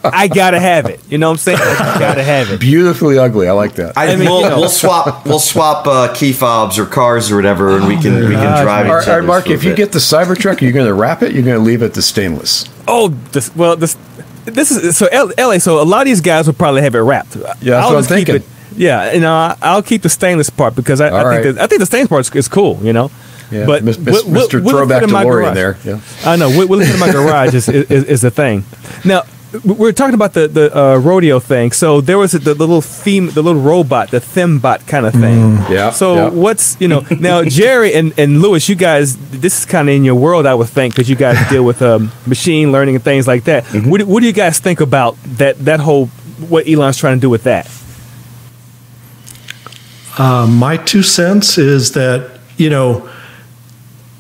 I 0.05 0.29
gotta 0.29 0.61
have 0.61 0.87
it. 0.87 1.01
You 1.09 1.19
know 1.19 1.29
what 1.29 1.35
I'm 1.35 1.39
saying? 1.39 1.59
I 1.61 1.97
gotta 1.99 2.23
have 2.23 2.51
it. 2.51 2.61
Beautifully 2.61 3.19
ugly. 3.19 3.49
I 3.49 3.53
like 3.53 3.73
that. 3.75 3.97
I, 3.97 4.13
I 4.13 4.17
mean, 4.17 4.29
we'll, 4.29 4.43
you 4.43 4.49
know. 4.51 4.61
we'll 4.61 4.69
swap 4.69 5.27
we'll 5.27 5.39
swap 5.39 5.87
uh, 5.87 6.13
key 6.15 6.33
fobs 6.33 6.79
or 6.79 6.87
cars 6.87 7.31
or 7.31 7.37
whatever, 7.37 7.77
and 7.77 7.89
we 7.89 7.97
can 7.97 8.15
we 8.15 8.21
can 8.21 8.33
gosh, 8.33 8.63
drive 8.63 8.87
All 8.87 8.95
right, 8.95 9.03
each 9.03 9.09
all 9.09 9.15
other. 9.15 9.23
Marc, 9.27 9.49
if 9.51 9.65
you 9.65 9.75
get 9.75 9.93
the 9.93 9.99
Cybertruck, 9.99 10.61
you're 10.61 10.73
going 10.73 10.87
to 10.87 10.95
wrap 10.95 11.23
it, 11.23 11.33
you're 11.33 11.43
going 11.43 11.59
to 11.59 11.65
leave 11.65 11.83
it 11.83 11.95
the 11.95 12.03
stainless. 12.03 12.67
Oh, 12.87 13.09
this, 13.09 13.55
well, 13.57 13.75
this 13.77 13.97
this 14.45 14.71
is 14.71 14.97
so 14.97 15.07
L- 15.07 15.33
LA. 15.39 15.59
So 15.59 15.81
a 15.81 15.85
lot 15.85 16.03
of 16.03 16.07
these 16.07 16.21
guys 16.21 16.47
will 16.47 16.55
probably 16.55 16.83
have 16.83 16.95
it 16.95 17.01
wrapped. 17.01 17.37
Yeah, 17.37 17.43
that's 17.81 17.91
what 17.91 17.97
I'm 17.97 18.03
keep 18.03 18.27
thinking. 18.27 18.37
it. 18.37 18.43
Yeah, 18.77 19.13
you 19.13 19.21
know, 19.21 19.33
I- 19.33 19.57
I'll 19.63 19.83
keep 19.83 20.03
the 20.03 20.09
stainless 20.09 20.51
part 20.51 20.77
because 20.77 21.01
I, 21.01 21.09
I 21.09 21.11
All 21.11 21.31
think 21.31 21.45
right. 21.45 21.55
that, 21.55 21.63
I 21.63 21.67
think 21.67 21.81
the 21.81 21.87
stainless 21.87 22.09
part 22.09 22.29
is, 22.29 22.35
is 22.35 22.49
cool. 22.49 22.79
You 22.83 22.93
know, 22.93 23.11
Yeah, 23.51 23.67
but 23.67 23.85
Mis- 23.85 23.97
we'll- 23.99 24.05
Mis- 24.15 24.25
we'll- 24.25 24.49
Mr. 24.49 24.63
we'll 24.63 24.71
Throwback 24.75 25.01
fit 25.01 25.09
in 25.09 25.13
my 25.13 25.25
DeLorean 25.25 25.55
garage. 25.55 25.55
there. 25.55 25.77
Yeah. 25.85 26.01
I 26.25 26.37
know. 26.37 26.49
We'll, 26.49 26.69
we'll 26.69 26.81
fit 26.85 26.95
in 26.95 27.01
my 27.01 27.13
garage 27.19 27.55
is, 27.55 27.69
is 27.69 28.05
is 28.05 28.21
the 28.23 28.31
thing. 28.31 28.65
Now 29.05 29.23
we 29.65 29.73
we're 29.73 29.93
talking 29.93 30.15
about 30.15 30.33
the 30.35 30.49
the 30.49 30.77
uh, 30.77 30.97
rodeo 30.99 31.39
thing. 31.39 31.71
So 31.73 32.01
there 32.01 32.19
was 32.19 32.33
the, 32.33 32.39
the 32.41 32.55
little 32.55 32.83
theme, 32.83 33.31
the 33.31 33.43
little 33.43 33.63
robot, 33.63 34.11
the 34.11 34.19
Thimbot 34.21 34.87
kind 34.89 35.07
of 35.07 35.13
thing. 35.15 35.57
Yeah, 35.71 35.91
So 35.93 36.15
yeah. 36.15 36.29
what's 36.31 36.77
you 36.81 36.89
know 36.89 37.05
now 37.21 37.45
Jerry 37.61 37.95
and, 37.95 38.13
and 38.19 38.43
Louis, 38.43 38.69
you 38.69 38.75
guys, 38.75 39.17
this 39.31 39.61
is 39.61 39.65
kind 39.65 39.89
of 39.89 39.95
in 39.95 40.05
your 40.05 40.17
world, 40.17 40.45
I 40.47 40.55
would 40.55 40.69
think, 40.69 40.95
because 40.95 41.09
you 41.09 41.17
guys 41.17 41.39
deal 41.49 41.63
with 41.65 41.81
um, 41.83 42.11
machine 42.27 42.73
learning 42.73 42.97
and 42.97 43.05
things 43.05 43.27
like 43.29 43.45
that. 43.45 43.65
Mm-hmm. 43.65 43.89
What, 43.91 43.99
do- 44.01 44.07
what 44.07 44.21
do 44.21 44.27
you 44.27 44.33
guys 44.35 44.59
think 44.59 44.81
about 44.81 45.17
that 45.39 45.65
that 45.65 45.79
whole 45.81 46.07
what 46.51 46.67
Elon's 46.69 46.99
trying 46.99 47.17
to 47.17 47.21
do 47.21 47.31
with 47.31 47.45
that? 47.45 47.71
Uh, 50.19 50.47
my 50.47 50.77
two 50.77 51.03
cents 51.03 51.59
is 51.59 51.93
that 51.93 52.41
you 52.57 52.71
know 52.71 53.09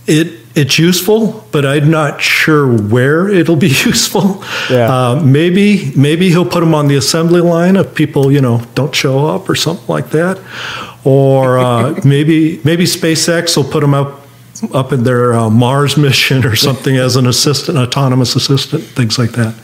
it 0.07 0.40
it's 0.57 0.79
useful, 0.79 1.47
but 1.53 1.66
I'm 1.66 1.90
not 1.90 2.23
sure 2.23 2.66
where 2.66 3.29
it'll 3.29 3.57
be 3.57 3.69
useful. 3.85 4.42
Yeah. 4.71 4.90
Uh, 4.90 5.23
maybe 5.23 5.92
maybe 5.95 6.31
he'll 6.31 6.49
put 6.49 6.61
them 6.61 6.75
on 6.75 6.88
the 6.88 6.97
assembly 6.97 7.40
line 7.42 7.77
if 7.77 7.95
people 7.95 8.33
you 8.33 8.40
know 8.40 8.62
don't 8.75 8.95
show 8.95 9.27
up 9.27 9.49
or 9.49 9.55
something 9.55 9.87
like 9.87 10.11
that, 10.11 10.40
or 11.05 11.59
uh, 11.59 12.01
maybe 12.05 12.61
maybe 12.64 12.85
SpaceX 12.85 13.57
will 13.57 13.71
put 13.71 13.81
them 13.81 13.95
up 13.95 14.27
up 14.73 14.92
in 14.92 15.05
their 15.05 15.35
uh, 15.35 15.51
Mars 15.51 15.99
mission 15.99 16.45
or 16.45 16.57
something 16.57 16.97
as 16.97 17.16
an 17.16 17.27
assistant, 17.27 17.77
autonomous 17.77 18.37
assistant, 18.37 18.83
things 18.83 19.19
like 19.19 19.33
that. 19.33 19.55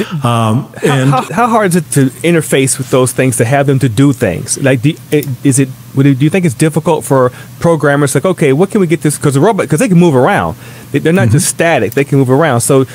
Um, 0.00 0.20
How, 0.24 0.68
and 0.82 1.10
how, 1.10 1.22
how 1.32 1.46
hard 1.48 1.68
is 1.70 1.76
it 1.76 1.90
to 1.92 2.06
interface 2.22 2.78
with 2.78 2.90
those 2.90 3.12
things 3.12 3.36
to 3.36 3.44
have 3.44 3.66
them 3.66 3.78
to 3.78 3.88
do 3.88 4.12
things? 4.12 4.58
Like, 4.62 4.82
do, 4.82 4.94
is 5.44 5.58
it? 5.58 5.68
Do 5.94 6.10
you 6.10 6.30
think 6.30 6.44
it's 6.44 6.54
difficult 6.54 7.04
for 7.04 7.30
programmers? 7.60 8.14
Like, 8.14 8.24
okay, 8.24 8.52
what 8.52 8.70
can 8.70 8.80
we 8.80 8.86
get 8.86 9.02
this? 9.02 9.16
Because 9.16 9.34
the 9.34 9.40
robot, 9.40 9.66
because 9.66 9.80
they 9.80 9.88
can 9.88 9.98
move 9.98 10.14
around. 10.16 10.56
They, 10.90 10.98
they're 10.98 11.12
not 11.12 11.28
just 11.30 11.48
static; 11.48 11.92
they 11.92 12.04
can 12.04 12.18
move 12.18 12.30
around. 12.30 12.60
So, 12.62 12.86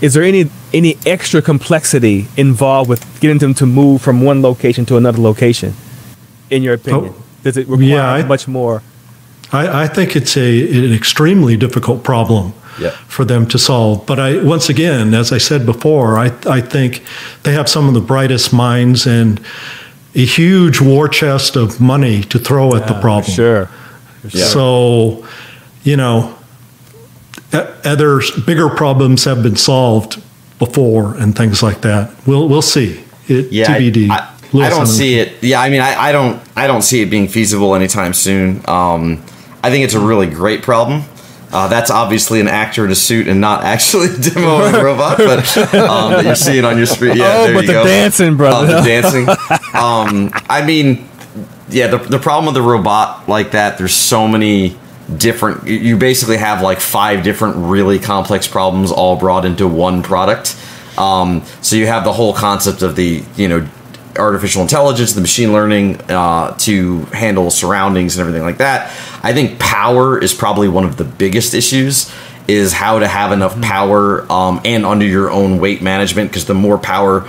is 0.00 0.14
there 0.14 0.22
any 0.22 0.50
any 0.72 0.96
extra 1.04 1.42
complexity 1.42 2.26
involved 2.36 2.88
with 2.88 3.02
getting 3.20 3.38
them 3.38 3.54
to 3.54 3.66
move 3.66 4.00
from 4.00 4.22
one 4.22 4.40
location 4.42 4.86
to 4.86 4.96
another 4.96 5.20
location? 5.20 5.74
In 6.50 6.62
your 6.62 6.74
opinion, 6.74 7.12
Oh, 7.16 7.22
does 7.42 7.56
it 7.56 7.66
require 7.68 7.88
yeah, 7.88 8.08
I- 8.12 8.24
much 8.24 8.46
more? 8.48 8.82
I, 9.52 9.84
I 9.84 9.86
think 9.88 10.16
it's 10.16 10.36
a 10.36 10.86
an 10.86 10.92
extremely 10.92 11.56
difficult 11.56 12.02
problem 12.02 12.52
Yeah. 12.78 12.90
for 13.08 13.24
them 13.24 13.46
to 13.48 13.58
solve. 13.58 14.06
But 14.06 14.18
I 14.18 14.42
once 14.42 14.68
again, 14.68 15.14
as 15.14 15.32
I 15.32 15.38
said 15.38 15.64
before, 15.66 16.18
I 16.18 16.26
I 16.46 16.60
think 16.60 17.02
they 17.42 17.52
have 17.52 17.68
some 17.68 17.88
of 17.88 17.94
the 17.94 18.00
brightest 18.00 18.52
minds 18.52 19.06
and 19.06 19.40
a 20.14 20.24
huge 20.24 20.80
war 20.80 21.08
chest 21.08 21.56
of 21.56 21.80
money 21.80 22.22
to 22.24 22.38
throw 22.38 22.74
at 22.74 22.86
the 22.86 22.94
problem. 23.00 23.32
Sure. 23.34 23.68
So, 24.30 25.26
you 25.84 25.96
know, 25.96 26.36
other 27.52 28.20
bigger 28.46 28.68
problems 28.68 29.24
have 29.24 29.42
been 29.42 29.56
solved 29.56 30.20
before 30.58 31.14
and 31.16 31.36
things 31.36 31.62
like 31.62 31.82
that. 31.82 32.10
We'll 32.26 32.48
we'll 32.48 32.62
see. 32.62 33.02
It 33.28 33.52
Yeah, 33.52 33.72
I- 33.72 33.80
TBD. 33.80 34.10
I, 34.10 34.32
I 34.54 34.70
don't 34.70 34.86
see 34.86 35.18
it. 35.18 35.42
Yeah, 35.42 35.60
I 35.60 35.68
mean, 35.68 35.80
I, 35.80 35.94
I 36.00 36.12
don't, 36.12 36.40
I 36.56 36.66
don't 36.66 36.82
see 36.82 37.02
it 37.02 37.10
being 37.10 37.28
feasible 37.28 37.74
anytime 37.74 38.14
soon. 38.14 38.62
Um, 38.68 39.22
I 39.62 39.70
think 39.70 39.84
it's 39.84 39.92
a 39.94 40.00
really 40.00 40.28
great 40.28 40.62
problem. 40.62 41.02
Uh, 41.56 41.68
that's 41.68 41.90
obviously 41.90 42.38
an 42.40 42.48
actor 42.48 42.84
in 42.84 42.90
a 42.90 42.94
suit 42.94 43.26
and 43.28 43.40
not 43.40 43.64
actually 43.64 44.08
demoing 44.08 44.74
a 44.78 44.84
robot, 44.90 45.16
but 45.16 45.56
um, 45.74 46.12
that 46.12 46.24
you're 46.26 46.34
seeing 46.34 46.64
on 46.66 46.76
your 46.76 46.84
screen. 46.86 47.16
Yeah, 47.16 47.32
oh, 47.38 47.44
there 47.44 47.54
but 47.54 47.60
you 47.62 47.66
the 47.68 47.72
go. 47.72 47.84
dancing, 47.86 48.36
brother. 48.36 48.74
Uh, 48.74 48.80
the 48.82 48.86
dancing. 48.86 49.26
Um, 49.76 50.30
I 50.48 50.64
mean, 50.64 51.06
yeah, 51.68 51.86
the, 51.88 51.98
the 51.98 52.18
problem 52.18 52.46
with 52.46 52.54
the 52.54 52.68
robot 52.68 53.28
like 53.28 53.50
that, 53.52 53.76
there's 53.78 53.92
so 53.94 54.26
many 54.26 54.76
different. 55.16 55.66
you- 55.66 55.78
You 55.78 55.96
basically 55.98 56.36
have 56.38 56.62
like 56.62 56.80
five 56.80 57.22
different 57.22 57.56
really 57.56 57.98
complex 57.98 58.48
problems 58.48 58.90
all 58.92 59.16
brought 59.16 59.44
into 59.44 59.66
one 59.68 60.02
product. 60.02 60.56
Um, 60.98 61.42
so 61.60 61.76
you 61.76 61.86
have 61.86 62.04
the 62.04 62.12
whole 62.12 62.32
concept 62.32 62.80
of 62.82 62.96
the 62.96 63.22
you 63.36 63.48
know 63.48 63.68
artificial 64.18 64.62
intelligence, 64.62 65.12
the 65.12 65.20
machine 65.20 65.52
learning 65.52 66.00
uh, 66.10 66.56
to 66.58 67.00
handle 67.06 67.50
surroundings 67.50 68.16
and 68.16 68.20
everything 68.26 68.42
like 68.42 68.58
that. 68.58 68.90
I 69.22 69.32
think 69.32 69.58
power 69.58 70.18
is 70.18 70.34
probably 70.34 70.68
one 70.68 70.84
of 70.84 70.96
the 70.96 71.04
biggest 71.04 71.54
issues. 71.54 72.12
Is 72.48 72.72
how 72.72 73.00
to 73.00 73.08
have 73.08 73.32
enough 73.32 73.60
power 73.60 74.24
um, 74.30 74.60
and 74.64 74.86
under 74.86 75.04
your 75.04 75.32
own 75.32 75.58
weight 75.58 75.82
management 75.82 76.30
because 76.30 76.44
the 76.44 76.54
more 76.54 76.78
power 76.78 77.28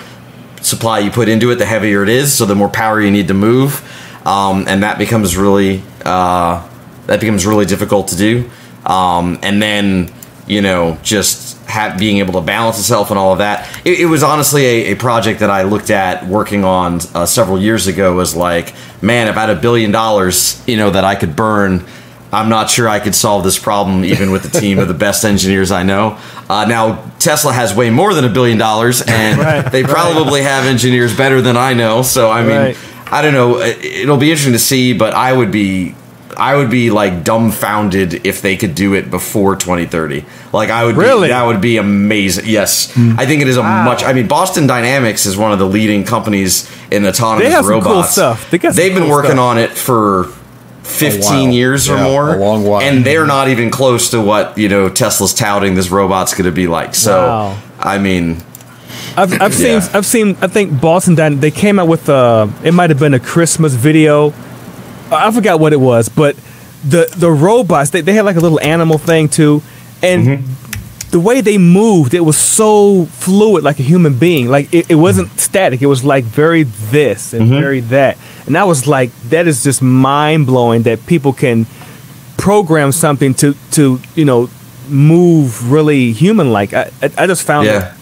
supply 0.61 0.99
you 0.99 1.09
put 1.09 1.27
into 1.27 1.49
it, 1.49 1.55
the 1.55 1.65
heavier 1.65 2.03
it 2.03 2.09
is. 2.09 2.31
So 2.31 2.45
the 2.45 2.53
more 2.53 2.69
power 2.69 3.01
you 3.01 3.09
need 3.09 3.29
to 3.29 3.33
move, 3.33 3.81
um, 4.27 4.65
and 4.67 4.83
that 4.83 4.99
becomes 4.99 5.35
really 5.35 5.81
uh, 6.05 6.67
that 7.07 7.19
becomes 7.19 7.47
really 7.47 7.65
difficult 7.65 8.09
to 8.09 8.15
do. 8.15 8.49
Um, 8.85 9.39
and 9.41 9.59
then 9.59 10.13
you 10.45 10.61
know 10.61 10.99
just 11.01 11.57
have, 11.68 11.99
being 11.99 12.18
able 12.20 12.34
to 12.34 12.41
balance 12.41 12.80
itself 12.80 13.09
and 13.11 13.20
all 13.20 13.32
of 13.34 13.38
that. 13.39 13.68
It, 13.86 13.99
it 14.01 14.05
was 14.05 14.24
honestly 14.24 14.65
a, 14.65 14.93
a 14.93 14.95
project 14.95 15.41
that 15.41 15.49
I 15.49 15.63
looked 15.63 15.89
at 15.89 16.26
working 16.26 16.63
on 16.63 16.99
uh, 17.13 17.26
several 17.26 17.59
years 17.59 17.88
ago. 17.88 18.15
Was 18.15 18.36
like, 18.36 18.74
man, 19.01 19.28
if 19.28 19.38
I 19.38 19.41
had 19.41 19.49
a 19.49 19.59
billion 19.59 19.91
dollars, 19.91 20.63
you 20.68 20.78
know, 20.78 20.89
that 20.91 21.03
I 21.03 21.15
could 21.15 21.36
burn. 21.36 21.86
I'm 22.30 22.49
not 22.49 22.70
sure 22.70 22.89
I 22.89 22.99
could 22.99 23.15
solve 23.15 23.45
this 23.45 23.57
problem 23.57 24.03
even 24.03 24.32
with 24.32 24.43
the 24.51 24.59
team 24.59 24.80
of 24.80 24.89
the 24.89 24.93
best 24.93 25.24
engineers 25.24 25.72
I 25.72 25.84
know. 25.84 26.18
Uh, 26.49 26.65
now 26.68 27.09
Tesla 27.20 27.53
has 27.53 27.74
way 27.74 27.89
more 27.89 28.13
than 28.13 28.26
a 28.26 28.30
billion 28.30 28.57
dollars, 28.57 29.01
and 29.01 29.39
Right, 29.41 29.72
they 29.72 29.84
right. 29.84 29.89
probably 29.91 30.41
have 30.41 30.65
engineers 30.65 31.15
better 31.15 31.41
than 31.41 31.55
I 31.55 31.74
know. 31.74 32.01
So 32.01 32.30
I 32.30 32.41
mean, 32.41 32.57
Right. 32.57 32.78
I 33.09 33.22
don't 33.22 33.34
know. 33.34 33.59
It- 33.61 33.78
It'll 33.82 34.18
be 34.18 34.30
interesting 34.30 34.51
to 34.53 34.59
see, 34.59 34.91
but 34.91 35.13
I 35.13 35.32
would 35.32 35.51
be, 35.53 35.95
I 36.38 36.55
would 36.55 36.69
be 36.69 36.91
like 36.91 37.23
dumbfounded 37.23 38.25
if 38.25 38.41
they 38.41 38.55
could 38.57 38.75
do 38.75 38.93
it 38.93 39.09
before 39.09 39.55
2030. 39.55 40.23
Like 40.53 40.69
I 40.69 40.85
would, 40.85 40.95
Really? 40.95 41.27
be, 41.27 41.31
that 41.33 41.43
would 41.45 41.59
be 41.61 41.77
amazing. 41.77 42.45
Yes, 42.47 42.93
hmm. 42.93 43.15
I 43.19 43.25
think 43.25 43.41
it 43.41 43.47
is 43.47 43.57
a 43.57 43.63
much. 43.63 44.03
I 44.03 44.13
mean, 44.13 44.27
Boston 44.27 44.67
Dynamics 44.67 45.25
is 45.25 45.35
one 45.35 45.51
of 45.51 45.59
the 45.59 45.65
leading 45.67 46.03
companies 46.05 46.69
in 46.91 47.05
autonomous 47.05 47.47
They 47.47 47.51
have 47.51 47.65
some 47.65 47.71
robots. 47.71 47.91
cool 47.91 48.03
stuff. 48.03 48.51
They 48.51 48.57
got 48.59 48.73
some 48.73 48.77
They've 48.77 48.93
been 48.93 49.03
cool 49.03 49.11
working 49.11 49.31
stuff. 49.31 49.39
on 49.39 49.57
it 49.57 49.71
for. 49.71 50.31
15 50.83 51.21
while. 51.21 51.49
years 51.51 51.89
or 51.89 51.97
more 51.97 52.33
a 52.33 52.38
long 52.38 52.63
while. 52.63 52.81
and 52.81 53.03
they're 53.05 53.19
mm-hmm. 53.19 53.27
not 53.27 53.49
even 53.49 53.69
close 53.69 54.11
to 54.11 54.21
what 54.21 54.57
you 54.57 54.69
know 54.69 54.88
tesla's 54.88 55.33
touting 55.33 55.75
this 55.75 55.89
robot's 55.91 56.33
going 56.33 56.45
to 56.45 56.51
be 56.51 56.65
like 56.65 56.95
so 56.95 57.27
Wow. 57.27 57.57
i 57.77 57.97
mean 57.97 58.38
I've, 59.17 59.41
I've 59.41 59.53
seen 59.53 59.81
I've 59.93 60.05
seen 60.05 60.38
I 60.41 60.47
think 60.47 60.79
Boston 60.79 61.15
Dyn- 61.17 61.41
they 61.41 61.51
came 61.51 61.77
out 61.77 61.89
with 61.89 62.07
a 62.07 62.49
it 62.63 62.73
might 62.73 62.89
have 62.89 62.99
been 62.99 63.13
a 63.13 63.19
Christmas 63.19 63.73
video. 63.73 64.29
I 65.12 65.32
forgot 65.32 65.60
what 65.60 65.74
it 65.74 65.80
was, 65.80 66.10
but 66.10 66.36
the 66.88 67.12
the 67.18 67.32
robots 67.32 67.89
they, 67.89 68.01
they 68.01 68.14
had 68.14 68.26
like 68.26 68.36
a 68.36 68.39
little 68.39 68.60
animal 68.60 68.97
thing 68.97 69.30
too, 69.30 69.62
and 70.03 70.24
Mm-hmm. 70.28 71.12
the 71.12 71.20
way 71.20 71.41
they 71.41 71.58
moved 71.58 72.14
it 72.14 72.20
was 72.20 72.38
so 72.38 73.05
fluid 73.05 73.64
like 73.64 73.80
a 73.80 73.84
human 73.84 74.18
being. 74.20 74.47
Like 74.49 74.74
it, 74.74 74.89
it 74.91 74.95
wasn't 74.95 75.30
static. 75.39 75.82
It 75.82 75.88
was 75.88 76.03
like 76.03 76.24
very 76.26 76.64
this 76.64 77.34
and 77.34 77.43
Mm-hmm. 77.49 77.60
very 77.62 77.80
that, 77.91 78.18
and 78.45 78.58
I 78.58 78.64
was 78.66 78.86
like 78.88 79.12
that 79.30 79.47
is 79.47 79.64
just 79.64 79.82
mind 79.82 80.45
blowing 80.45 80.84
that 80.84 81.05
people 81.05 81.34
can 81.34 81.66
program 82.38 82.91
something 82.91 83.34
to 83.36 83.55
to 83.72 83.99
you 84.16 84.26
know 84.26 84.49
move 84.89 85.72
really 85.72 86.12
human 86.14 86.51
like. 86.53 86.74
I 86.74 86.91
I, 87.01 87.12
I 87.24 87.28
just 87.28 87.43
found 87.43 87.66
yeah 87.68 87.93
it 87.93 87.96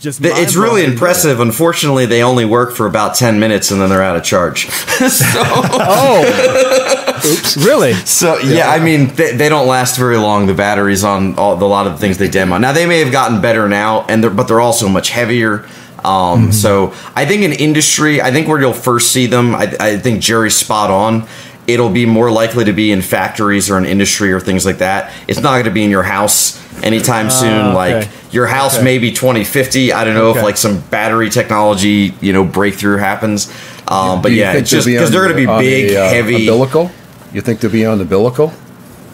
just 0.00 0.22
Th- 0.22 0.34
It's 0.36 0.54
really 0.54 0.82
mind-blowing. 0.82 0.92
impressive. 0.92 1.40
Unfortunately, 1.40 2.06
they 2.06 2.22
only 2.22 2.44
work 2.44 2.72
for 2.74 2.86
about 2.86 3.14
10 3.14 3.38
minutes 3.40 3.70
and 3.70 3.80
then 3.80 3.88
they're 3.88 4.02
out 4.02 4.16
of 4.16 4.22
charge. 4.24 4.68
so, 4.70 5.24
Oh, 5.34 7.20
oops! 7.24 7.56
Really? 7.56 7.92
so 7.94 8.38
yeah, 8.38 8.70
I 8.70 8.78
mean, 8.78 9.08
they, 9.14 9.34
they 9.36 9.48
don't 9.48 9.66
last 9.66 9.96
very 9.98 10.16
long. 10.16 10.46
The 10.46 10.54
batteries 10.54 11.04
on 11.04 11.36
all, 11.38 11.56
the, 11.56 11.64
a 11.64 11.66
lot 11.66 11.86
of 11.86 11.92
the 11.94 11.98
things 11.98 12.18
they 12.18 12.28
demo. 12.28 12.58
Now, 12.58 12.72
they 12.72 12.86
may 12.86 13.00
have 13.00 13.12
gotten 13.12 13.40
better 13.40 13.68
now, 13.68 14.04
and 14.08 14.22
they're, 14.22 14.30
but 14.30 14.48
they're 14.48 14.60
also 14.60 14.88
much 14.88 15.10
heavier. 15.10 15.66
Um, 16.04 16.52
So 16.52 16.94
I 17.14 17.26
think 17.26 17.42
in 17.42 17.52
industry, 17.52 18.20
I 18.20 18.30
think 18.30 18.48
where 18.48 18.60
you'll 18.60 18.72
first 18.72 19.10
see 19.12 19.26
them, 19.26 19.54
I, 19.54 19.74
I 19.80 19.96
think 19.98 20.20
Jerry's 20.20 20.54
spot 20.54 20.90
on. 20.90 21.26
It'll 21.66 21.90
be 21.90 22.06
more 22.06 22.30
likely 22.30 22.64
to 22.66 22.72
be 22.72 22.92
in 22.92 23.02
factories 23.02 23.68
or 23.70 23.76
in 23.78 23.86
industry 23.86 24.32
or 24.32 24.38
things 24.38 24.64
like 24.64 24.78
that. 24.78 25.12
It's 25.26 25.40
not 25.40 25.52
going 25.54 25.64
to 25.64 25.72
be 25.72 25.82
in 25.82 25.90
your 25.90 26.04
house 26.04 26.62
anytime 26.84 27.28
soon. 27.28 27.74
okay. 27.74 28.08
Your 28.36 28.46
house 28.46 28.74
Okay. 28.74 28.84
may 28.84 28.98
be 28.98 29.12
2050. 29.12 29.94
I 29.94 30.04
don't 30.04 30.12
know 30.14 30.30
if 30.30 30.42
like 30.42 30.58
some 30.58 30.80
battery 30.90 31.30
technology, 31.30 32.12
you 32.20 32.34
know, 32.34 32.44
breakthrough 32.44 32.98
happens. 32.98 33.50
Um, 33.88 34.20
but 34.20 34.32
yeah, 34.32 34.52
it's 34.52 34.68
just 34.70 34.86
because 34.86 35.10
they're 35.10 35.22
going 35.26 35.34
to 35.34 35.40
be 35.40 35.46
big, 35.46 35.92
a, 35.92 36.04
uh, 36.04 36.08
heavy. 36.10 36.34
umbilical. 36.46 36.90
You 37.32 37.40
think 37.40 37.60
they'll 37.60 37.70
be 37.70 37.86
on 37.86 37.96
the 37.96 38.02
umbilical, 38.02 38.52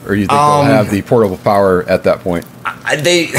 or 0.09 0.17
you 0.17 0.23
think 0.27 0.33
Um, 0.33 0.67
they'll 0.67 0.75
have 0.75 0.91
the 0.91 1.03
portable 1.03 1.37
power 1.37 1.85
at 1.89 2.03
that 2.03 2.25
point? 2.25 2.45
I- 2.85 2.97
they 2.97 3.31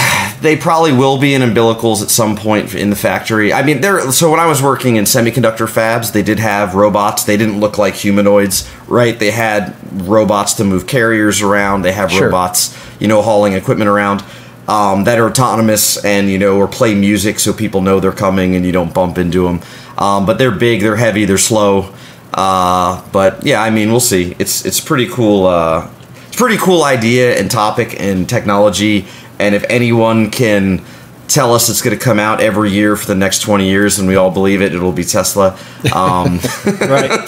they 0.42 0.56
probably 0.56 0.94
will 0.94 1.18
be 1.18 1.34
in 1.34 1.42
umbilicals 1.42 2.02
at 2.02 2.10
some 2.10 2.38
point 2.38 2.74
in 2.74 2.90
the 2.90 2.96
factory. 2.96 3.52
I 3.52 3.62
mean, 3.64 3.82
there. 3.82 4.10
So 4.14 4.32
when 4.32 4.40
I 4.40 4.46
was 4.46 4.62
working 4.62 4.96
in 4.96 5.04
semiconductor 5.04 5.68
fabs, 5.68 6.14
they 6.14 6.24
did 6.24 6.40
have 6.40 6.76
robots. 6.76 7.24
They 7.26 7.36
didn't 7.36 7.60
look 7.60 7.78
like 7.78 7.96
humanoids, 7.96 8.70
right? 8.88 9.20
They 9.20 9.32
had 9.32 9.74
robots 9.92 10.54
to 10.54 10.64
move 10.64 10.88
carriers 10.88 11.42
around. 11.42 11.82
They 11.82 11.92
have 11.92 12.10
Sure. 12.10 12.28
robots, 12.28 12.74
you 13.00 13.10
know, 13.10 13.22
hauling 13.22 13.52
equipment 13.52 13.90
around. 13.90 14.24
Um, 14.68 15.04
that 15.04 15.20
are 15.20 15.28
autonomous 15.30 16.04
and 16.06 16.30
you 16.30 16.38
know 16.40 16.56
or 16.58 16.70
play 16.70 16.96
music 16.96 17.38
so 17.40 17.52
people 17.52 17.82
know 17.82 18.00
they're 18.00 18.14
coming 18.14 18.56
and 18.56 18.66
you 18.66 18.72
don't 18.72 18.94
bump 18.94 19.18
into 19.18 19.44
them 19.44 19.60
um, 19.98 20.26
but 20.26 20.38
they're 20.38 20.52
big 20.52 20.80
they're 20.80 20.96
heavy 20.96 21.26
they're 21.26 21.38
slow. 21.38 21.94
Uh, 22.34 23.04
but 23.12 23.46
yeah 23.46 23.62
i 23.62 23.70
mean 23.70 23.92
we'll 23.92 24.00
see. 24.00 24.36
It's 24.40 24.66
it's 24.66 24.80
pretty 24.80 25.08
cool 25.10 25.46
uh, 25.48 25.90
it's 26.28 26.38
pretty 26.38 26.58
cool 26.58 26.84
idea 26.84 27.38
and 27.38 27.52
topic 27.52 28.00
and 28.00 28.28
technology. 28.28 29.06
And 29.38 29.54
if 29.54 29.66
anyone 29.70 30.32
can 30.32 30.82
tell 31.28 31.54
us 31.54 31.68
it's 31.70 31.82
going 31.82 31.98
to 31.98 32.04
come 32.04 32.20
out 32.20 32.40
every 32.42 32.70
year 32.72 32.96
for 32.96 33.06
the 33.08 33.16
next 33.16 33.40
20 33.42 33.68
years 33.68 33.98
and 34.00 34.08
we 34.08 34.16
all 34.16 34.32
believe 34.32 34.62
it 34.62 34.74
it'll 34.74 34.92
be 34.94 35.04
tesla. 35.04 35.58
Um, 35.94 36.40
Right. 36.80 37.28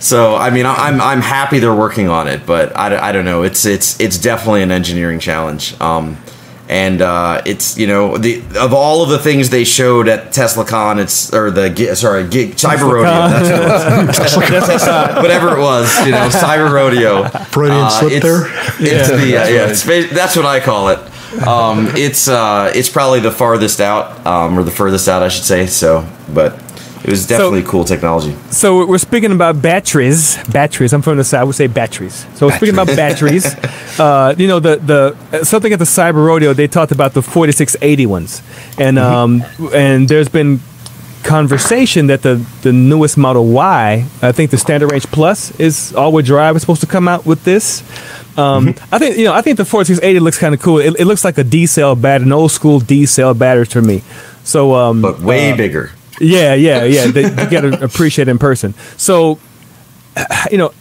so 0.00 0.36
i 0.36 0.50
mean 0.50 0.66
i'm 0.66 1.00
i'm 1.00 1.20
happy 1.20 1.58
they're 1.58 1.74
working 1.74 2.08
on 2.08 2.28
it 2.28 2.44
but 2.46 2.76
i, 2.76 2.88
don't- 2.88 3.02
I 3.02 3.12
don't 3.12 3.24
know. 3.24 3.42
It's 3.42 3.64
it's 3.64 3.98
it's 4.00 4.18
definitely 4.18 4.62
an 4.62 4.70
engineering 4.70 5.18
challenge. 5.18 5.78
Um, 5.80 6.16
and 6.68 7.00
uh, 7.00 7.42
it's 7.46 7.78
you 7.78 7.86
know 7.86 8.16
the 8.16 8.42
of 8.58 8.72
all 8.72 9.02
of 9.02 9.08
the 9.08 9.18
things 9.18 9.50
they 9.50 9.64
showed 9.64 10.08
at 10.08 10.32
TeslaCon, 10.32 11.00
it's 11.00 11.32
or 11.32 11.50
the 11.50 11.94
sorry 11.94 12.28
Gig, 12.28 12.52
Cyber 12.52 12.92
Rodeo, 12.92 13.04
that's 13.04 14.36
what 14.36 14.50
it 14.50 14.52
was. 14.52 14.86
whatever 15.22 15.56
it 15.56 15.60
was, 15.60 16.04
you 16.04 16.12
know, 16.12 16.28
Cyber 16.28 16.70
Rodeo. 16.70 17.28
Freudian 17.46 17.90
slip 17.90 18.12
it's, 18.12 18.24
there. 18.24 18.46
It's 18.80 19.08
the 19.08 19.36
uh, 19.36 19.48
yeah, 19.48 19.70
it's, 19.70 19.82
that's 20.12 20.36
what 20.36 20.46
I 20.46 20.60
call 20.60 20.88
it. 20.88 20.98
Um, 21.46 21.88
it's 21.96 22.28
uh, 22.28 22.72
it's 22.74 22.88
probably 22.88 23.20
the 23.20 23.30
farthest 23.30 23.80
out, 23.80 24.26
um, 24.26 24.58
or 24.58 24.62
the 24.62 24.70
furthest 24.70 25.08
out, 25.08 25.22
I 25.22 25.28
should 25.28 25.44
say. 25.44 25.66
So, 25.66 26.08
but 26.32 26.58
it 27.06 27.10
was 27.10 27.26
definitely 27.26 27.62
cool 27.62 27.84
technology. 27.84 28.34
So 28.50 28.84
we're 28.84 28.98
speaking 28.98 29.30
about 29.30 29.62
batteries. 29.62 30.36
Batteries. 30.48 30.92
I'm 30.92 31.02
from 31.02 31.18
the 31.18 31.24
side. 31.24 31.40
I 31.40 31.44
would 31.44 31.54
say 31.54 31.68
batteries. 31.68 32.26
So 32.34 32.46
we're 32.46 32.56
speaking 32.56 32.74
about 32.74 32.88
batteries. 32.88 33.46
Uh, 33.96 34.34
you 34.36 34.46
know, 34.46 34.60
the 34.60 34.76
the 34.76 35.42
something 35.44 35.72
at 35.72 35.78
the 35.78 35.86
Cyber 35.86 36.26
Rodeo 36.26 36.52
they 36.52 36.66
talked 36.66 36.92
about 36.92 37.14
the 37.14 37.22
4680 37.22 38.04
ones, 38.04 38.42
and 38.78 38.98
um, 38.98 39.42
and 39.72 40.06
there's 40.06 40.28
been 40.28 40.60
conversation 41.22 42.08
that 42.08 42.20
the 42.20 42.44
the 42.60 42.72
newest 42.72 43.16
Model 43.16 43.46
Y, 43.46 44.04
I 44.20 44.32
think 44.32 44.50
the 44.50 44.58
Standard 44.58 44.92
Range 44.92 45.06
Plus 45.06 45.58
is 45.58 45.94
all-wheel 45.94 46.26
drive 46.26 46.56
is 46.56 46.62
supposed 46.62 46.82
to 46.82 46.86
come 46.86 47.08
out 47.08 47.24
with 47.24 47.42
this. 47.44 47.82
Um, 48.38 48.74
I 48.92 48.98
think 48.98 49.16
you 49.16 49.24
know 49.24 49.32
I 49.32 49.40
think 49.40 49.56
the 49.56 49.64
4680 49.64 50.20
looks 50.20 50.38
kind 50.38 50.54
of 50.54 50.60
cool. 50.60 50.78
It, 50.78 51.00
it 51.00 51.06
looks 51.06 51.24
like 51.24 51.38
a 51.38 51.44
D 51.44 51.64
cell 51.64 51.96
battery, 51.96 52.26
an 52.26 52.32
old 52.32 52.52
school 52.52 52.80
D 52.80 53.06
cell 53.06 53.32
battery 53.32 53.66
to 53.68 53.80
me. 53.80 54.02
So 54.44 54.74
um, 54.74 55.00
But 55.00 55.20
way 55.20 55.52
uh, 55.52 55.56
bigger. 55.56 55.92
Yeah, 56.20 56.54
yeah, 56.54 56.84
yeah. 56.84 57.06
They, 57.06 57.22
you 57.22 57.34
got 57.50 57.60
to 57.62 57.84
appreciate 57.84 58.28
in 58.28 58.38
person. 58.38 58.74
So, 58.96 59.38
you 60.50 60.58
know, 60.58 60.72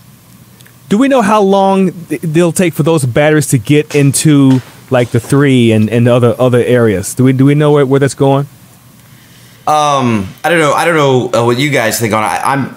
do 0.90 0.98
we 0.98 1.08
know 1.08 1.22
how 1.22 1.42
long 1.42 1.92
th- 1.92 2.22
they'll 2.22 2.52
take 2.52 2.74
for 2.74 2.84
those 2.84 3.06
batteries 3.06 3.48
to 3.48 3.58
get 3.58 3.96
into 3.96 4.60
like 4.90 5.10
the 5.10 5.20
three 5.20 5.72
and, 5.72 5.90
and 5.90 6.08
other 6.08 6.36
other 6.40 6.60
areas? 6.60 7.14
Do 7.16 7.24
we 7.24 7.34
do 7.34 7.46
we 7.46 7.56
know 7.56 7.72
where, 7.72 7.86
where 7.86 8.00
that's 8.00 8.14
going? 8.14 8.48
Um, 9.68 10.30
I 10.44 10.50
don't 10.50 10.60
know. 10.60 10.74
I 10.74 10.86
don't 10.86 10.96
know 10.96 11.40
uh, 11.42 11.46
what 11.46 11.58
you 11.58 11.72
guys 11.72 12.00
think 12.00 12.14
on 12.14 12.24
it. 12.24 12.28
I, 12.28 12.54
I'm 12.54 12.76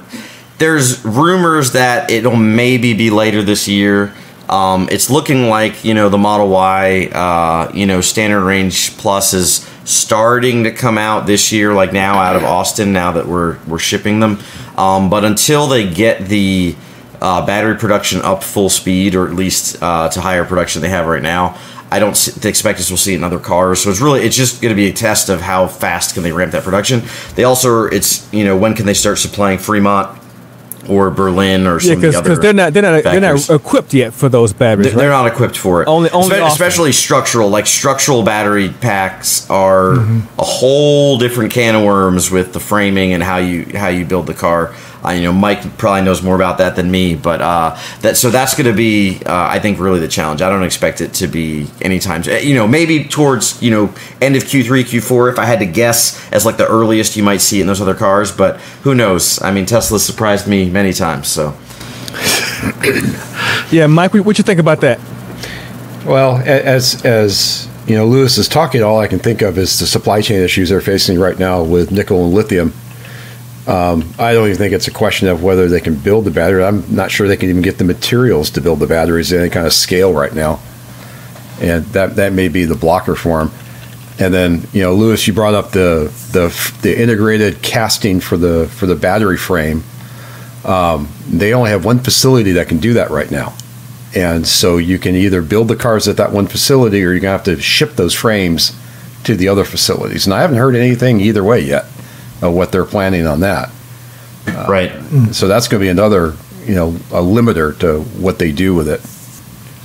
there's 0.59 1.05
rumors 1.05 1.73
that 1.73 2.11
it'll 2.11 2.37
maybe 2.37 2.95
be 2.95 3.11
later 3.11 3.43
this 3.43 3.69
year. 3.69 4.15
Um, 4.49 4.89
it's 4.91 5.11
looking 5.11 5.49
like 5.49 5.85
you 5.85 5.93
know 5.93 6.09
the 6.09 6.19
Model 6.19 6.49
Y, 6.49 7.09
uh, 7.13 7.71
you 7.75 7.85
know, 7.85 8.01
standard 8.01 8.43
range 8.43 8.97
plus 8.97 9.35
is 9.35 9.69
starting 9.89 10.65
to 10.65 10.71
come 10.71 10.99
out 10.99 11.27
this 11.27 11.51
year, 11.51 11.73
like 11.73 11.93
now 11.93 12.19
out 12.19 12.37
of 12.37 12.45
Austin. 12.45 12.93
Now 12.93 13.13
that 13.13 13.27
we're 13.27 13.59
we're 13.67 13.79
shipping 13.79 14.21
them, 14.21 14.39
um, 14.77 15.11
but 15.11 15.25
until 15.25 15.67
they 15.67 15.89
get 15.89 16.27
the 16.27 16.77
uh, 17.21 17.45
battery 17.45 17.77
production 17.77 18.21
up 18.23 18.45
full 18.45 18.69
speed, 18.69 19.15
or 19.15 19.27
at 19.27 19.35
least 19.35 19.83
uh, 19.83 20.09
to 20.11 20.21
higher 20.21 20.45
production 20.45 20.83
they 20.83 20.89
have 20.89 21.07
right 21.07 21.23
now. 21.23 21.59
I 21.91 22.01
don't 22.01 22.45
expect 22.45 22.81
us 22.81 22.91
will 22.91 22.99
see 22.99 23.15
it 23.15 23.17
in 23.17 23.25
other 23.25 23.39
cars. 23.39 23.83
So 23.83 23.91
it's 23.91 24.01
really 24.01 24.21
it's 24.21 24.37
just 24.37 24.61
going 24.61 24.75
to 24.75 24.77
be 24.77 24.89
a 24.89 24.93
test 24.93 25.31
of 25.31 25.41
how 25.41 25.67
fast 25.67 26.13
can 26.13 26.23
they 26.23 26.33
ramp 26.33 26.53
that 26.53 26.63
production. 26.63 27.01
They 27.35 27.45
also 27.45 27.85
it's 27.85 28.31
you 28.31 28.45
know 28.45 28.59
when 28.59 28.75
can 28.75 28.85
they 28.85 28.93
start 28.93 29.17
supplying 29.17 29.59
Fremont 29.59 30.18
or 30.89 31.11
Berlin 31.11 31.67
or 31.67 31.81
some 31.81 31.89
Yeah, 31.91 31.95
of 31.97 32.01
the 32.01 32.09
other 32.19 32.23
because 32.23 32.39
they're 32.41 32.53
not 32.53 32.73
they're 32.73 32.83
not 32.83 33.03
they're 33.05 33.21
not 33.21 33.51
equipped 33.51 33.95
yet 33.95 34.13
for 34.15 34.29
those 34.29 34.53
batteries. 34.53 34.95
They're 34.95 35.11
right? 35.11 35.23
not 35.25 35.33
equipped 35.33 35.57
for 35.57 35.83
it. 35.83 35.89
Only- 35.89 36.11
only 36.11 36.37
Espe- 36.37 36.47
especially 36.53 36.93
structural. 36.93 37.49
Like 37.51 37.67
structural 37.67 38.23
battery 38.23 38.71
packs 38.71 39.49
are 39.51 39.95
Mm-hmm. 39.95 40.41
a 40.41 40.45
whole 40.45 41.19
different 41.19 41.53
can 41.53 41.75
of 41.75 41.83
worms 41.85 42.31
with 42.31 42.53
the 42.53 42.61
framing 42.61 43.13
and 43.13 43.23
how 43.23 43.37
you 43.39 43.67
how 43.77 43.89
you 43.89 44.05
build 44.05 44.27
the 44.27 44.35
car. 44.35 44.75
Uh, 45.05 45.11
you 45.11 45.23
know, 45.23 45.33
Mike 45.33 45.79
probably 45.79 46.03
knows 46.03 46.23
more 46.23 46.35
about 46.35 46.59
that 46.59 46.77
than 46.77 46.91
me, 46.91 47.15
but 47.15 47.41
uh, 47.41 47.79
that 48.01 48.17
so 48.17 48.31
that's 48.31 48.55
going 48.55 48.67
to 48.67 48.77
be, 48.77 49.21
uh, 49.25 49.49
I 49.49 49.59
think, 49.59 49.79
really 49.79 50.01
the 50.01 50.09
challenge. 50.09 50.43
I 50.43 50.49
don't 50.49 50.65
expect 50.65 51.01
it 51.01 51.15
to 51.15 51.27
be 51.27 51.67
anytime. 51.81 52.23
You 52.25 52.55
know, 52.55 52.67
maybe 52.67 53.05
towards 53.05 53.63
you 53.63 53.71
know 53.71 53.95
end 54.21 54.37
of 54.37 54.45
Q3, 54.45 54.85
Q4, 54.85 55.33
if 55.33 55.39
I 55.39 55.45
had 55.45 55.61
to 55.61 55.67
guess, 55.67 56.31
as 56.33 56.45
like 56.45 56.57
the 56.57 56.67
earliest 56.67 57.17
you 57.17 57.23
might 57.23 57.41
see 57.41 57.59
it 57.59 57.63
in 57.63 57.67
those 57.67 57.81
other 57.81 57.95
cars. 57.95 58.33
But 58.33 58.61
who 58.83 58.95
knows? 58.95 59.41
I 59.43 59.51
mean, 59.53 59.67
Tesla 59.67 59.99
surprised 59.99 60.47
me 60.49 60.69
many 60.69 60.93
times. 60.93 61.29
So 61.29 61.57
Yeah, 63.71 63.87
Mike, 63.87 64.15
what, 64.15 64.25
what 64.25 64.39
you 64.39 64.45
think 64.45 64.61
about 64.61 64.81
that? 64.81 64.99
Well, 66.05 66.37
as 66.45 67.05
as 67.05 67.69
you 67.87 67.97
know, 67.97 68.07
Louis 68.07 68.37
is 68.39 68.49
talking. 68.49 68.83
All 68.83 68.99
I 68.99 69.07
can 69.07 69.19
think 69.19 69.43
of 69.43 69.59
is 69.59 69.79
the 69.79 69.87
supply 69.87 70.23
chain 70.23 70.41
issues 70.41 70.71
they're 70.71 70.81
facing 70.81 71.19
right 71.19 71.39
now 71.39 71.63
with 71.63 71.93
nickel 71.93 72.25
and 72.25 72.35
lithium. 72.35 72.73
Um, 73.69 74.15
I 74.19 74.33
don't 74.33 74.47
even 74.47 74.57
think 74.57 74.73
it's 74.73 74.89
a 74.89 74.93
question 74.93 75.29
of 75.29 75.43
whether 75.43 75.69
they 75.69 75.83
can 75.83 75.95
build 75.95 76.25
the 76.25 76.31
battery. 76.31 76.65
I'm 76.65 76.83
not 76.95 77.11
sure 77.11 77.29
they 77.29 77.37
can 77.37 77.51
even 77.51 77.61
get 77.61 77.77
the 77.77 77.85
materials 77.85 78.49
to 78.53 78.63
build 78.63 78.79
the 78.79 78.87
batteries 78.87 79.31
at 79.31 79.41
any 79.41 79.51
kind 79.51 79.67
of 79.67 79.75
scale 79.75 80.15
right 80.15 80.33
now, 80.35 80.59
and 81.61 81.85
that 81.89 82.17
that 82.17 82.33
may 82.33 82.49
be 82.49 82.65
the 82.65 82.75
blocker 82.75 83.15
for 83.15 83.45
them. 83.45 83.53
And 84.19 84.33
then 84.33 84.67
you 84.73 84.81
know, 84.81 84.95
Louis, 84.95 85.25
you 85.27 85.35
brought 85.35 85.53
up 85.53 85.73
the 85.73 86.11
the 86.33 86.49
the 86.81 86.99
integrated 86.99 87.61
casting 87.61 88.21
for 88.21 88.39
the 88.39 88.69
for 88.69 88.87
the 88.87 88.97
battery 88.97 89.37
frame. 89.37 89.85
Um, 90.65 91.11
they 91.29 91.53
only 91.53 91.69
have 91.69 91.85
one 91.85 91.99
facility 91.99 92.53
that 92.53 92.69
can 92.69 92.79
do 92.79 92.95
that 92.95 93.11
right 93.11 93.31
now. 93.31 93.55
And 94.15 94.47
so 94.47 94.79
you 94.79 94.99
can 94.99 95.15
either 95.15 95.43
build 95.43 95.69
the 95.69 95.77
cars 95.77 96.09
at 96.09 96.17
that 96.17 96.33
one 96.33 96.47
facility 96.47 97.05
or 97.05 97.13
you're 97.13 97.21
to 97.21 97.29
have 97.29 97.45
to 97.45 97.61
ship 97.61 97.97
those 97.97 98.15
frames 98.15 98.75
to 99.25 99.37
the 99.37 99.49
other 99.49 99.65
facilities. 99.65 100.27
And 100.27 100.33
I 100.33 100.41
haven't 100.41 100.57
heard 100.57 100.75
anything 100.75 101.21
either 101.21 101.45
way 101.45 101.61
yet 101.61 101.85
of 102.43 102.53
what 102.55 102.73
they're 102.73 102.85
planning 102.85 103.27
on 103.27 103.41
that. 103.41 103.71
right. 104.69 104.91
So 105.33 105.49
that's 105.49 105.69
going 105.69 105.81
to 105.81 105.85
be 105.85 105.89
another, 105.91 106.35
you 106.65 106.75
know, 106.75 106.89
a 107.11 107.21
limiter 107.23 107.77
to 107.81 108.01
what 108.21 108.39
they 108.39 108.53
do 108.53 108.75
with 108.75 108.89
it. 108.89 109.01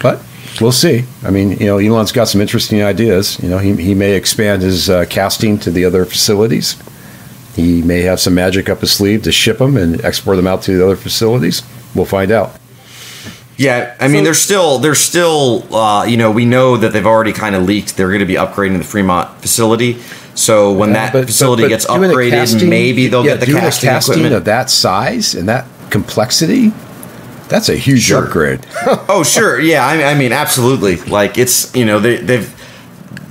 But 0.02 0.22
we'll 0.62 0.72
see. 0.72 1.06
I 1.24 1.32
mean, 1.32 1.52
you 1.58 1.66
know, 1.66 1.78
Elon's 1.78 2.12
got 2.12 2.26
some 2.28 2.42
interesting 2.42 2.82
ideas. 2.84 3.42
You 3.42 3.50
know, 3.50 3.58
he, 3.58 3.74
he 3.76 3.94
may 3.96 4.14
expand 4.16 4.62
his 4.62 4.90
uh, 4.90 5.06
casting 5.10 5.58
to 5.60 5.72
the 5.72 5.86
other 5.86 6.06
facilities. 6.06 6.78
He 7.56 7.82
may 7.82 8.02
have 8.02 8.20
some 8.20 8.36
magic 8.36 8.70
up 8.70 8.80
his 8.80 8.92
sleeve 8.92 9.24
to 9.24 9.32
ship 9.32 9.60
them 9.60 9.78
and 9.78 10.04
export 10.04 10.38
them 10.38 10.48
out 10.48 10.62
to 10.64 10.76
the 10.78 10.84
other 10.84 10.96
facilities. 10.96 11.62
We'll 11.94 12.06
find 12.06 12.32
out. 12.32 12.56
Yeah, 13.58 13.96
I 14.00 14.08
mean, 14.08 14.22
So- 14.22 14.24
they're 14.24 14.34
still 14.34 14.80
they're 14.80 14.96
still 14.96 15.76
uh, 15.76 16.06
you 16.06 16.18
know 16.18 16.32
we 16.32 16.44
know 16.46 16.76
that 16.78 16.92
they've 16.92 17.06
already 17.06 17.34
kind 17.34 17.54
of 17.56 17.64
leaked. 17.64 17.96
They're 17.96 18.08
going 18.08 18.20
to 18.22 18.26
be 18.26 18.34
upgrading 18.34 18.80
the 18.80 18.84
Fremont 18.84 19.40
facility. 19.42 20.00
So 20.36 20.72
when 20.72 20.90
Yeah, 20.90 20.96
that 21.06 21.14
but- 21.14 21.26
facility 21.28 21.64
but- 21.64 21.70
gets 21.70 21.86
but 21.86 21.98
a 21.98 22.00
upgraded, 22.08 22.32
casting- 22.32 22.70
maybe 22.70 23.08
they'll 23.08 23.24
yeah, 23.26 23.38
get 23.38 23.42
the 23.48 23.54
casting, 23.54 23.90
casting 23.90 24.14
equipment. 24.14 24.36
of 24.36 24.46
that 24.46 24.70
size 24.70 25.36
and 25.36 25.48
that 25.50 25.66
complexity. 25.90 26.72
That's 27.50 27.70
a 27.70 27.76
huge 27.76 28.02
Sure. 28.04 28.26
upgrade. 28.26 28.62
oh, 29.10 29.24
sure, 29.24 29.60
yeah. 29.60 29.86
I 29.86 29.98
mean, 29.98 30.06
I 30.08 30.14
mean, 30.16 30.32
absolutely. 30.34 30.96
Like 30.98 31.38
it's 31.38 31.74
you 31.76 31.86
know 31.86 32.00
they 32.00 32.18
they've 32.18 32.50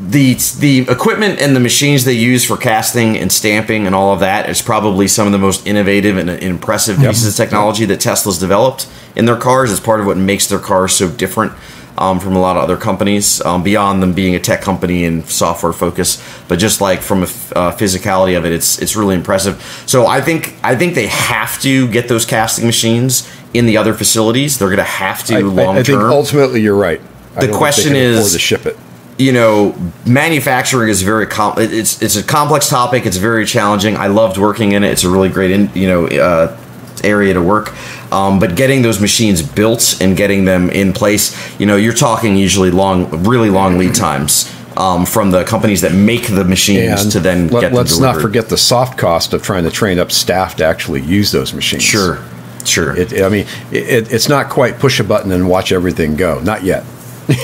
the 0.04 0.34
the 0.58 0.80
equipment 0.90 1.40
and 1.40 1.54
the 1.56 1.60
machines 1.60 2.04
they 2.04 2.12
use 2.12 2.44
for 2.44 2.56
casting 2.56 3.16
and 3.16 3.32
stamping 3.32 3.86
and 3.86 3.94
all 3.94 4.12
of 4.12 4.20
that 4.20 4.48
is 4.50 4.60
probably 4.60 5.08
some 5.08 5.26
of 5.26 5.32
the 5.32 5.38
most 5.38 5.66
innovative 5.66 6.16
and 6.18 6.28
impressive 6.28 6.98
pieces 6.98 7.26
of 7.26 7.34
technology 7.34 7.84
that 7.86 8.00
Tesla's 8.00 8.38
developed 8.38 8.86
in 9.16 9.24
their 9.24 9.36
cars. 9.36 9.70
It's 9.70 9.80
part 9.80 10.00
of 10.00 10.06
what 10.06 10.16
makes 10.16 10.46
their 10.46 10.58
cars 10.58 10.92
so 10.94 11.08
different 11.08 11.52
um, 11.98 12.18
from 12.20 12.34
a 12.36 12.40
lot 12.40 12.56
of 12.56 12.62
other 12.62 12.76
companies. 12.76 13.40
Um, 13.44 13.62
beyond 13.62 14.02
them 14.02 14.12
being 14.12 14.34
a 14.34 14.40
tech 14.40 14.60
company 14.60 15.04
and 15.04 15.24
software 15.28 15.72
focus, 15.72 16.22
but 16.48 16.58
just 16.58 16.80
like 16.80 17.00
from 17.02 17.20
a 17.20 17.26
f- 17.26 17.52
uh, 17.54 17.72
physicality 17.72 18.36
of 18.36 18.44
it, 18.44 18.52
it's 18.52 18.78
it's 18.80 18.96
really 18.96 19.14
impressive. 19.14 19.62
So 19.86 20.06
I 20.06 20.20
think 20.20 20.54
I 20.62 20.74
think 20.76 20.94
they 20.94 21.06
have 21.08 21.60
to 21.62 21.88
get 21.88 22.08
those 22.08 22.24
casting 22.26 22.66
machines 22.66 23.30
in 23.54 23.66
the 23.66 23.76
other 23.76 23.94
facilities. 23.94 24.58
They're 24.58 24.68
going 24.68 24.78
to 24.78 24.82
have 24.84 25.24
to 25.26 25.34
I, 25.34 25.38
I- 25.38 25.42
long 25.42 25.76
I 25.76 25.82
think 25.82 25.98
term 25.98 26.10
ultimately 26.12 26.60
you're 26.62 26.76
right. 26.76 27.00
I 27.00 27.02
The 27.02 27.08
don't 27.08 27.40
think 27.40 27.52
they 27.52 27.58
question 27.58 27.96
is- 27.96 28.32
to 28.32 28.38
ship 28.38 28.66
it. 28.66 28.76
you 29.18 29.32
know, 29.32 29.74
manufacturing 30.06 30.88
is 30.88 31.02
very 31.02 31.26
com- 31.26 31.54
it's 31.58 32.00
it's 32.02 32.16
a 32.16 32.22
complex 32.22 32.68
topic. 32.68 33.06
It's 33.06 33.18
very 33.18 33.44
challenging. 33.46 33.96
I 33.96 34.06
loved 34.08 34.38
working 34.38 34.72
in 34.72 34.82
it. 34.84 34.90
It's 34.90 35.04
a 35.04 35.10
really 35.10 35.28
great 35.28 35.50
in, 35.50 35.70
you 35.74 35.86
know 35.88 36.06
uh, 36.08 36.56
area 37.04 37.34
to 37.34 37.42
work. 37.42 37.72
Um, 38.12 38.38
but 38.38 38.56
getting 38.56 38.82
those 38.82 39.00
machines 39.00 39.42
built 39.42 39.98
and 40.00 40.16
getting 40.16 40.44
them 40.44 40.70
in 40.70 40.92
place, 40.92 41.34
you 41.58 41.66
know, 41.66 41.76
you're 41.76 41.94
talking 41.94 42.36
usually 42.36 42.70
long, 42.70 43.24
really 43.24 43.50
long 43.50 43.78
lead 43.78 43.94
times 43.94 44.52
um, 44.76 45.06
from 45.06 45.30
the 45.30 45.44
companies 45.44 45.80
that 45.82 45.94
make 45.94 46.26
the 46.26 46.44
machines 46.44 47.08
to 47.12 47.20
then 47.20 47.48
let, 47.48 47.60
get 47.60 47.72
them 47.72 47.78
us 47.78 47.98
not 47.98 48.20
forget 48.20 48.48
the 48.48 48.58
soft 48.58 48.98
cost 48.98 49.32
of 49.32 49.42
trying 49.42 49.64
to 49.64 49.70
train 49.70 49.98
up 49.98 50.12
staff 50.12 50.56
to 50.56 50.64
actually 50.64 51.00
use 51.02 51.32
those 51.32 51.52
machines. 51.54 51.82
Sure, 51.82 52.22
sure, 52.64 52.96
It, 52.96 53.22
I 53.22 53.28
mean, 53.28 53.46
it, 53.70 54.12
it's 54.12 54.28
not 54.28 54.50
quite 54.50 54.78
push 54.78 55.00
a 55.00 55.04
button 55.04 55.32
and 55.32 55.48
watch 55.48 55.72
everything 55.72 56.16
go. 56.16 56.40
Not 56.40 56.64
yet. 56.64 56.84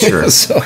sure. 0.00 0.30
so, 0.30 0.60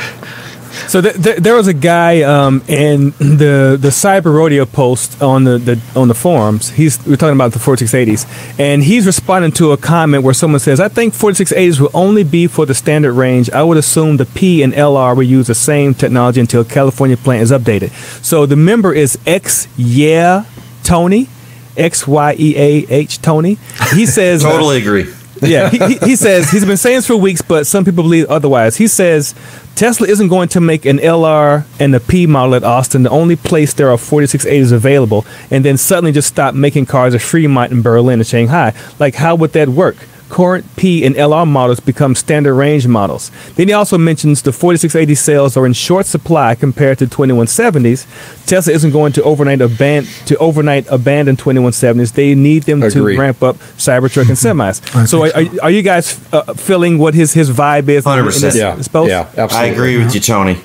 So 0.89 1.01
th- 1.01 1.23
th- 1.23 1.39
there 1.39 1.55
was 1.55 1.69
a 1.69 1.75
guy 1.75 2.23
um, 2.23 2.63
in 2.69 3.11
the 3.19 3.77
the 3.81 3.89
cyber 3.91 4.35
rodeo 4.35 4.65
post 4.67 5.23
on 5.23 5.45
the, 5.45 5.59
the 5.59 5.81
on 5.95 6.09
the 6.09 6.15
forums. 6.15 6.71
He's 6.71 7.05
we're 7.07 7.17
talking 7.17 7.35
about 7.35 7.53
the 7.53 7.59
4680s, 7.59 8.27
and 8.59 8.83
he's 8.83 9.07
responding 9.07 9.53
to 9.53 9.73
a 9.73 9.77
comment 9.77 10.25
where 10.25 10.35
someone 10.35 10.61
says, 10.61 10.81
"I 10.81 10.89
think 10.89 11.15
4680s 11.15 11.81
will 11.81 11.91
only 11.95 12.25
be 12.25 12.47
for 12.47 12.67
the 12.67 12.75
standard 12.75 13.13
range. 13.13 13.51
I 13.51 13.63
would 13.63 13.79
assume 13.79 14.17
the 14.17 14.27
P 14.27 14.63
and 14.63 14.73
LR 14.73 15.17
will 15.17 15.23
use 15.23 15.47
the 15.47 15.55
same 15.55 15.95
technology 15.95 16.41
until 16.41 16.65
California 16.65 17.17
plant 17.17 17.43
is 17.43 17.51
updated." 17.51 17.91
So 18.25 18.47
the 18.47 18.57
member 18.57 18.93
is 18.93 19.19
X 19.27 19.69
Yeah 19.77 20.45
Tony, 20.85 21.29
X 21.77 22.07
Y 22.07 22.37
E 22.39 22.57
A 22.57 22.87
H 22.89 23.21
Tony. 23.23 23.59
He 23.95 24.07
says 24.07 24.45
uh, 24.45 24.51
totally 24.53 24.79
agree. 24.79 25.13
Yeah, 25.43 25.71
he, 25.71 25.97
he, 25.99 26.17
says 26.17 26.51
he's 26.51 26.65
been 26.65 26.77
saying 26.77 26.99
this 26.99 27.07
for 27.07 27.17
weeks, 27.17 27.43
but 27.43 27.67
some 27.67 27.85
people 27.85 28.05
believe 28.05 28.27
otherwise. 28.27 28.77
He 28.77 28.87
says 28.87 29.35
Tesla 29.75 30.07
isn't 30.07 30.29
going 30.29 30.49
to 30.51 30.61
make 30.61 30.85
an 30.85 30.99
LR 30.99 31.67
and 31.81 31.95
a 31.95 32.01
P 32.01 32.27
model 32.27 32.55
at 32.55 32.65
Austin, 32.65 33.03
the 33.03 33.11
only 33.11 33.37
place 33.37 33.73
there 33.75 33.91
are 33.91 33.97
4680s 33.97 34.73
available, 34.73 35.27
and 35.51 35.65
then 35.65 35.77
suddenly 35.77 36.13
just 36.13 36.29
stop 36.29 36.55
making 36.55 36.87
cars 36.87 37.15
at 37.15 37.23
Fremont 37.23 37.73
and 37.73 37.83
Berlin 37.83 38.21
and 38.21 38.27
Shanghai. 38.27 38.75
Like, 38.99 39.15
how 39.15 39.35
would 39.37 39.53
that 39.53 39.69
work? 39.69 39.97
Current 40.33 40.65
P 40.77 41.05
and 41.05 41.15
LR 41.15 41.47
models 41.47 41.79
become 41.79 42.15
standard 42.15 42.55
range 42.55 42.87
models. 42.87 43.31
Then 43.57 43.69
he 43.69 43.75
also 43.75 43.99
mentions 43.99 44.41
the 44.41 44.51
4680 44.51 45.15
cells 45.15 45.57
are 45.59 45.67
in 45.67 45.75
short 45.75 46.07
supply 46.07 46.55
compared 46.55 46.97
to 47.01 47.07
2170s. 47.07 48.07
Tesla 48.47 48.73
isn't 48.73 48.93
going 48.93 49.13
to 49.13 49.23
overnight 49.25 49.61
abandon 49.61 50.11
to 50.25 50.35
overnight 50.39 50.87
abandon 50.89 51.37
2170s. 51.37 52.15
They 52.15 52.35
need 52.35 52.63
them 52.63 52.83
Agree. 52.83 53.13
to 53.15 53.21
ramp 53.21 53.43
up 53.43 53.57
Cybertruck 53.77 54.29
and 54.29 54.39
semis. 54.39 54.81
so, 55.13 55.25
are, 55.25 55.33
are, 55.37 55.65
are 55.65 55.71
you 55.71 55.83
guys 55.83 56.19
uh, 56.33 56.55
feeling 56.55 56.97
what 56.97 57.13
his 57.13 57.35
his 57.35 57.51
vibe 57.51 57.89
is? 57.91 58.07
in- 58.07 58.13
in 58.19 58.25
100%. 58.25 58.41
this- 58.41 58.57
yeah, 58.57 58.75
post? 58.91 59.11
yeah, 59.11 59.29
absolutely. 59.37 59.57
I 59.57 59.65
agree 59.67 59.99
with 59.99 60.15
you, 60.15 60.21
Tony. 60.23 60.59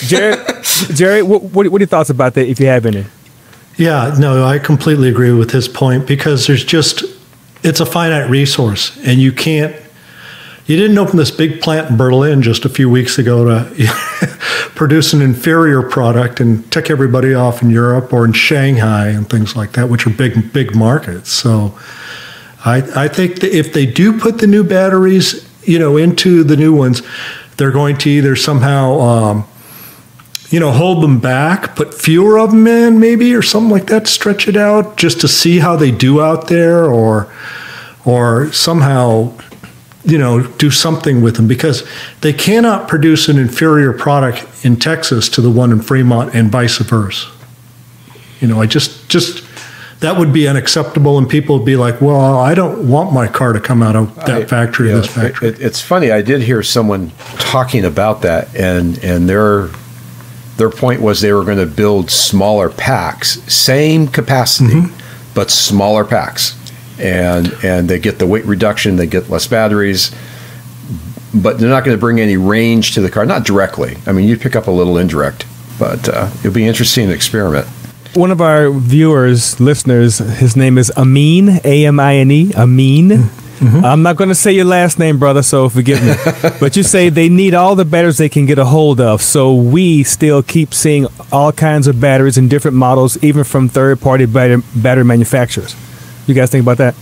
Jerry, 0.00 0.36
Jerry, 0.92 1.22
what, 1.22 1.42
what, 1.44 1.66
what 1.68 1.78
are 1.80 1.84
your 1.84 1.88
thoughts 1.88 2.10
about 2.10 2.34
that? 2.34 2.46
If 2.46 2.60
you 2.60 2.66
have 2.66 2.84
any, 2.84 3.06
Yeah, 3.78 4.14
no, 4.18 4.44
I 4.44 4.58
completely 4.58 5.08
agree 5.08 5.32
with 5.32 5.50
his 5.50 5.66
point 5.66 6.06
because 6.06 6.46
there's 6.46 6.62
just 6.62 7.04
it's 7.62 7.80
a 7.80 7.86
finite 7.86 8.30
resource 8.30 8.98
and 9.04 9.20
you 9.20 9.32
can't 9.32 9.74
you 10.68 10.76
didn't 10.76 10.98
open 10.98 11.16
this 11.16 11.30
big 11.30 11.62
plant 11.62 11.90
in 11.90 11.96
Berlin 11.96 12.42
just 12.42 12.66
a 12.66 12.68
few 12.68 12.90
weeks 12.90 13.18
ago 13.18 13.44
to 13.46 13.86
produce 14.74 15.14
an 15.14 15.22
inferior 15.22 15.82
product 15.82 16.40
and 16.40 16.70
tick 16.70 16.90
everybody 16.90 17.32
off 17.32 17.62
in 17.62 17.70
Europe 17.70 18.12
or 18.12 18.26
in 18.26 18.34
Shanghai 18.34 19.08
and 19.08 19.28
things 19.30 19.56
like 19.56 19.72
that, 19.72 19.88
which 19.88 20.06
are 20.06 20.10
big 20.10 20.52
big 20.52 20.76
markets. 20.76 21.32
So 21.32 21.78
I 22.66 22.82
I 22.94 23.08
think 23.08 23.40
that 23.40 23.56
if 23.56 23.72
they 23.72 23.86
do 23.86 24.20
put 24.20 24.38
the 24.38 24.46
new 24.46 24.62
batteries, 24.62 25.48
you 25.62 25.78
know, 25.78 25.96
into 25.96 26.44
the 26.44 26.56
new 26.56 26.74
ones, 26.74 27.00
they're 27.56 27.72
going 27.72 27.96
to 27.98 28.10
either 28.10 28.36
somehow 28.36 29.00
um, 29.00 29.44
you 30.50 30.58
know, 30.60 30.70
hold 30.72 31.02
them 31.02 31.18
back, 31.20 31.76
put 31.76 31.92
fewer 31.92 32.38
of 32.38 32.50
them 32.50 32.66
in, 32.66 32.98
maybe, 32.98 33.34
or 33.34 33.42
something 33.42 33.70
like 33.70 33.86
that. 33.86 34.06
Stretch 34.06 34.48
it 34.48 34.56
out 34.56 34.96
just 34.96 35.20
to 35.20 35.28
see 35.28 35.58
how 35.58 35.76
they 35.76 35.90
do 35.90 36.22
out 36.22 36.48
there, 36.48 36.86
or, 36.86 37.30
or 38.04 38.50
somehow, 38.52 39.32
you 40.04 40.16
know, 40.16 40.42
do 40.42 40.70
something 40.70 41.20
with 41.20 41.36
them 41.36 41.46
because 41.48 41.86
they 42.22 42.32
cannot 42.32 42.88
produce 42.88 43.28
an 43.28 43.38
inferior 43.38 43.92
product 43.92 44.64
in 44.64 44.76
Texas 44.76 45.28
to 45.28 45.40
the 45.42 45.50
one 45.50 45.70
in 45.70 45.82
Fremont 45.82 46.34
and 46.34 46.50
vice 46.50 46.78
versa. 46.78 47.28
You 48.40 48.48
know, 48.48 48.60
I 48.60 48.66
just 48.66 49.08
just 49.10 49.44
that 50.00 50.16
would 50.16 50.32
be 50.32 50.46
unacceptable, 50.46 51.18
and 51.18 51.28
people 51.28 51.58
would 51.58 51.66
be 51.66 51.76
like, 51.76 52.00
"Well, 52.00 52.38
I 52.38 52.54
don't 52.54 52.88
want 52.88 53.12
my 53.12 53.26
car 53.26 53.52
to 53.52 53.60
come 53.60 53.82
out 53.82 53.96
of 53.96 54.14
that 54.14 54.30
I- 54.30 54.44
factory 54.44 54.88
you 54.88 54.94
know, 54.94 55.00
this 55.00 55.10
factory." 55.10 55.48
it- 55.48 55.60
it's 55.60 55.80
funny. 55.80 56.10
I 56.12 56.22
did 56.22 56.42
hear 56.42 56.62
someone 56.62 57.10
talking 57.40 57.84
about 57.84 58.22
that, 58.22 58.48
and 58.54 58.96
and 59.02 59.28
their 59.28 59.68
their 60.58 60.70
point 60.70 61.00
was 61.00 61.20
they 61.20 61.32
were 61.32 61.44
going 61.44 61.58
to 61.58 61.66
build 61.66 62.10
smaller 62.10 62.68
packs, 62.68 63.40
same 63.52 64.06
capacity, 64.08 64.74
Mm-hmm. 64.74 65.32
but 65.34 65.50
smaller 65.50 66.04
packs, 66.04 66.54
and 67.00 67.52
and 67.64 67.88
they 67.88 67.98
get 67.98 68.18
the 68.18 68.26
weight 68.26 68.44
reduction, 68.44 68.96
they 68.96 69.06
get 69.06 69.30
less 69.30 69.46
batteries, 69.46 70.10
but 71.34 71.58
they're 71.58 71.68
not 71.68 71.84
going 71.84 71.96
to 71.96 72.00
bring 72.00 72.20
any 72.20 72.36
range 72.36 72.94
to 72.94 73.00
the 73.00 73.10
car, 73.10 73.24
not 73.26 73.44
directly. 73.44 73.96
I 74.06 74.12
mean, 74.12 74.28
you 74.28 74.36
pick 74.36 74.56
up 74.56 74.66
a 74.66 74.70
little 74.70 74.98
indirect, 74.98 75.46
but 75.78 76.08
uh, 76.08 76.28
it'll 76.40 76.52
be 76.52 76.66
interesting 76.66 77.08
to 77.08 77.14
experiment. 77.14 77.66
One 78.14 78.30
of 78.30 78.40
our 78.40 78.70
viewers, 78.70 79.60
listeners, 79.60 80.18
his 80.18 80.56
name 80.56 80.78
is 80.78 80.90
Amine, 80.96 81.60
A 81.64 81.86
M 81.86 82.00
I 82.00 82.16
N 82.16 82.30
E, 82.30 82.52
Amine. 82.56 83.30
I'm 83.60 84.02
not 84.02 84.16
going 84.16 84.28
to 84.28 84.34
say 84.34 84.52
your 84.52 84.64
last 84.64 84.98
name, 84.98 85.18
brother, 85.18 85.42
so 85.42 85.68
forgive 85.68 86.02
me. 86.02 86.14
but 86.60 86.76
you 86.76 86.82
say 86.82 87.08
they 87.08 87.28
need 87.28 87.54
all 87.54 87.74
the 87.74 87.84
batteries 87.84 88.18
they 88.18 88.28
can 88.28 88.46
get 88.46 88.58
a 88.58 88.64
hold 88.64 89.00
of. 89.00 89.22
So 89.22 89.54
we 89.54 90.04
still 90.04 90.42
keep 90.42 90.72
seeing 90.74 91.06
all 91.32 91.52
kinds 91.52 91.86
of 91.86 92.00
batteries 92.00 92.38
in 92.38 92.48
different 92.48 92.76
models, 92.76 93.22
even 93.22 93.44
from 93.44 93.68
third 93.68 94.00
party 94.00 94.26
battery, 94.26 94.62
battery 94.76 95.04
manufacturers. 95.04 95.74
You 96.26 96.34
guys 96.34 96.50
think 96.50 96.62
about 96.62 96.78
that? 96.78 96.94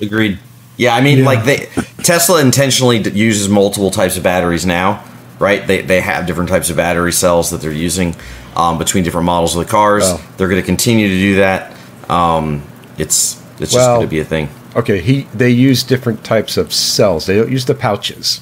Agreed. 0.00 0.38
Yeah, 0.76 0.94
I 0.94 1.00
mean, 1.00 1.18
Yeah. 1.18 1.24
like 1.24 1.44
they 1.44 1.68
Tesla 2.04 2.40
intentionally 2.40 2.98
uses 3.10 3.48
multiple 3.48 3.90
types 3.90 4.16
of 4.16 4.22
batteries 4.22 4.64
now, 4.64 5.02
right? 5.40 5.66
They 5.66 5.82
they 5.82 6.00
have 6.00 6.26
different 6.26 6.48
types 6.48 6.70
of 6.70 6.76
battery 6.76 7.12
cells 7.12 7.50
that 7.50 7.60
they're 7.60 7.72
using 7.72 8.14
um, 8.56 8.78
between 8.78 9.02
different 9.04 9.26
models 9.26 9.56
of 9.56 9.64
the 9.64 9.70
cars. 9.70 10.04
Oh. 10.06 10.20
They're 10.36 10.48
going 10.48 10.60
to 10.62 10.66
continue 10.66 11.08
to 11.08 11.14
do 11.14 11.36
that. 11.36 11.74
Um, 12.08 12.62
it's 12.96 13.42
it's 13.58 13.72
just 13.72 13.86
going 13.86 14.02
to 14.02 14.06
be 14.06 14.20
a 14.20 14.24
thing. 14.24 14.48
Okay, 14.78 15.00
he 15.00 15.22
they 15.34 15.50
use 15.50 15.82
different 15.82 16.24
types 16.24 16.56
of 16.56 16.72
cells. 16.72 17.26
They 17.26 17.36
don't 17.36 17.50
use 17.50 17.64
the 17.64 17.74
pouches. 17.74 18.40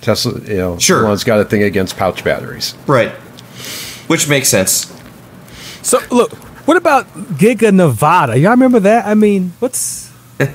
Tesla, 0.00 0.40
you 0.40 0.56
know, 0.56 0.78
Sure. 0.78 1.04
Elon's 1.04 1.24
got 1.24 1.40
a 1.40 1.44
thing 1.44 1.62
against 1.62 1.96
pouch 1.96 2.22
batteries. 2.24 2.74
Right. 2.86 3.10
Which 4.08 4.28
makes 4.28 4.48
sense. 4.48 4.92
So 5.82 5.98
look, 6.10 6.32
what 6.66 6.76
about 6.76 7.06
Giga 7.38 7.72
Nevada? 7.72 8.38
Y'all 8.38 8.50
remember 8.52 8.80
that? 8.80 9.06
I 9.06 9.14
mean, 9.14 9.52
what's 9.58 10.10
you 10.40 10.46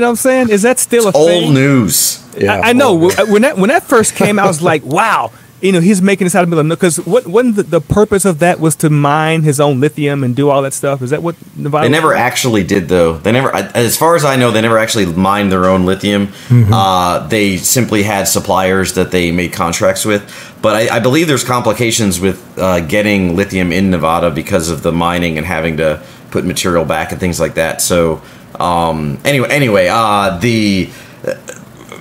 know 0.00 0.06
what 0.06 0.10
I'm 0.10 0.16
saying? 0.16 0.48
Is 0.50 0.62
that 0.62 0.78
still 0.78 1.08
a 1.08 1.12
Old 1.12 1.28
thing? 1.28 1.54
news. 1.54 2.22
Yeah, 2.38 2.54
I, 2.54 2.70
I 2.70 2.72
know 2.72 2.94
when 3.28 3.42
that 3.42 3.56
when 3.58 3.68
that 3.68 3.84
first 3.84 4.14
came, 4.14 4.38
I 4.38 4.46
was 4.46 4.60
like, 4.62 4.84
wow. 4.84 5.30
You 5.66 5.72
know, 5.72 5.80
he's 5.80 6.00
making 6.00 6.26
this 6.26 6.34
out 6.34 6.44
of 6.44 6.50
the 6.50 6.56
middle 6.56 6.76
because 6.76 6.98
what 7.00 7.26
wasn't 7.26 7.56
the, 7.56 7.62
the 7.64 7.80
purpose 7.80 8.24
of 8.24 8.38
that 8.38 8.60
was 8.60 8.76
to 8.76 8.90
mine 8.90 9.42
his 9.42 9.58
own 9.58 9.80
lithium 9.80 10.22
and 10.22 10.34
do 10.34 10.48
all 10.48 10.62
that 10.62 10.72
stuff? 10.72 11.02
Is 11.02 11.10
that 11.10 11.22
what 11.22 11.34
Nevada? 11.56 11.86
They 11.86 11.92
never 11.92 12.14
actually 12.14 12.64
did, 12.64 12.88
though. 12.88 13.18
They 13.18 13.32
never, 13.32 13.54
as 13.54 13.96
far 13.96 14.16
as 14.16 14.24
I 14.24 14.36
know, 14.36 14.50
they 14.50 14.60
never 14.60 14.78
actually 14.78 15.06
mined 15.06 15.50
their 15.50 15.66
own 15.66 15.84
lithium. 15.84 16.28
Mm-hmm. 16.28 16.72
Uh, 16.72 17.26
they 17.26 17.56
simply 17.56 18.02
had 18.04 18.28
suppliers 18.28 18.94
that 18.94 19.10
they 19.10 19.32
made 19.32 19.52
contracts 19.52 20.04
with. 20.04 20.22
But 20.62 20.76
I, 20.76 20.96
I 20.96 21.00
believe 21.00 21.28
there's 21.28 21.44
complications 21.44 22.20
with 22.20 22.58
uh, 22.58 22.80
getting 22.80 23.36
lithium 23.36 23.72
in 23.72 23.90
Nevada 23.90 24.30
because 24.30 24.70
of 24.70 24.82
the 24.82 24.92
mining 24.92 25.36
and 25.36 25.46
having 25.46 25.76
to 25.78 26.02
put 26.30 26.44
material 26.44 26.84
back 26.84 27.12
and 27.12 27.20
things 27.20 27.40
like 27.40 27.54
that. 27.54 27.80
So 27.80 28.22
um, 28.60 29.18
anyway, 29.24 29.48
anyway, 29.50 29.88
uh, 29.88 30.38
the 30.38 30.90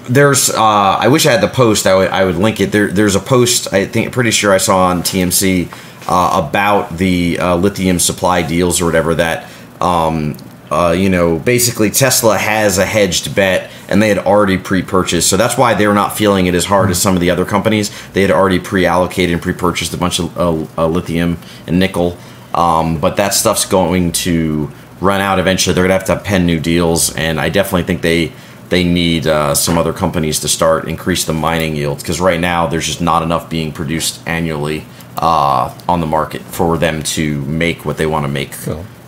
there's 0.10 0.50
uh, 0.50 0.62
I 0.62 1.08
wish 1.08 1.26
I 1.26 1.32
had 1.32 1.42
the 1.42 1.48
post. 1.48 1.88
I 1.88 1.96
would 1.96 2.10
I 2.10 2.26
would 2.26 2.36
link 2.36 2.60
it. 2.60 2.72
There 2.72 2.92
there's 2.92 3.16
a 3.16 3.20
post. 3.20 3.74
I 3.74 3.86
think 3.86 4.12
pretty 4.12 4.32
sure 4.32 4.54
I 4.54 4.58
saw 4.58 4.88
on 4.88 5.02
TMC 5.02 5.72
uh, 6.08 6.48
about 6.48 6.98
the 6.98 7.40
uh, 7.40 7.56
lithium 7.56 8.00
supply 8.00 8.42
deals 8.42 8.82
or 8.82 8.86
whatever 8.86 9.16
that. 9.16 9.50
Um, 9.82 10.38
uh, 10.72 10.96
you 10.98 11.10
know, 11.10 11.38
basically 11.38 11.92
Tesla 11.92 12.38
has 12.38 12.80
a 12.80 12.86
hedged 12.86 13.36
bet, 13.36 13.70
and 13.88 14.02
they 14.02 14.10
had 14.10 14.18
already 14.18 14.58
pre-purchased, 14.58 15.30
so 15.30 15.38
that's 15.38 15.58
why 15.58 15.76
they're 15.76 15.94
not 15.94 16.18
feeling 16.18 16.48
it 16.48 16.56
as 16.56 16.66
hard 16.66 16.90
as 16.90 17.00
some 17.00 17.14
of 17.14 17.22
the 17.22 17.30
other 17.30 17.46
companies. 17.46 17.92
They 18.14 18.24
had 18.24 18.32
already 18.32 18.60
pre-allocated 18.60 19.32
and 19.32 19.42
pre-purchased 19.42 19.94
a 19.94 19.98
bunch 19.98 20.20
of 20.20 20.36
uh, 20.38 20.66
uh, 20.76 20.88
lithium 20.88 21.38
and 21.68 21.80
nickel, 21.80 22.18
um, 22.56 23.00
but 23.00 23.16
that 23.18 23.36
stuff's 23.36 23.66
going 23.66 24.12
to 24.14 24.72
run 25.00 25.22
out 25.22 25.38
eventually. 25.38 25.76
They're 25.76 25.84
gonna 25.84 25.94
have 25.94 26.06
to 26.06 26.18
pen 26.18 26.48
new 26.48 26.60
deals, 26.60 27.14
and 27.16 27.40
I 27.40 27.50
definitely 27.50 27.84
think 27.84 28.02
they 28.02 28.34
they 28.70 28.84
need 28.84 29.28
uh, 29.28 29.54
some 29.56 29.78
other 29.78 29.94
companies 29.94 30.40
to 30.42 30.48
start 30.48 30.88
increase 30.88 31.26
the 31.26 31.34
mining 31.34 31.76
yields 31.76 32.04
because 32.04 32.20
right 32.20 32.40
now 32.40 32.68
there's 32.68 32.86
just 32.86 33.02
not 33.02 33.24
enough 33.24 33.50
being 33.50 33.72
produced 33.72 34.22
annually 34.28 34.86
uh, 35.18 35.74
on 35.88 36.00
the 36.00 36.06
market 36.06 36.42
for 36.42 36.78
them 36.78 37.04
to 37.04 37.42
make 37.46 37.86
what 37.86 37.98
they 37.98 38.06
want 38.06 38.26
to 38.26 38.32
make 38.32 38.54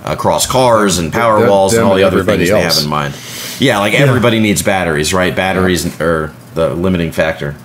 across 0.03 0.47
cars 0.47 0.97
and 0.99 1.11
Powerwalls 1.11 1.73
and 1.73 1.81
all 1.81 1.95
the 1.95 2.03
other 2.03 2.23
things 2.23 2.49
they 2.49 2.61
have 2.61 2.77
in 2.81 2.89
mind. 2.89 3.15
Yeah, 3.59 3.79
like 3.79 3.93
everybody 3.93 4.39
needs 4.39 4.61
batteries, 4.61 5.13
right? 5.13 5.35
Batteries 5.35 5.99
are 5.99 6.33
the 6.53 6.73
limiting 6.73 7.11
factor. 7.11 7.55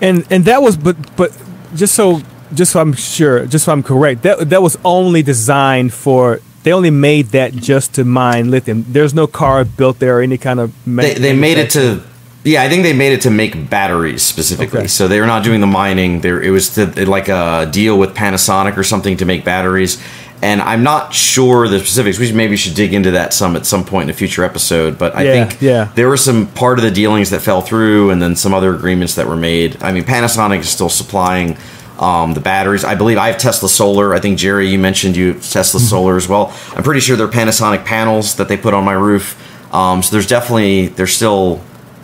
and 0.00 0.26
and 0.30 0.44
that 0.44 0.62
was 0.62 0.76
but 0.76 0.96
but 1.16 1.36
just 1.74 1.94
so 1.94 2.20
just 2.54 2.72
so 2.72 2.80
I'm 2.80 2.92
sure, 2.94 3.46
just 3.46 3.64
so 3.64 3.72
I'm 3.72 3.82
correct, 3.82 4.22
that 4.22 4.50
that 4.50 4.62
was 4.62 4.76
only 4.84 5.22
designed 5.22 5.92
for. 5.92 6.40
They 6.64 6.72
only 6.72 6.90
made 6.90 7.26
that 7.28 7.52
just 7.54 7.94
to 7.94 8.04
mine 8.04 8.50
lithium. 8.50 8.84
There's 8.88 9.14
no 9.14 9.26
car 9.26 9.64
built 9.64 9.98
there 10.00 10.18
or 10.18 10.22
any 10.22 10.38
kind 10.38 10.60
of. 10.60 10.72
ma- 10.86 11.02
They, 11.02 11.14
they 11.14 11.32
made 11.32 11.58
it 11.58 11.70
to. 11.70 12.02
Yeah, 12.44 12.62
I 12.62 12.68
think 12.68 12.82
they 12.82 12.92
made 12.92 13.12
it 13.12 13.22
to 13.22 13.30
make 13.30 13.68
batteries 13.68 14.22
specifically. 14.22 14.78
Okay. 14.80 14.86
So 14.88 15.08
they 15.08 15.20
were 15.20 15.26
not 15.26 15.44
doing 15.44 15.60
the 15.60 15.66
mining. 15.66 16.20
There, 16.20 16.42
it 16.42 16.50
was 16.50 16.70
to, 16.74 16.86
like 17.08 17.28
a 17.28 17.68
deal 17.70 17.98
with 17.98 18.14
Panasonic 18.14 18.76
or 18.76 18.84
something 18.84 19.16
to 19.18 19.24
make 19.24 19.44
batteries. 19.44 20.02
And 20.40 20.60
I'm 20.62 20.84
not 20.84 21.12
sure 21.12 21.66
the 21.66 21.80
specifics. 21.80 22.18
We 22.18 22.30
maybe 22.32 22.56
should 22.56 22.74
dig 22.76 22.94
into 22.94 23.10
that 23.10 23.34
some 23.34 23.56
at 23.56 23.66
some 23.66 23.84
point 23.84 24.04
in 24.04 24.10
a 24.10 24.16
future 24.16 24.44
episode. 24.44 24.96
But 24.96 25.16
I 25.16 25.22
Yeah, 25.24 25.46
think 25.46 25.60
yeah. 25.60 25.88
there 25.96 26.08
were 26.08 26.16
some 26.16 26.46
part 26.46 26.78
of 26.78 26.84
the 26.84 26.92
dealings 26.92 27.30
that 27.30 27.40
fell 27.42 27.60
through, 27.60 28.10
and 28.10 28.22
then 28.22 28.36
some 28.36 28.54
other 28.54 28.72
agreements 28.74 29.16
that 29.16 29.26
were 29.26 29.36
made. 29.36 29.82
I 29.82 29.90
mean, 29.90 30.04
Panasonic 30.04 30.60
is 30.60 30.68
still 30.68 30.88
supplying 30.88 31.56
um, 31.98 32.34
the 32.34 32.40
batteries. 32.40 32.84
I 32.84 32.94
believe 32.94 33.18
I 33.18 33.28
have 33.28 33.38
Tesla 33.38 33.68
Solar. 33.68 34.14
I 34.14 34.20
think 34.20 34.38
Jerry, 34.38 34.68
you 34.68 34.78
mentioned 34.78 35.16
you 35.16 35.34
have 35.34 35.50
Tesla 35.50 35.80
Mm-hmm. 35.80 35.88
Solar 35.88 36.16
as 36.16 36.28
well. 36.28 36.52
I'm 36.74 36.82
pretty 36.82 37.00
sure 37.00 37.16
they're 37.16 37.28
Panasonic 37.28 37.84
panels 37.84 38.36
that 38.36 38.48
they 38.48 38.56
put 38.56 38.74
on 38.74 38.84
my 38.84 38.92
roof. 38.94 39.36
Um, 39.74 40.02
so 40.02 40.12
there's 40.12 40.26
definitely 40.26 40.88
there's 40.88 41.12
still 41.12 41.60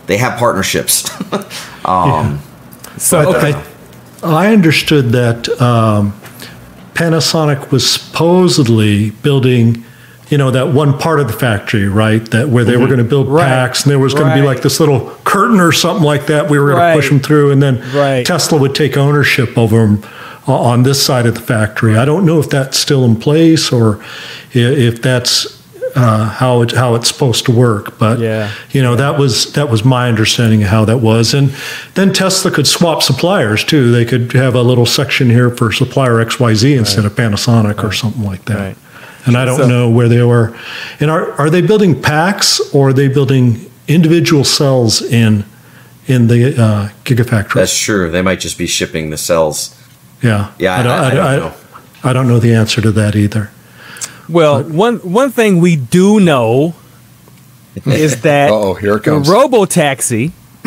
they 0.07 0.17
have 0.17 0.37
partnerships. 0.37 1.09
um, 1.85 2.39
So 2.97 3.35
Okay. 3.35 3.61
I 4.23 4.53
understood 4.53 5.09
that 5.09 5.49
um, 5.61 6.13
Panasonic 6.93 7.71
was 7.71 7.89
supposedly 7.89 9.11
building, 9.11 9.83
you 10.29 10.37
know, 10.37 10.49
that 10.51 10.69
one 10.69 10.97
part 10.97 11.19
of 11.19 11.27
the 11.27 11.33
factory, 11.33 11.87
right? 11.87 12.23
That 12.31 12.49
where 12.49 12.63
they 12.63 12.77
were 12.77 12.87
going 12.87 12.97
to 12.99 13.03
build 13.03 13.27
Right. 13.27 13.45
packs, 13.47 13.83
and 13.83 13.91
there 13.91 13.99
was 13.99 14.13
going 14.13 14.27
to 14.29 14.33
be 14.35 14.41
like 14.41 14.61
this 14.61 14.79
little 14.79 15.11
curtain 15.23 15.59
or 15.59 15.71
something 15.71 16.03
like 16.05 16.25
that. 16.27 16.49
We 16.49 16.57
were 16.59 16.69
going 16.71 16.79
Right. 16.79 16.91
to 16.95 16.99
push 16.99 17.09
them 17.09 17.19
through, 17.19 17.51
and 17.51 17.61
then 17.61 17.81
Right. 17.93 18.25
Tesla 18.25 18.57
would 18.57 18.73
take 18.73 18.97
ownership 18.97 19.57
over 19.57 19.77
them 19.77 20.01
on 20.47 20.83
this 20.83 21.01
side 21.01 21.25
of 21.25 21.35
the 21.35 21.41
factory. 21.41 21.97
I 21.97 22.05
don't 22.05 22.25
know 22.25 22.39
if 22.39 22.49
that's 22.49 22.77
still 22.77 23.03
in 23.05 23.15
place 23.15 23.71
or 23.71 23.99
if 24.53 25.01
that's 25.01 25.47
uh, 25.95 26.25
how 26.27 26.61
it 26.61 26.71
how 26.73 26.93
it's 26.95 27.07
supposed 27.07 27.45
to 27.45 27.51
work, 27.53 27.97
but 27.97 28.19
Yeah. 28.19 28.49
you 28.71 28.81
know 28.83 28.95
that 28.97 29.17
was 29.17 29.53
that 29.53 29.69
was 29.71 29.85
my 29.85 30.09
understanding 30.09 30.61
of 30.63 30.67
how 30.69 30.83
that 30.85 30.97
was 30.99 31.33
and 31.33 31.53
then 31.93 32.11
tesla 32.11 32.51
could 32.51 32.67
swap 32.67 33.01
suppliers 33.01 33.63
too 33.63 33.91
they 33.93 34.03
could 34.03 34.33
have 34.33 34.55
a 34.55 34.61
little 34.61 34.85
section 34.85 35.29
here 35.29 35.49
for 35.49 35.71
supplier 35.71 36.15
xyz 36.25 36.77
instead 36.77 37.05
of 37.05 37.15
panasonic 37.15 37.81
or 37.81 37.93
something 37.93 38.25
like 38.25 38.43
that 38.43 38.57
Right. 38.59 38.75
And 39.25 39.35
i 39.37 39.45
don't 39.45 39.57
So- 39.59 39.67
know 39.67 39.89
where 39.89 40.07
they 40.09 40.21
were 40.23 40.55
and 40.99 41.09
are, 41.11 41.31
are 41.33 41.49
they 41.49 41.61
building 41.61 41.99
packs 42.01 42.59
or 42.73 42.89
are 42.89 42.93
they 42.93 43.07
building 43.07 43.69
individual 43.87 44.43
cells 44.43 45.01
in 45.01 45.43
in 46.07 46.27
the 46.27 46.55
uh, 46.61 46.89
gigafactory 47.03 47.53
that's 47.55 47.77
true. 47.79 48.11
They 48.11 48.21
might 48.21 48.39
just 48.39 48.57
be 48.59 48.67
shipping 48.67 49.09
the 49.09 49.17
cells. 49.17 49.73
yeah 50.21 50.51
Yeah, 50.59 50.75
I- 50.79 50.83
don't, 50.83 50.91
I 50.91 51.13
don't 51.13 51.39
know. 51.39 51.53
I 52.03 52.13
don't 52.13 52.27
know 52.27 52.39
the 52.39 52.53
answer 52.53 52.81
to 52.81 52.91
that 52.91 53.15
either 53.15 53.49
Well, 54.29 54.63
one 54.63 54.97
one 54.99 55.31
thing 55.31 55.59
we 55.61 55.75
do 55.75 56.19
know 56.19 56.73
is 57.85 58.21
that 58.29 58.49
Uh-oh, 58.51 58.73
here 58.75 58.97
it 58.97 59.03
comes. 59.03 59.27
the 59.27 59.33
robo 59.33 59.65
taxi. 59.65 60.31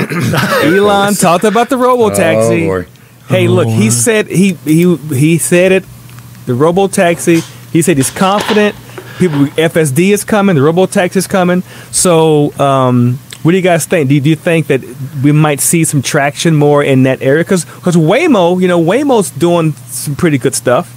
Elon 0.62 1.14
talked 1.14 1.44
about 1.44 1.68
the 1.68 1.76
robo 1.76 2.10
taxi. 2.10 2.64
Oh, 2.68 2.82
boy. 2.82 2.86
hey, 3.28 3.48
look, 3.48 3.68
he 3.68 3.90
said 3.90 4.26
he 4.28 4.54
he 4.64 4.96
he 4.96 5.38
said 5.38 5.72
it. 5.72 5.84
The 6.46 6.54
robo 6.54 6.86
taxi. 6.88 7.42
He 7.72 7.82
said 7.82 7.96
he's 7.96 8.10
confident. 8.10 8.74
People, 9.18 9.46
FSD 9.56 10.10
is 10.12 10.24
coming. 10.24 10.56
The 10.56 10.62
robo 10.62 10.86
taxi 10.86 11.18
is 11.18 11.26
coming. 11.26 11.62
So, 11.90 12.52
um, 12.58 13.18
what 13.42 13.50
do 13.52 13.56
you 13.56 13.62
guys 13.62 13.84
think? 13.86 14.08
Do 14.08 14.14
you, 14.14 14.20
do 14.20 14.30
you 14.30 14.36
think 14.36 14.68
that 14.68 14.80
we 15.22 15.32
might 15.32 15.60
see 15.60 15.84
some 15.84 16.02
traction 16.02 16.54
more 16.54 16.82
in 16.84 17.02
that 17.04 17.20
area? 17.22 17.42
Because 17.44 17.64
because 17.64 17.96
Waymo, 17.96 18.60
you 18.60 18.68
know, 18.68 18.80
Waymo's 18.82 19.30
doing 19.30 19.72
some 19.86 20.14
pretty 20.16 20.38
good 20.38 20.54
stuff. 20.54 20.94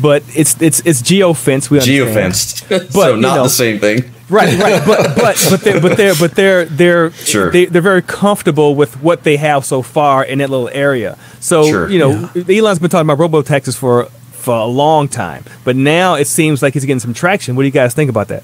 but 0.00 0.22
it's 0.34 0.60
it's 0.62 0.80
it's 0.86 1.02
geofence. 1.02 1.70
We 1.70 1.78
understand. 1.78 2.32
Geofenced, 2.34 2.68
But, 2.68 2.92
so 2.92 3.14
you 3.14 3.20
not 3.20 3.36
know- 3.36 3.42
the 3.44 3.48
same 3.50 3.78
thing. 3.78 4.04
Right, 4.30 4.58
right, 4.60 4.82
but 4.86 5.16
but 5.16 5.46
but 5.50 5.60
they're 5.62 5.80
but 5.80 5.96
they're 5.96 6.14
but 6.14 6.34
they're 6.34 6.64
they're 6.66 7.10
Sure. 7.12 7.50
they, 7.50 7.64
they're 7.64 7.80
very 7.80 8.02
comfortable 8.02 8.74
with 8.74 9.00
what 9.02 9.22
they 9.24 9.38
have 9.38 9.64
so 9.64 9.80
far 9.80 10.22
in 10.22 10.40
that 10.40 10.50
little 10.50 10.68
area. 10.68 11.16
So 11.40 11.64
Sure. 11.66 11.88
you 11.88 11.98
know, 11.98 12.30
Elon's 12.46 12.78
been 12.78 12.90
talking 12.90 13.06
about 13.08 13.18
robo 13.18 13.40
taxis 13.40 13.74
for 13.74 14.08
for 14.38 14.54
a 14.56 14.64
long 14.66 15.08
time, 15.08 15.44
but 15.64 15.76
now 15.76 16.14
it 16.14 16.26
seems 16.26 16.62
like 16.62 16.74
he's 16.74 16.84
getting 16.84 17.00
some 17.00 17.12
traction. 17.14 17.54
What 17.56 17.62
do 17.62 17.66
you 17.66 17.72
guys 17.72 17.92
think 17.94 18.08
about 18.08 18.28
that? 18.28 18.42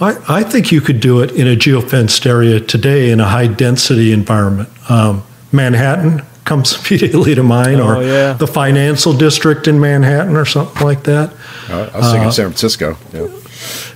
I, 0.00 0.18
I 0.28 0.42
think 0.42 0.72
you 0.72 0.80
could 0.80 1.00
do 1.00 1.20
it 1.20 1.30
in 1.32 1.46
a 1.46 1.54
geofenced 1.56 2.26
area 2.26 2.60
today 2.60 3.10
in 3.10 3.20
a 3.20 3.24
high 3.28 3.46
density 3.46 4.12
environment. 4.12 4.68
Um, 4.90 5.22
Manhattan 5.52 6.22
comes 6.44 6.74
immediately 6.90 7.34
to 7.34 7.42
mind, 7.42 7.80
Oh, 7.80 7.98
or 7.98 8.02
yeah. 8.02 8.32
the 8.32 8.46
financial 8.48 9.12
district 9.12 9.68
in 9.68 9.78
Manhattan, 9.80 10.36
or 10.36 10.44
something 10.44 10.82
like 10.84 11.04
that. 11.04 11.32
Uh, 11.68 11.90
I 11.94 11.98
was 11.98 12.10
thinking 12.12 12.30
San 12.32 12.46
Francisco. 12.46 12.96
Yeah. 13.12 13.28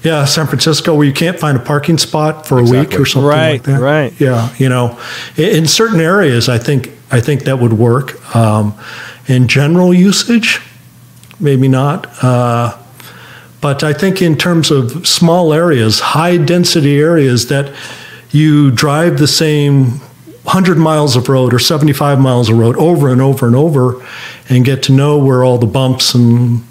Yeah, 0.05 0.25
San 0.27 0.47
Francisco, 0.47 0.95
where 0.95 1.05
you 1.07 1.13
can't 1.13 1.41
find 1.41 1.57
a 1.59 1.61
parking 1.61 1.99
spot 1.99 2.47
for 2.47 2.61
a 2.61 2.63
week 2.63 2.95
or 3.01 3.05
something 3.05 3.27
Right, 3.29 3.53
like 3.55 3.63
that. 3.65 3.81
right. 3.81 4.13
Yeah, 4.21 4.55
you 4.59 4.69
know, 4.69 5.01
in, 5.37 5.57
in 5.57 5.67
certain 5.67 5.99
areas, 6.01 6.49
I 6.49 6.59
think 6.59 6.91
I 7.11 7.21
think 7.21 7.43
that 7.45 7.59
would 7.59 7.73
work. 7.73 8.15
Um, 8.37 8.75
in 9.29 9.49
general 9.49 9.93
usage, 9.93 10.61
maybe 11.41 11.68
not. 11.68 12.07
Uh, 12.22 12.77
but 13.61 13.83
I 13.83 13.93
think 13.93 14.22
in 14.22 14.37
terms 14.37 14.70
of 14.70 15.07
small 15.07 15.53
areas, 15.53 16.01
high 16.01 16.37
density 16.37 16.99
areas 16.99 17.49
that 17.49 17.74
you 18.31 18.70
drive 18.70 19.18
the 19.18 19.27
same 19.27 20.01
100 20.47 20.79
miles 20.79 21.16
of 21.16 21.29
road 21.29 21.53
or 21.53 21.59
75 21.59 22.20
miles 22.20 22.49
of 22.49 22.57
road 22.57 22.77
over 22.77 23.11
and 23.11 23.20
over 23.20 23.47
and 23.47 23.57
over 23.57 24.07
and 24.49 24.64
get 24.64 24.83
to 24.85 24.93
know 24.93 25.18
where 25.18 25.43
all 25.43 25.59
the 25.59 25.66
bumps 25.66 26.14
and 26.14 26.62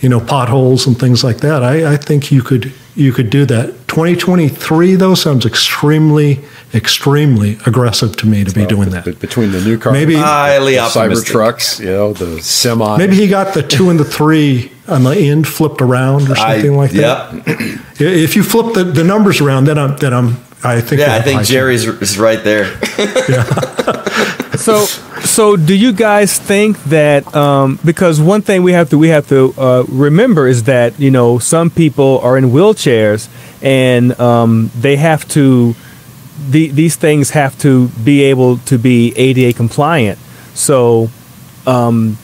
you 0.00 0.08
know 0.10 0.20
potholes 0.20 0.86
and 0.86 1.00
things 1.00 1.24
like 1.24 1.38
that 1.38 1.62
I, 1.62 1.94
I 1.94 1.96
think 1.96 2.30
you 2.30 2.42
could 2.42 2.74
you 2.94 3.12
could 3.12 3.30
do 3.30 3.46
that 3.46 3.74
2023 3.96 4.94
though 4.96 5.14
sounds 5.14 5.46
extremely 5.46 6.38
extremely 6.74 7.56
aggressive 7.64 8.14
to 8.14 8.26
me 8.26 8.44
to 8.44 8.52
be 8.52 8.66
doing 8.66 8.90
that 8.90 9.06
But 9.06 9.20
between 9.20 9.52
the 9.52 9.60
new 9.62 9.78
car, 9.78 9.90
Maybe- 9.90 10.16
Highly 10.16 10.74
the 10.74 10.80
cyber 10.82 11.24
trucks, 11.24 11.80
you 11.80 11.86
know, 11.86 12.12
the 12.12 12.42
semi. 12.42 12.98
maybe 12.98 13.16
he 13.16 13.26
got 13.26 13.54
the 13.54 13.62
two 13.62 13.88
and 13.88 13.98
the 13.98 14.04
three 14.04 14.70
on 14.86 15.02
the 15.04 15.12
end 15.12 15.48
flipped 15.48 15.80
around 15.80 16.28
or 16.28 16.32
I, 16.36 16.56
something 16.56 16.76
like 16.76 16.90
that 16.90 17.32
Yep. 17.32 17.98
if 17.98 18.36
you 18.36 18.42
flip 18.42 18.74
the, 18.74 18.84
the 18.84 19.02
numbers 19.02 19.40
around 19.40 19.64
then 19.64 19.78
i'm 19.78 19.96
then 19.96 20.12
i'm 20.12 20.36
i 20.62 20.78
think 20.82 21.00
Yeah, 21.00 21.14
I 21.14 21.22
think 21.22 21.38
high 21.38 21.44
Jerry's 21.44 21.86
is 21.86 22.18
right 22.18 22.44
there. 22.44 22.66
So, 24.56 24.84
so 24.84 25.56
do 25.56 25.74
you 25.74 25.92
guys 25.92 26.38
think 26.38 26.82
that 26.84 27.34
um, 27.34 27.78
because 27.84 28.20
one 28.20 28.42
thing 28.42 28.62
we 28.62 28.72
have 28.72 28.90
to 28.90 28.98
we 28.98 29.08
have 29.08 29.28
to 29.28 29.54
uh, 29.56 29.84
remember 29.88 30.46
is 30.46 30.64
that 30.64 30.98
you 30.98 31.10
know 31.10 31.38
some 31.38 31.70
people 31.70 32.20
are 32.20 32.36
in 32.38 32.46
wheelchairs 32.46 33.28
and 33.62 34.18
um, 34.20 34.70
they 34.74 34.96
have 34.96 35.26
to 35.28 35.74
the, 36.48 36.68
these 36.68 36.96
things 36.96 37.30
have 37.30 37.58
to 37.60 37.88
be 37.88 38.22
able 38.22 38.58
to 38.58 38.78
be 38.78 39.12
ADA 39.16 39.56
compliant. 39.56 40.18
So, 40.54 41.10
um, 41.66 42.18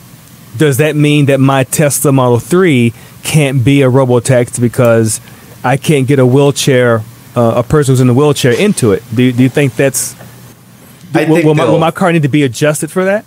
does 0.56 0.78
that 0.78 0.96
mean 0.96 1.26
that 1.26 1.40
my 1.40 1.64
Tesla 1.64 2.12
Model 2.12 2.38
Three 2.38 2.92
can't 3.22 3.64
be 3.64 3.82
a 3.82 3.90
robotaxi 3.90 4.60
because 4.60 5.20
I 5.64 5.76
can't 5.76 6.06
get 6.06 6.18
a 6.18 6.26
wheelchair, 6.26 7.02
uh, 7.34 7.54
a 7.56 7.62
person 7.62 7.92
who's 7.92 8.00
in 8.00 8.08
a 8.08 8.14
wheelchair 8.14 8.52
into 8.52 8.92
it? 8.92 9.02
Do, 9.14 9.32
do 9.32 9.42
you 9.42 9.48
think 9.48 9.76
that's 9.76 10.14
I 11.14 11.24
will, 11.24 11.34
think 11.36 11.46
will 11.46 11.54
my, 11.54 11.64
will 11.64 11.78
my 11.78 11.90
car 11.90 12.12
need 12.12 12.22
to 12.22 12.28
be 12.28 12.42
adjusted 12.42 12.90
for 12.90 13.04
that 13.04 13.24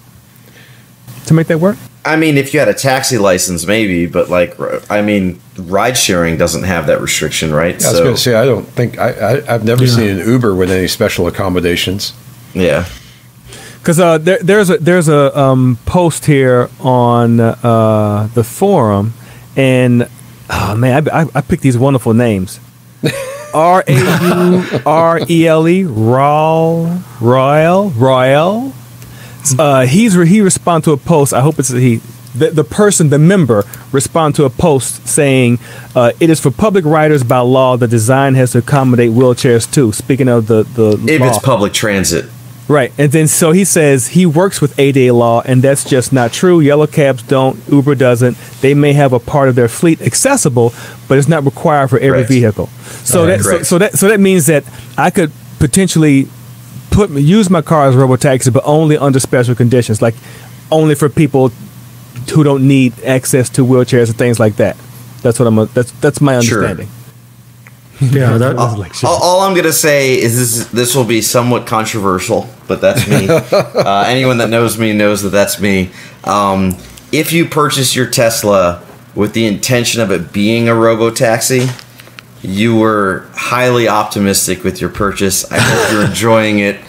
to 1.27 1.33
make 1.33 1.47
that 1.47 1.59
work? 1.59 1.77
I 2.03 2.17
mean, 2.17 2.37
if 2.37 2.53
you 2.53 2.59
had 2.59 2.69
a 2.69 2.73
taxi 2.73 3.17
license, 3.17 3.65
maybe, 3.65 4.05
but 4.05 4.29
like, 4.29 4.55
I 4.91 5.01
mean, 5.01 5.39
ride 5.57 5.97
sharing 5.97 6.37
doesn't 6.37 6.61
have 6.63 6.85
that 6.87 7.01
restriction, 7.01 7.51
right? 7.51 7.73
I 7.83 7.91
was 7.91 7.99
going 7.99 8.15
to 8.15 8.21
say, 8.21 8.35
I 8.35 8.45
don't 8.45 8.67
think 8.67 8.99
I, 8.99 9.09
I 9.37 9.53
I've 9.55 9.63
never 9.63 9.83
Yeah. 9.85 9.95
seen 9.95 10.09
an 10.19 10.27
Uber 10.27 10.53
with 10.53 10.69
any 10.69 10.87
special 10.87 11.25
accommodations. 11.27 12.13
yeah. 12.53 12.85
Because 13.79 13.99
uh, 13.99 14.17
there, 14.17 14.39
there's 14.41 14.69
a 14.71 14.77
there's 14.79 15.07
a 15.09 15.37
um, 15.39 15.77
post 15.85 16.25
here 16.25 16.69
on 16.79 17.39
uh, 17.39 18.27
the 18.33 18.43
forum, 18.43 19.13
and 19.55 20.09
oh 20.49 20.75
man, 20.75 21.07
I, 21.07 21.21
I, 21.21 21.25
I 21.35 21.41
picked 21.41 21.61
these 21.61 21.77
wonderful 21.77 22.13
names. 22.15 22.59
R 23.55 23.83
A 23.87 23.93
U 23.93 24.79
R 24.85 25.19
E 25.29 25.47
L 25.47 25.67
E 25.67 25.83
Raul 25.83 27.01
Royal 27.21 27.89
Royal. 27.91 28.73
Uh, 29.57 29.85
he's 29.85 30.17
re- 30.17 30.27
he 30.27 30.41
respond 30.41 30.83
to 30.83 30.91
a 30.91 30.97
post. 30.97 31.33
I 31.33 31.41
hope 31.41 31.57
it's 31.59 31.69
he. 31.69 32.01
The, 32.35 32.51
the 32.51 32.65
person, 32.65 33.09
the 33.11 33.17
member, 33.19 33.63
respond 33.93 34.35
to 34.35 34.43
a 34.43 34.49
post 34.49 35.07
saying, 35.07 35.59
uh, 35.95 36.11
"It 36.19 36.29
is 36.29 36.41
for 36.41 36.51
public 36.51 36.83
riders 36.83 37.23
by 37.23 37.39
law. 37.39 37.77
The 37.77 37.87
design 37.87 38.35
has 38.35 38.51
to 38.51 38.57
accommodate 38.57 39.11
wheelchairs 39.11 39.71
too." 39.71 39.93
Speaking 39.93 40.27
of 40.27 40.47
the 40.47 40.63
the 40.63 41.01
If 41.07 41.21
law. 41.21 41.27
it's 41.27 41.39
public 41.39 41.71
transit. 41.71 42.25
Right. 42.67 42.91
And 42.97 43.11
then 43.11 43.27
so 43.27 43.51
he 43.51 43.63
says 43.63 44.07
he 44.09 44.25
works 44.25 44.59
with 44.59 44.77
ADA 44.79 45.13
law, 45.13 45.41
and 45.45 45.61
that's 45.61 45.87
just 45.87 46.11
not 46.11 46.33
true. 46.33 46.59
Yellow 46.59 46.87
cabs 46.87 47.21
don't, 47.23 47.59
Uber 47.69 47.95
doesn't. 47.95 48.37
They 48.61 48.73
may 48.73 48.93
have 48.93 49.13
a 49.13 49.19
part 49.19 49.49
of 49.49 49.55
their 49.55 49.67
fleet 49.67 50.01
accessible, 50.01 50.73
but 51.07 51.17
it's 51.17 51.27
not 51.27 51.43
required 51.43 51.89
for 51.89 51.99
every 51.99 52.19
Correct. 52.19 52.29
vehicle. 52.29 52.67
So 53.03 53.27
that 53.27 53.41
so, 53.41 53.63
so 53.63 53.77
that 53.77 53.93
so 53.93 54.07
that 54.07 54.19
means 54.19 54.47
that 54.47 54.63
I 54.97 55.11
could 55.11 55.31
potentially 55.59 56.27
put 56.89 57.11
use 57.11 57.49
my 57.49 57.61
car 57.61 57.87
as 57.87 57.95
a 57.95 57.99
robotaxi, 57.99 58.51
but 58.51 58.63
only 58.65 58.97
under 58.97 59.19
special 59.19 59.53
conditions, 59.53 60.01
like 60.01 60.15
only 60.71 60.95
for 60.95 61.07
people 61.07 61.51
who 62.33 62.43
don't 62.43 62.67
need 62.67 62.93
access 63.03 63.49
to 63.49 63.61
wheelchairs 63.63 64.07
and 64.07 64.17
things 64.17 64.39
like 64.39 64.55
that. 64.55 64.75
That's 65.21 65.39
what 65.39 65.47
I'm. 65.47 65.67
That's 65.73 65.91
that's 65.91 66.19
my 66.19 66.39
Sure. 66.39 66.75
Yeah 68.01 68.37
that, 68.37 68.55
All, 69.07 69.21
all 69.21 69.41
I'm 69.41 69.55
gonna 69.55 69.71
say 69.71 70.19
is 70.19 70.37
this: 70.37 70.67
this 70.67 70.95
will 70.95 71.05
be 71.05 71.21
somewhat 71.21 71.65
controversial, 71.65 72.49
but 72.67 72.81
that's 72.81 73.07
me. 73.07 73.27
uh, 73.51 74.05
anyone 74.07 74.37
that 74.39 74.49
knows 74.49 74.77
me 74.77 74.93
knows 74.93 75.21
that 75.21 75.29
that's 75.29 75.59
me. 75.59 75.91
Um, 76.23 76.77
if 77.11 77.31
you 77.31 77.45
purchase 77.45 77.95
your 77.95 78.07
Tesla 78.07 78.83
with 79.15 79.33
the 79.33 79.45
intention 79.45 80.01
of 80.01 80.11
it 80.11 80.33
being 80.33 80.67
a 80.67 80.75
robo 80.75 81.09
taxi, 81.09 81.67
you 82.41 82.75
were 82.75 83.27
highly 83.33 83.87
optimistic 83.87 84.63
with 84.63 84.81
your 84.81 84.89
purchase. 84.89 85.49
I 85.51 85.59
hope 85.59 85.91
you're 85.91 86.05
enjoying 86.09 86.59
it 86.59 86.81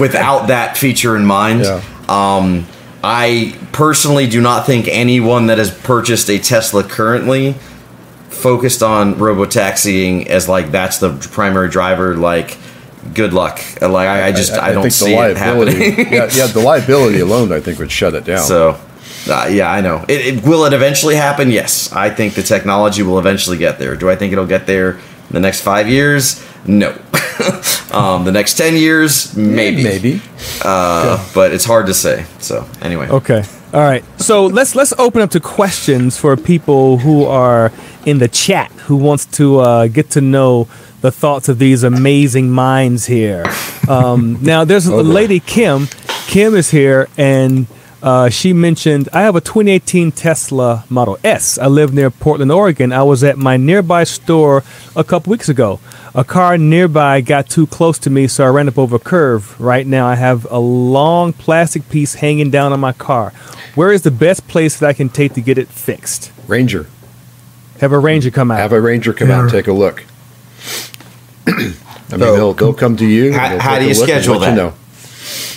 without 0.00 0.46
that 0.48 0.76
feature 0.76 1.16
in 1.16 1.24
mind. 1.24 1.62
Yeah. 1.62 1.82
Um, 2.08 2.66
I 3.02 3.58
personally 3.72 4.26
do 4.26 4.40
not 4.40 4.66
think 4.66 4.86
anyone 4.88 5.46
that 5.46 5.58
has 5.58 5.76
purchased 5.76 6.28
a 6.28 6.38
Tesla 6.38 6.84
currently 6.84 7.54
focused 8.40 8.82
on 8.82 9.18
robo 9.18 9.44
taxiing 9.44 10.28
as 10.28 10.48
like 10.48 10.70
that's 10.70 10.98
the 10.98 11.14
primary 11.32 11.68
driver. 11.68 12.16
Like, 12.16 12.58
good 13.14 13.32
luck. 13.32 13.60
Like, 13.80 14.08
I, 14.08 14.28
I 14.28 14.32
just 14.32 14.52
I, 14.52 14.72
don't 14.72 14.90
see 14.90 15.14
it 15.14 15.36
happening. 15.36 16.12
yeah, 16.12 16.28
yeah, 16.32 16.46
the 16.46 16.62
liability 16.64 17.20
alone, 17.28 17.52
I 17.52 17.60
think, 17.60 17.78
would 17.78 17.90
shut 17.90 18.14
it 18.14 18.24
down. 18.24 18.44
So, 18.44 18.80
uh, 19.28 19.48
yeah, 19.50 19.70
I 19.70 19.80
know. 19.80 20.04
It, 20.08 20.38
it 20.38 20.44
will 20.44 20.64
it 20.64 20.72
eventually 20.72 21.16
happen? 21.16 21.50
Yes, 21.50 21.92
I 21.92 22.10
think 22.10 22.34
the 22.34 22.42
technology 22.42 23.02
will 23.02 23.18
eventually 23.18 23.56
get 23.56 23.78
there. 23.78 23.96
Do 23.96 24.10
I 24.10 24.16
think 24.16 24.32
it'll 24.32 24.46
get 24.46 24.66
there 24.66 24.92
in 24.92 25.32
the 25.32 25.40
next 25.40 25.62
five 25.62 25.88
years? 25.88 26.44
No. 26.66 26.90
um, 27.92 28.24
the 28.24 28.32
next 28.32 28.54
ten 28.54 28.76
years, 28.76 29.36
maybe, 29.36 29.82
maybe. 29.82 30.22
Uh, 30.62 31.26
but 31.34 31.52
it's 31.52 31.64
hard 31.64 31.86
to 31.86 31.94
say. 31.94 32.26
So, 32.38 32.66
anyway, 32.82 33.08
Okay. 33.08 33.44
All 33.72 33.80
right. 33.80 34.04
So 34.20 34.46
let's 34.46 34.74
let's 34.74 34.92
open 34.98 35.22
up 35.22 35.30
to 35.30 35.40
questions 35.40 36.18
for 36.18 36.36
people 36.36 36.98
who 36.98 37.24
are 37.24 37.72
in 38.04 38.18
the 38.18 38.26
chat 38.26 38.72
who 38.72 38.96
wants 38.96 39.26
to 39.26 39.60
uh, 39.60 39.86
get 39.86 40.10
to 40.10 40.20
know 40.20 40.66
the 41.02 41.12
thoughts 41.12 41.48
of 41.48 41.60
these 41.60 41.84
amazing 41.84 42.50
minds 42.50 43.06
here. 43.06 43.44
Um, 43.88 44.38
now, 44.42 44.64
there's 44.64 44.86
a 44.86 44.96
lady 44.96 45.38
Kim. 45.38 45.86
Kim 46.26 46.56
is 46.56 46.70
here, 46.70 47.08
and 47.16 47.68
uh, 48.02 48.28
she 48.28 48.52
mentioned 48.52 49.08
I 49.12 49.22
have 49.22 49.36
a 49.36 49.40
2018 49.40 50.12
Tesla 50.12 50.84
Model 50.88 51.18
S. 51.22 51.56
I 51.56 51.66
live 51.68 51.94
near 51.94 52.10
Portland, 52.10 52.50
Oregon. 52.50 52.92
I 52.92 53.04
was 53.04 53.22
at 53.22 53.38
my 53.38 53.56
nearby 53.56 54.02
store 54.02 54.64
a 54.96 55.04
couple 55.04 55.30
weeks 55.30 55.48
ago. 55.48 55.78
A 56.12 56.24
car 56.24 56.58
nearby 56.58 57.20
got 57.20 57.48
too 57.48 57.68
close 57.68 57.98
to 58.00 58.10
me, 58.10 58.26
so 58.26 58.44
I 58.44 58.48
ran 58.48 58.66
up 58.66 58.78
over 58.78 58.96
a 58.96 58.98
curve. 58.98 59.60
Right 59.60 59.86
now, 59.86 60.06
I 60.08 60.16
have 60.16 60.44
a 60.50 60.58
long 60.58 61.32
plastic 61.32 61.88
piece 61.88 62.14
hanging 62.14 62.50
down 62.50 62.72
on 62.72 62.80
my 62.80 62.92
car. 62.92 63.32
Where 63.80 63.92
is 63.92 64.02
the 64.02 64.10
best 64.10 64.46
place 64.46 64.78
that 64.78 64.86
I 64.86 64.92
can 64.92 65.08
take 65.08 65.32
to 65.32 65.40
get 65.40 65.56
it 65.56 65.66
fixed? 65.66 66.32
Ranger. 66.46 66.84
Have 67.80 67.92
a 67.92 67.98
ranger 67.98 68.30
come 68.30 68.50
out. 68.50 68.58
Have 68.58 68.74
a 68.74 68.80
ranger 68.80 69.14
come 69.14 69.30
out 69.30 69.44
and 69.44 69.50
take 69.50 69.68
a 69.68 69.72
look. 69.72 70.04
I 71.46 71.52
mean, 71.56 71.72
So- 72.10 72.18
they'll, 72.18 72.52
they'll 72.52 72.74
come 72.74 72.98
to 72.98 73.06
you. 73.06 73.32
How- 73.32 73.58
how 73.58 73.78
do 73.78 73.86
you 73.86 73.94
schedule 73.94 74.36
let 74.36 74.50
you 74.50 74.54
that? 74.56 74.62
know. 74.62 74.74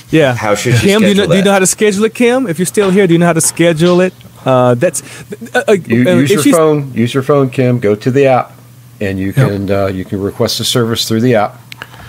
yeah. 0.10 0.34
How 0.34 0.56
should 0.56 0.76
you 0.76 0.80
Kim, 0.80 1.02
do 1.02 1.10
you, 1.10 1.16
know, 1.16 1.24
schedule 1.24 1.32
do 1.34 1.38
you 1.38 1.44
know 1.44 1.52
how 1.52 1.60
to 1.60 1.68
schedule 1.68 2.06
it, 2.06 2.16
Kim? 2.16 2.48
If 2.48 2.60
you're 2.60 2.66
still 2.66 2.92
here, 2.92 3.08
do 3.08 3.12
you 3.12 3.20
know 3.20 3.26
how 3.26 3.34
to 3.34 3.42
schedule 3.42 4.00
it? 4.00 4.14
Uh, 4.46 4.76
that's 4.76 5.02
uh, 5.54 5.64
uh, 5.68 5.74
You 5.74 6.10
uh, 6.10 6.16
use 6.16 6.46
your 6.46 6.56
phone. 6.56 6.94
Use 6.94 7.14
your 7.14 7.24
phone, 7.24 7.50
Kim. 7.50 7.80
Go 7.80 7.94
to 7.94 8.10
the 8.10 8.28
app, 8.28 8.54
and 9.02 9.20
you 9.20 9.34
can 9.34 9.70
uh, 9.70 9.88
you 9.88 10.06
can 10.06 10.22
request 10.22 10.62
a 10.62 10.64
service 10.64 11.06
through 11.10 11.20
the 11.20 11.36
app. 11.36 11.60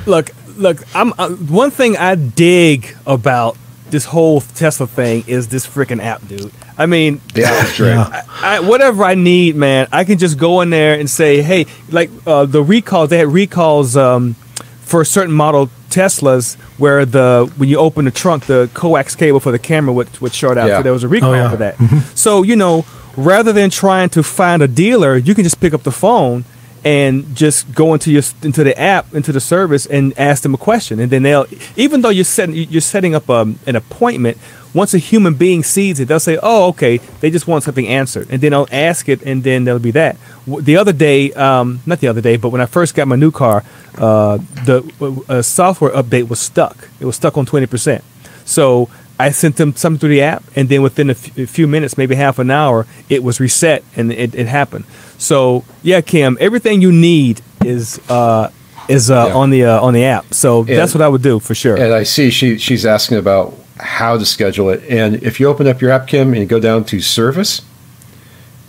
look, 0.06 0.30
look. 0.56 0.76
I'm 0.94 1.12
uh, 1.18 1.30
one 1.30 1.72
thing 1.72 1.96
I 1.96 2.14
dig 2.14 2.96
about 3.04 3.56
this 3.95 4.05
whole 4.07 4.40
Tesla 4.40 4.86
thing 4.88 5.22
is 5.28 5.47
this 5.49 5.64
freaking 5.66 6.03
app, 6.03 6.26
dude. 6.26 6.51
I 6.76 6.86
mean, 6.86 7.20
The 7.32 7.45
app. 7.45 7.78
Yeah. 7.78 8.22
I, 8.42 8.59
whatever 8.61 9.05
I 9.05 9.14
need, 9.14 9.55
man, 9.55 9.86
I 9.92 10.03
can 10.05 10.18
just 10.18 10.36
go 10.36 10.61
in 10.62 10.70
there 10.70 10.99
and 10.99 11.09
say, 11.09 11.42
hey, 11.42 11.66
like 11.90 12.11
uh, 12.26 12.45
the 12.47 12.61
recalls, 12.62 13.11
they 13.11 13.18
had 13.18 13.28
recalls 13.28 13.97
um, 13.97 14.34
for 14.80 15.05
certain 15.05 15.32
model 15.32 15.68
Teslas 15.90 16.57
where 16.76 17.07
the 17.07 17.51
when 17.57 17.68
you 17.68 17.78
open 17.78 18.05
the 18.05 18.11
trunk, 18.11 18.47
the 18.47 18.68
coax 18.74 19.14
cable 19.14 19.38
for 19.38 19.53
the 19.53 19.61
camera 19.61 19.92
would, 19.92 20.09
would 20.20 20.34
short 20.34 20.59
out. 20.59 20.66
Yeah. 20.68 20.78
So 20.78 20.82
there 20.82 20.92
was 20.92 21.05
a 21.05 21.09
recall 21.09 21.30
Oh, 21.30 21.34
yeah. 21.34 21.51
for 21.51 21.57
that. 21.59 21.76
So, 22.16 22.42
you 22.42 22.57
know, 22.57 22.84
rather 23.16 23.53
than 23.53 23.70
trying 23.70 24.09
to 24.11 24.22
find 24.24 24.61
a 24.61 24.66
dealer, 24.68 25.16
you 25.16 25.34
can 25.36 25.45
just 25.45 25.61
pick 25.61 25.72
up 25.72 25.84
the 25.84 25.92
phone 25.92 26.45
and 26.85 27.35
just 27.35 27.74
go 27.74 27.95
into 27.95 28.12
your 28.12 28.22
into 28.43 28.62
the 28.62 28.78
app 28.78 29.14
into 29.14 29.32
the 29.32 29.41
service 29.41 29.87
and 29.87 30.16
ask 30.18 30.43
them 30.43 30.55
a 30.55 30.59
question. 30.59 31.01
And 31.01 31.11
then 31.11 31.22
they'll 31.22 31.47
even 31.76 32.03
though 32.03 32.11
you're 32.11 32.24
setting 32.24 32.55
you're 32.55 32.80
setting 32.80 33.14
up 33.14 33.28
um, 33.30 33.59
an 33.66 33.74
appointment 33.76 34.39
once 34.74 34.93
a 34.93 34.99
human 34.99 35.35
being 35.35 35.62
sees 35.62 36.01
it 36.01 36.09
they'll 36.09 36.18
say 36.18 36.37
oh 36.43 36.68
okay 36.68 36.99
they 37.20 37.30
just 37.30 37.47
want 37.49 37.64
something 37.64 37.89
answered. 37.89 38.28
And 38.30 38.41
then 38.41 38.51
they'll 38.53 38.68
ask 38.70 39.09
it 39.09 39.22
and 39.22 39.43
then 39.43 39.64
there'll 39.64 39.80
be 39.80 39.93
that. 39.93 40.16
The 40.47 40.76
other 40.76 40.93
day 40.93 41.32
um, 41.32 41.80
not 41.87 42.01
the 42.01 42.09
other 42.09 42.20
day 42.20 42.37
but 42.37 42.51
when 42.51 42.61
i 42.61 42.66
first 42.66 42.95
got 42.95 43.09
my 43.09 43.16
new 43.16 43.30
car 43.30 43.64
uh, 43.97 44.39
the 44.66 45.24
uh, 45.28 45.41
software 45.41 45.93
update 45.93 46.28
was 46.28 46.41
stuck. 46.41 46.89
It 47.01 47.07
was 47.07 47.16
stuck 47.16 47.39
on 47.39 47.47
20% 47.47 48.03
so 48.45 48.91
I 49.18 49.30
sent 49.30 49.57
them 49.57 49.76
something 49.76 50.01
through 50.01 50.11
the 50.11 50.22
app, 50.22 50.43
and 50.57 50.68
then 50.68 50.82
within 50.82 51.09
a, 51.09 51.12
f- 51.12 51.39
a 51.39 51.47
few 51.47 51.68
minutes, 51.68 51.97
maybe 51.97 52.16
half 52.16 52.39
an 52.41 52.51
hour, 52.51 52.87
it 53.09 53.22
was 53.22 53.39
reset 53.39 53.85
and 53.95 54.12
it, 54.12 54.35
it 54.35 54.49
happened. 54.49 54.85
So 55.24 55.64
yeah, 55.82 56.00
Kim, 56.02 56.36
everything 56.40 56.82
you 56.82 56.92
need 56.92 57.40
is 57.64 57.98
uh, 58.10 58.50
is 58.88 59.10
uh, 59.10 59.26
Yeah. 59.28 59.34
on 59.34 59.50
the 59.50 59.64
uh, 59.64 59.80
on 59.86 59.94
the 59.94 60.04
app. 60.04 60.34
So 60.34 60.64
Yeah. 60.64 60.76
that's 60.76 60.94
what 60.94 61.00
I 61.02 61.08
would 61.08 61.22
do 61.22 61.38
for 61.40 61.54
sure. 61.54 61.76
And 61.76 61.92
I 61.94 62.04
see 62.04 62.30
she 62.30 62.58
she's 62.58 62.84
asking 62.84 63.18
about 63.18 63.54
how 63.78 64.18
to 64.18 64.24
schedule 64.26 64.68
it. 64.70 64.82
And 64.88 65.22
if 65.22 65.40
you 65.40 65.48
open 65.48 65.66
up 65.66 65.80
your 65.80 65.90
app, 65.90 66.06
Kim, 66.06 66.28
and 66.32 66.38
you 66.38 66.46
go 66.46 66.60
down 66.60 66.84
to 66.84 67.00
service, 67.00 67.62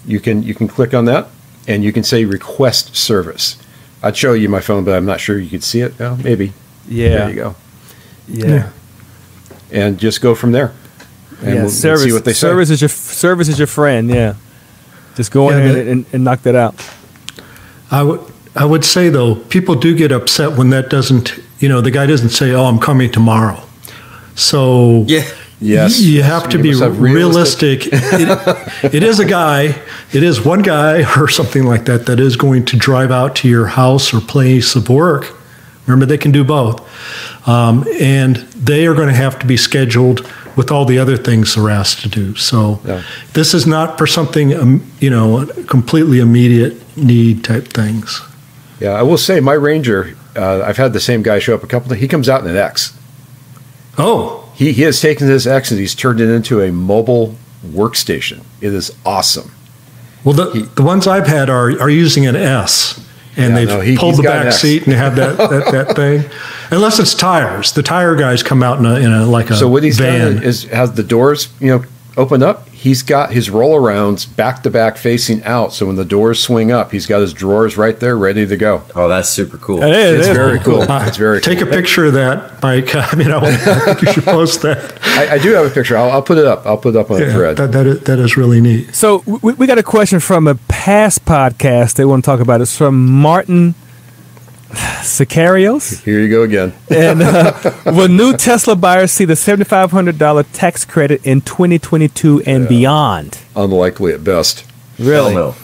you 0.05 0.19
can 0.19 0.43
you 0.43 0.53
can 0.55 0.67
click 0.67 0.93
on 0.93 1.05
that, 1.05 1.27
and 1.67 1.83
you 1.83 1.91
can 1.91 2.03
say 2.03 2.25
request 2.25 2.95
service. 2.95 3.57
I'd 4.01 4.15
show 4.15 4.33
you 4.33 4.49
my 4.49 4.61
phone, 4.61 4.83
but 4.85 4.93
I'm 4.95 5.05
not 5.05 5.19
sure 5.19 5.37
you 5.39 5.49
could 5.49 5.63
see 5.63 5.81
it. 5.81 5.93
Well, 5.99 6.15
maybe. 6.23 6.53
yeah, 6.87 7.09
There 7.17 7.29
you 7.29 7.35
go. 7.35 7.55
yeah, 8.27 8.45
Yeah. 8.47 8.69
And 9.71 9.97
just 9.97 10.21
go 10.21 10.35
from 10.35 10.51
there. 10.51 10.71
And 11.41 11.47
yeah. 11.47 11.53
we'll, 11.53 11.61
we'll 11.63 11.69
service, 11.71 12.03
see 12.03 12.13
what 12.13 12.23
they 12.23 12.33
say. 12.33 12.47
service 12.47 12.69
is 12.69 12.81
your 12.81 12.89
service 12.89 13.49
is 13.49 13.57
your 13.57 13.67
friend. 13.67 14.09
Yeah, 14.09 14.35
just 15.15 15.31
go 15.31 15.49
in 15.49 15.57
Yeah, 15.57 15.71
there 15.73 15.83
the- 15.85 15.91
and, 15.91 16.05
and 16.13 16.23
knock 16.23 16.41
that 16.43 16.55
out. 16.55 16.75
I 17.91 18.03
would 18.03 18.19
I 18.55 18.65
would 18.65 18.85
say 18.85 19.09
though, 19.09 19.35
people 19.35 19.75
do 19.75 19.95
get 19.95 20.11
upset 20.11 20.57
when 20.57 20.69
that 20.69 20.89
doesn't. 20.89 21.37
You 21.59 21.69
know, 21.69 21.81
the 21.81 21.91
guy 21.91 22.05
doesn't 22.05 22.29
say, 22.29 22.51
"Oh, 22.51 22.65
I'm 22.65 22.79
coming 22.79 23.11
tomorrow." 23.11 23.61
So 24.35 25.03
Yeah. 25.07 25.23
Yes. 25.61 26.01
you 26.01 26.21
have 26.21 26.49
to 26.49 26.57
You 26.57 26.63
be 26.63 26.69
must 26.71 26.81
have 26.83 26.99
realistic. 26.99 27.87
it, 27.91 28.93
it 28.93 29.03
is 29.03 29.19
a 29.19 29.25
guy. 29.25 29.75
It 30.11 30.21
is 30.23 30.43
one 30.43 30.61
guy 30.61 31.03
or 31.19 31.27
something 31.29 31.63
like 31.63 31.85
that 31.85 32.05
that 32.07 32.19
is 32.19 32.35
going 32.35 32.65
to 32.65 32.77
drive 32.77 33.09
out 33.11 33.35
to 33.37 33.47
your 33.47 33.67
house 33.67 34.13
or 34.13 34.19
place 34.19 34.75
of 34.75 34.89
work. 34.89 35.33
Remember, 35.87 36.05
they 36.05 36.17
can 36.17 36.31
do 36.31 36.43
both, 36.43 36.81
um, 37.47 37.85
and 37.99 38.35
they 38.37 38.85
are 38.87 38.93
going 38.95 39.07
to 39.07 39.13
have 39.13 39.37
to 39.39 39.45
be 39.45 39.55
scheduled 39.55 40.21
with 40.55 40.71
all 40.71 40.85
the 40.85 40.97
other 40.99 41.17
things 41.17 41.55
they're 41.55 41.69
asked 41.69 42.01
to 42.01 42.09
do. 42.09 42.35
So, 42.35 42.79
Yeah. 42.85 43.01
this 43.33 43.53
is 43.53 43.65
not 43.67 43.97
for 43.97 44.07
something 44.07 44.53
um, 44.53 44.81
you 44.99 45.09
know 45.09 45.45
completely 45.67 46.19
immediate 46.19 46.73
need 46.97 47.43
type 47.43 47.67
things. 47.67 48.21
Yeah, 48.79 48.91
I 48.91 49.01
will 49.03 49.17
say 49.17 49.39
my 49.39 49.53
Ranger. 49.53 50.15
Uh, 50.35 50.61
I've 50.65 50.77
had 50.77 50.91
the 50.93 50.99
same 50.99 51.23
guy 51.23 51.39
show 51.39 51.55
up 51.55 51.63
a 51.63 51.67
couple. 51.67 51.91
Of, 51.93 51.99
he 51.99 52.07
comes 52.07 52.27
out 52.27 52.41
in 52.43 52.47
an 52.49 52.57
X. 52.57 52.91
Oh, 53.97 54.49
He 54.55 54.71
he 54.73 54.81
has 54.83 54.99
taken 54.99 55.27
this 55.27 55.45
X 55.45 55.71
and 55.71 55.79
he's 55.79 55.95
turned 55.95 56.19
it 56.19 56.29
into 56.29 56.61
a 56.61 56.71
mobile 56.71 57.35
workstation. 57.65 58.41
It 58.61 58.73
is 58.73 58.91
awesome. 59.05 59.51
Well, 60.23 60.33
the, 60.35 60.69
the 60.75 60.83
ones 60.83 61.07
I've 61.07 61.27
had 61.27 61.49
are, 61.49 61.79
are 61.79 61.89
using 61.89 62.25
an 62.25 62.35
S, 62.35 62.99
and 63.37 63.49
Yeah, 63.51 63.55
they've 63.55 63.67
no, 63.67 63.79
he- 63.81 63.97
pulled 63.97 64.17
the 64.17 64.23
back 64.23 64.47
X. 64.47 64.57
seat 64.61 64.83
and 64.85 64.93
have 64.93 65.15
that, 65.17 65.37
that, 65.49 65.71
that 65.71 65.95
thing. 65.95 66.23
Unless 66.71 66.99
it's 66.99 67.13
tires, 67.13 67.71
the 67.73 67.83
tire 67.83 68.15
guys 68.15 68.41
come 68.43 68.63
out 68.63 68.79
in 68.79 68.85
a, 68.85 68.95
in 68.95 69.11
a 69.11 69.25
like 69.25 69.49
a 69.49 69.55
So 69.55 69.67
what 69.67 69.83
he's 69.83 69.97
van. 69.97 70.35
done 70.35 70.43
is 70.43 70.63
has 70.65 70.93
the 70.93 71.03
doors, 71.03 71.49
you 71.59 71.67
know, 71.67 71.83
opened 72.17 72.43
up. 72.43 72.67
He's 72.85 73.01
got 73.01 73.31
his 73.31 73.49
roll 73.49 73.81
arounds 73.81 74.27
back 74.35 74.61
to 74.61 74.69
back 74.69 74.95
facing 74.97 75.43
out. 75.43 75.73
So 75.73 75.87
when 75.87 75.95
the 75.95 76.05
doors 76.05 76.39
swing 76.39 76.71
up, 76.71 76.91
he's 76.91 77.07
got 77.07 77.19
his 77.19 77.33
drawers 77.33 77.77
right 77.77 77.99
there 77.99 78.15
ready 78.15 78.45
to 78.45 78.55
go. 78.55 78.83
Oh, 78.93 79.07
that's 79.09 79.27
super 79.27 79.57
cool. 79.57 79.81
It 79.81 79.89
is, 79.89 80.19
It's 80.19 80.27
it 80.27 80.31
is 80.31 80.37
very 80.37 80.59
pretty 80.59 80.65
cool. 80.65 80.81
It's 81.07 81.17
very 81.17 81.41
Take 81.41 81.57
cool. 81.59 81.67
a 81.67 81.71
picture 81.71 82.05
of 82.05 82.13
that, 82.13 82.61
Mike. 82.61 82.89
I 82.95 83.15
mean, 83.15 83.31
I, 83.31 83.37
I 83.39 83.55
think 83.55 84.01
you 84.03 84.13
should 84.13 84.23
post 84.39 84.61
that. 84.61 84.99
I, 85.03 85.33
I 85.33 85.37
do 85.39 85.51
have 85.53 85.65
a 85.65 85.71
picture. 85.71 85.97
I'll, 85.97 86.11
I'll 86.11 86.21
put 86.21 86.37
it 86.37 86.45
up. 86.45 86.63
I'll 86.67 86.77
put 86.77 86.93
it 86.95 86.99
up 86.99 87.09
on 87.09 87.19
a 87.23 87.25
Yeah, 87.25 87.33
thread. 87.33 87.57
that, 87.57 87.71
that, 87.71 87.87
is, 87.87 87.99
that 88.01 88.19
is 88.19 88.37
really 88.37 88.61
neat. 88.61 88.93
So 88.93 89.23
we, 89.25 89.53
we 89.53 89.65
got 89.65 89.79
a 89.79 89.83
question 89.83 90.19
from 90.19 90.45
a 90.47 90.53
past 90.67 91.25
podcast 91.25 91.95
they 91.95 92.05
want 92.05 92.23
to 92.23 92.29
talk 92.29 92.39
about. 92.39 92.61
It's 92.61 92.77
from 92.77 93.03
Martin 93.09 93.73
Sicarios. 94.71 96.03
Here 96.03 96.19
you 96.19 96.29
go 96.29 96.43
again. 96.43 96.73
And 96.89 97.21
uh, 97.21 97.71
will 97.85 98.07
new 98.07 98.35
Tesla 98.35 98.75
buyers 98.75 99.11
see 99.11 99.25
the 99.25 99.33
$7,500 99.35 100.45
tax 100.53 100.85
credit 100.85 101.25
in 101.25 101.41
2022 101.41 102.43
and 102.45 102.67
beyond? 102.67 103.39
Unlikely 103.55 104.13
at 104.13 104.23
best. 104.23 104.65
Really? 104.99 105.33
Hell 105.33 105.55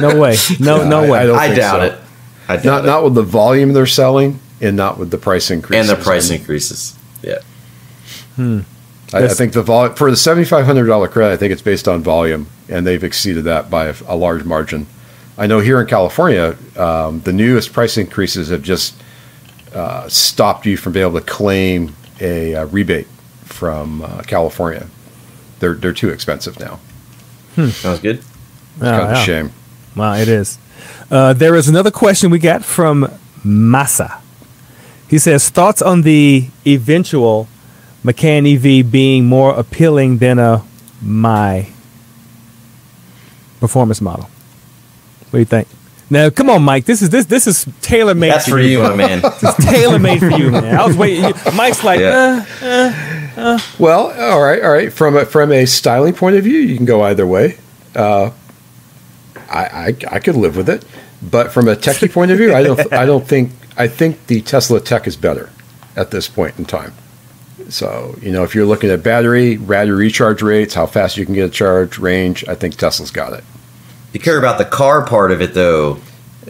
No 0.00 0.18
way. 0.20 0.36
No, 0.60 0.82
Yeah, 0.82 0.88
no 0.88 1.10
way. 1.10 1.18
I 1.20 1.26
don't 1.26 1.38
I 1.38 1.46
think 1.48 1.58
doubt 1.60 1.80
so. 1.80 1.82
it. 1.96 2.00
I 2.48 2.56
doubt 2.56 2.64
Not 2.64 2.84
it. 2.84 2.86
not 2.86 3.04
with 3.04 3.14
the 3.14 3.22
volume 3.22 3.72
they're 3.72 3.86
selling, 3.86 4.40
and 4.60 4.76
not 4.76 4.98
with 4.98 5.10
the 5.10 5.18
price 5.18 5.50
increase. 5.50 5.78
and 5.80 5.88
the 5.88 6.02
price 6.02 6.30
increases. 6.30 6.96
Yeah. 7.22 7.38
I, 8.38 9.24
I 9.24 9.28
think 9.28 9.52
the 9.52 9.62
vol 9.62 9.90
for 9.90 10.10
the 10.10 10.16
seventy 10.16 10.44
five 10.46 10.64
hundred 10.66 10.86
dollar 10.86 11.08
credit, 11.08 11.32
I 11.34 11.36
think 11.36 11.52
it's 11.52 11.62
based 11.62 11.88
on 11.88 12.02
volume, 12.02 12.46
and 12.68 12.86
they've 12.86 13.02
exceeded 13.02 13.44
that 13.44 13.68
by 13.70 13.86
a, 13.86 13.94
a 14.06 14.16
large 14.16 14.44
margin. 14.44 14.86
I 15.38 15.46
know 15.46 15.60
here 15.60 15.80
in 15.80 15.86
California, 15.86 16.56
um, 16.76 17.20
the 17.20 17.32
newest 17.32 17.72
price 17.72 17.96
increases 17.96 18.48
have 18.48 18.62
just 18.62 18.94
uh, 19.72 20.08
stopped 20.08 20.66
you 20.66 20.76
from 20.76 20.92
being 20.92 21.06
able 21.06 21.20
to 21.20 21.24
claim 21.26 21.94
a, 22.20 22.54
uh 22.56 22.64
rebate 22.66 23.06
from 23.44 24.02
uh, 24.02 24.22
California. 24.22 24.86
They're 25.60 25.74
they're 25.74 25.92
too 25.92 26.10
expensive 26.10 26.58
now. 26.58 26.80
Sounds 27.70 28.00
good. 28.00 28.18
It's 28.18 28.26
Oh, 28.80 28.84
kind 28.84 29.02
of 29.02 29.10
yeah. 29.10 29.22
a 29.22 29.24
shame. 29.24 29.52
Wow, 29.96 30.14
it 30.14 30.28
is. 30.28 30.58
Uh, 31.10 31.32
there 31.32 31.54
is 31.56 31.68
another 31.68 31.90
question 31.90 32.30
we 32.30 32.38
got 32.38 32.64
from 32.64 33.10
Massa. 33.44 34.20
He 35.08 35.18
says 35.18 35.48
thoughts 35.48 35.82
on 35.82 36.02
the 36.02 36.48
eventual 36.66 37.48
Macan 38.04 38.46
EV 38.46 38.88
being 38.90 39.26
more 39.26 39.54
appealing 39.54 40.18
than 40.18 40.38
a 40.38 40.62
my 41.02 41.68
performance 43.60 44.00
model. 44.00 44.28
What 45.30 45.32
do 45.32 45.38
you 45.38 45.44
think? 45.44 45.68
Now, 46.10 46.30
come 46.30 46.48
on, 46.48 46.62
Mike. 46.62 46.86
This 46.86 47.02
is 47.02 47.10
this 47.10 47.26
this 47.26 47.46
is 47.46 47.66
tailor 47.82 48.14
made. 48.14 48.30
That's 48.30 48.48
for 48.48 48.58
you, 48.58 48.82
my 48.82 48.96
man. 48.96 49.20
It's 49.24 49.64
tailor 49.64 49.98
made 49.98 50.20
for 50.20 50.30
you, 50.30 50.50
man. 50.50 50.74
I 50.76 50.86
was 50.86 50.96
waiting. 50.96 51.32
Mike's 51.54 51.84
like, 51.84 52.00
Yeah. 52.00 52.46
uh, 53.36 53.58
Well, 53.78 54.10
all 54.18 54.42
right, 54.42 54.62
all 54.62 54.70
right. 54.72 54.90
From 54.92 55.16
a, 55.16 55.26
from 55.26 55.52
a 55.52 55.66
styling 55.66 56.14
point 56.14 56.36
of 56.36 56.44
view, 56.44 56.58
you 56.60 56.76
can 56.76 56.86
go 56.86 57.02
either 57.02 57.26
way. 57.26 57.58
Uh, 57.94 58.30
I, 59.50 59.64
I 59.64 59.96
I 60.12 60.18
could 60.18 60.36
live 60.36 60.56
with 60.56 60.68
it, 60.70 60.84
but 61.22 61.52
from 61.52 61.68
a 61.68 61.76
techie 61.76 62.10
point 62.18 62.30
of 62.30 62.38
view, 62.38 62.54
I 62.54 62.62
don't 62.62 62.92
I 62.92 63.04
don't 63.04 63.26
think 63.26 63.52
I 63.76 63.86
think 63.86 64.26
the 64.28 64.40
Tesla 64.40 64.80
Tech 64.80 65.06
is 65.06 65.16
better 65.16 65.50
at 65.94 66.10
this 66.10 66.26
point 66.26 66.58
in 66.58 66.64
time. 66.64 66.94
So 67.68 68.16
you 68.22 68.32
know, 68.32 68.44
if 68.44 68.54
you're 68.54 68.64
looking 68.66 68.88
at 68.90 69.02
battery, 69.02 69.56
battery 69.58 69.94
recharge 70.06 70.40
rates, 70.40 70.72
how 70.74 70.86
fast 70.86 71.18
you 71.18 71.26
can 71.26 71.34
get 71.34 71.44
a 71.44 71.50
charge, 71.52 71.98
range, 71.98 72.46
I 72.48 72.54
think 72.54 72.76
Tesla's 72.76 73.10
got 73.10 73.34
it. 73.34 73.44
You 74.12 74.20
care 74.20 74.38
about 74.38 74.58
the 74.58 74.64
car 74.64 75.04
part 75.06 75.32
of 75.32 75.40
it, 75.42 75.54
though. 75.54 75.98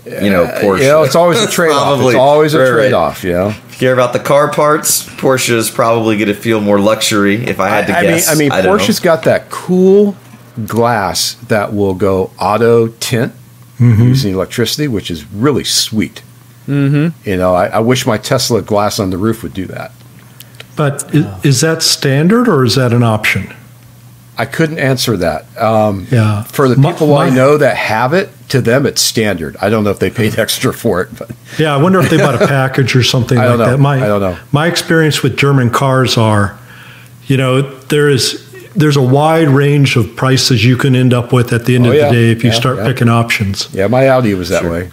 You 0.04 0.30
know, 0.30 0.46
Porsche. 0.46 0.78
You 0.82 0.88
know, 0.88 1.02
it's 1.02 1.16
always 1.16 1.40
a 1.40 1.46
trade 1.50 1.70
off. 1.72 1.82
Probably. 1.96 2.14
It's 2.14 2.16
always 2.18 2.54
a 2.54 2.58
Right, 2.60 2.64
right. 2.70 2.74
trade 2.76 2.92
off. 2.92 3.24
You 3.24 3.32
know. 3.32 3.48
If 3.48 3.72
you 3.72 3.78
care 3.78 3.92
about 3.92 4.12
the 4.12 4.20
car 4.20 4.50
parts, 4.52 5.02
Porsche 5.06 5.50
is 5.50 5.70
probably 5.70 6.16
going 6.16 6.28
to 6.28 6.34
feel 6.34 6.60
more 6.60 6.78
luxury. 6.78 7.44
If 7.46 7.58
I 7.60 7.68
had 7.68 7.86
to 7.88 7.98
I 7.98 8.02
guess, 8.04 8.28
mean, 8.38 8.52
I 8.52 8.56
mean, 8.56 8.64
don't 8.64 8.78
know. 8.78 8.84
Porsche's 8.84 9.00
got 9.00 9.24
that 9.24 9.50
cool 9.50 10.16
glass 10.66 11.34
that 11.48 11.72
will 11.74 11.94
go 11.94 12.30
auto 12.40 12.88
tint 12.88 13.32
using 13.80 14.34
electricity, 14.34 14.88
which 14.88 15.10
is 15.10 15.24
really 15.32 15.64
sweet. 15.64 16.22
Mm-hmm. 16.66 17.28
You 17.28 17.36
know, 17.36 17.54
I, 17.54 17.66
I 17.66 17.78
wish 17.80 18.06
my 18.06 18.18
Tesla 18.18 18.60
glass 18.62 18.98
on 18.98 19.10
the 19.10 19.18
roof 19.18 19.42
would 19.42 19.54
do 19.54 19.66
that. 19.66 19.92
But 20.76 21.12
is, 21.14 21.44
is 21.44 21.60
that 21.62 21.82
standard 21.82 22.48
or 22.48 22.64
is 22.64 22.74
that 22.76 22.92
an 22.92 23.02
option? 23.02 23.54
I 24.40 24.44
couldn't 24.46 24.78
answer 24.78 25.16
that. 25.16 25.44
Um, 25.60 26.06
Yeah. 26.10 26.44
for 26.44 26.68
the 26.68 26.76
My- 26.76 26.92
people 26.92 27.16
I 27.16 27.28
know 27.28 27.56
that 27.58 27.76
have 27.76 28.12
it, 28.14 28.30
to 28.50 28.60
them 28.60 28.86
it's 28.86 29.02
standard. 29.02 29.56
I 29.60 29.68
don't 29.68 29.82
know 29.84 29.90
if 29.90 29.98
they 29.98 30.10
paid 30.10 30.38
extra 30.44 30.72
for 30.72 31.00
it, 31.02 31.08
but 31.18 31.30
Yeah, 31.58 31.74
I 31.74 31.76
wonder 31.78 31.98
if 31.98 32.08
they 32.08 32.16
bought 32.18 32.40
a 32.40 32.46
package 32.46 32.94
or 32.94 33.02
something 33.02 33.36
I 33.36 33.42
like 33.42 33.50
don't 33.50 33.58
know. 33.58 33.70
that. 33.72 33.78
My, 33.78 33.96
I 33.96 34.06
don't 34.06 34.20
know. 34.20 34.36
My 34.52 34.66
experience 34.68 35.22
with 35.24 35.36
German 35.36 35.70
cars 35.70 36.16
are, 36.16 36.56
you 37.26 37.36
know, 37.36 37.62
there 37.62 38.08
is 38.08 38.44
there's 38.76 38.96
a 38.96 39.02
wide 39.02 39.48
range 39.48 39.96
of 39.96 40.14
prices 40.14 40.64
you 40.64 40.76
can 40.76 40.94
end 40.94 41.12
up 41.12 41.32
with 41.32 41.52
at 41.52 41.64
the 41.64 41.74
end 41.74 41.86
Oh, 41.86 41.90
of 41.90 41.96
yeah. 41.96 42.06
the 42.08 42.14
day 42.14 42.30
if 42.30 42.44
you 42.44 42.50
Yeah, 42.50 42.56
start 42.56 42.76
yeah. 42.78 42.86
picking 42.86 43.08
options. 43.08 43.66
yeah, 43.72 43.88
my 43.88 44.08
Audi 44.08 44.34
was 44.34 44.50
that 44.50 44.60
Sure. 44.62 44.70
way. 44.70 44.90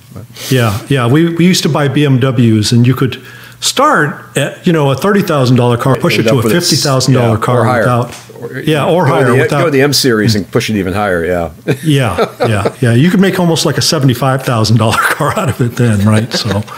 Yeah, 0.50 0.80
yeah. 0.88 1.06
We, 1.08 1.36
we 1.36 1.46
used 1.46 1.62
to 1.64 1.70
buy 1.70 1.88
BMWs, 1.88 2.72
and 2.72 2.88
you 2.88 2.96
could 2.96 3.22
start 3.60 4.36
at 4.36 4.66
you 4.66 4.74
know 4.74 4.90
a 4.92 4.96
thirty 4.96 5.22
thousand 5.22 5.58
dollar 5.58 5.78
car, 5.78 5.96
push 5.98 6.18
it 6.18 6.24
to 6.24 6.40
a 6.40 6.42
fifty 6.50 6.76
thousand 6.78 7.14
dollar 7.14 7.38
car 7.38 7.62
without. 7.80 8.12
Or 8.56 8.60
Yeah, 8.62 8.86
or 8.90 9.06
Go 9.06 9.12
higher. 9.14 9.26
to 9.26 9.32
the, 9.34 9.38
without- 9.40 9.60
go 9.60 9.66
to 9.66 9.72
the 9.72 9.82
M 9.82 9.94
series 9.94 10.36
and 10.36 10.50
push 10.50 10.70
it 10.70 10.76
even 10.78 10.94
higher. 10.94 11.26
Yeah. 11.26 11.52
yeah, 11.84 12.36
yeah, 12.48 12.76
yeah. 12.82 12.94
You 12.94 13.10
could 13.10 13.20
make 13.20 13.40
almost 13.40 13.66
like 13.66 13.78
a 13.78 13.82
seventy-five 13.82 14.44
thousand 14.44 14.78
dollar 14.78 14.98
car 14.98 15.38
out 15.38 15.50
of 15.50 15.60
it 15.62 15.76
then, 15.76 16.06
right? 16.08 16.32
So, 16.34 16.62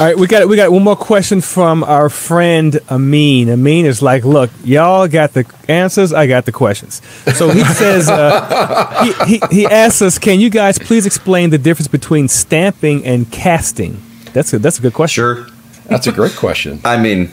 All 0.00 0.04
right, 0.06 0.16
we 0.18 0.26
got 0.26 0.48
we 0.48 0.56
got 0.56 0.72
one 0.72 0.82
more 0.82 0.96
question 0.96 1.40
from 1.40 1.84
our 1.84 2.08
friend 2.10 2.78
Amine. 2.88 3.48
Amine 3.48 3.86
is 3.86 4.02
like, 4.02 4.24
look, 4.24 4.50
y'all 4.64 5.06
got 5.06 5.32
the 5.34 5.44
answers, 5.68 6.12
I 6.12 6.26
got 6.26 6.44
the 6.46 6.52
questions. 6.52 7.00
So 7.36 7.48
he 7.50 7.62
says, 7.74 8.08
uh, 8.08 9.04
he, 9.24 9.38
he 9.38 9.42
he 9.62 9.66
asks 9.66 10.02
us, 10.02 10.18
can 10.18 10.40
you 10.40 10.50
guys 10.50 10.78
please 10.80 11.06
explain 11.06 11.50
the 11.50 11.58
difference 11.58 11.86
between 11.88 12.26
stamping 12.28 13.04
and 13.06 13.30
casting? 13.30 14.02
That's 14.32 14.52
a 14.52 14.58
that's 14.58 14.78
a 14.78 14.82
good 14.82 14.94
question. 14.94 15.22
Sure. 15.22 15.46
That's 15.86 16.06
a 16.08 16.12
great 16.12 16.34
question. 16.36 16.80
I 16.84 16.98
mean, 17.00 17.32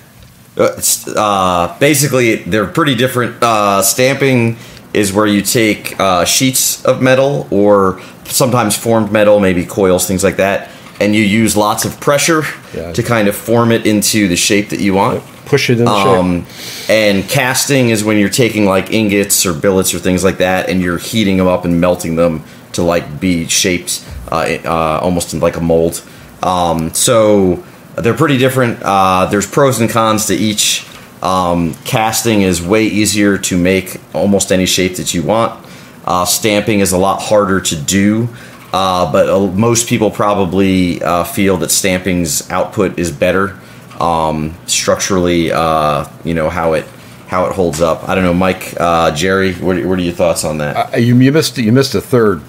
uh, 0.57 0.79
uh, 1.15 1.79
basically, 1.79 2.35
they're 2.35 2.67
pretty 2.67 2.95
different. 2.95 3.41
Uh, 3.41 3.81
stamping 3.81 4.57
is 4.93 5.11
where 5.11 5.27
you 5.27 5.41
take 5.41 5.99
uh, 5.99 6.23
sheets 6.25 6.83
of 6.85 7.01
metal 7.01 7.47
or 7.51 7.99
sometimes 8.25 8.75
formed 8.77 9.11
metal, 9.11 9.39
maybe 9.39 9.65
coils, 9.65 10.07
things 10.07 10.23
like 10.23 10.37
that, 10.37 10.69
and 11.01 11.13
you 11.13 11.21
use 11.21 11.57
lots 11.57 11.83
of 11.85 11.99
pressure 11.99 12.43
Yeah. 12.73 12.93
to 12.93 13.03
kind 13.03 13.27
of 13.27 13.35
form 13.35 13.71
it 13.71 13.85
into 13.85 14.27
the 14.27 14.35
shape 14.37 14.69
that 14.69 14.79
you 14.79 14.93
want. 14.93 15.23
Push 15.45 15.69
it 15.69 15.79
in 15.79 15.85
the 15.85 15.97
shape. 16.03 16.07
Um, 16.07 16.45
and 16.89 17.23
casting 17.29 17.89
is 17.89 18.03
when 18.03 18.17
you're 18.17 18.29
taking 18.29 18.65
like 18.65 18.91
ingots 18.91 19.45
or 19.45 19.53
billets 19.53 19.93
or 19.93 19.99
things 19.99 20.23
like 20.23 20.37
that, 20.37 20.69
and 20.69 20.81
you're 20.81 20.97
heating 20.97 21.37
them 21.37 21.47
up 21.47 21.65
and 21.65 21.79
melting 21.81 22.15
them 22.15 22.43
to 22.73 22.81
like 22.81 23.19
be 23.19 23.47
shaped 23.47 24.03
uh, 24.31 24.57
uh, 24.65 24.99
almost 25.03 25.33
in 25.33 25.39
like 25.39 25.55
a 25.57 25.61
mold. 25.61 26.01
Um, 26.41 26.93
so 26.93 27.63
they're 27.97 28.13
pretty 28.13 28.37
different. 28.37 28.81
Uh, 28.81 29.27
there's 29.27 29.47
pros 29.49 29.79
and 29.79 29.89
cons 29.89 30.27
to 30.27 30.35
each. 30.35 30.87
Um, 31.21 31.73
casting 31.85 32.41
is 32.41 32.61
way 32.61 32.83
easier 32.85 33.37
to 33.39 33.57
make 33.57 33.99
almost 34.13 34.51
any 34.51 34.65
shape 34.65 34.97
that 34.97 35.13
you 35.13 35.23
want. 35.23 35.65
Uh, 36.05 36.25
stamping 36.25 36.81
is 36.81 36.91
a 36.91 36.97
lot 36.97 37.21
harder 37.21 37.59
to 37.59 37.75
do, 37.75 38.29
uh, 38.71 39.11
but 39.11 39.27
uh, 39.27 39.47
most 39.47 39.89
people 39.89 40.11
probably 40.11 41.01
uh, 41.01 41.23
feel 41.23 41.57
that 41.57 41.71
stamping's 41.71 42.49
output 42.51 42.99
is 42.99 43.11
better 43.11 43.59
um, 43.99 44.53
structurally. 44.67 45.51
Uh, 45.51 46.07
you 46.23 46.35
know 46.35 46.49
how 46.49 46.73
it 46.73 46.85
how 47.27 47.45
it 47.47 47.53
holds 47.53 47.81
up. 47.81 48.07
I 48.07 48.13
don't 48.13 48.23
know, 48.23 48.33
Mike, 48.35 48.75
uh, 48.79 49.09
Jerry. 49.15 49.53
What, 49.53 49.83
what 49.83 49.97
are 49.97 50.01
your 50.01 50.13
thoughts 50.13 50.43
on 50.43 50.59
that? 50.59 51.01
You, 51.01 51.17
you 51.17 51.31
missed 51.31 51.57
you 51.57 51.71
missed 51.71 51.95
a 51.95 52.01
third, 52.01 52.39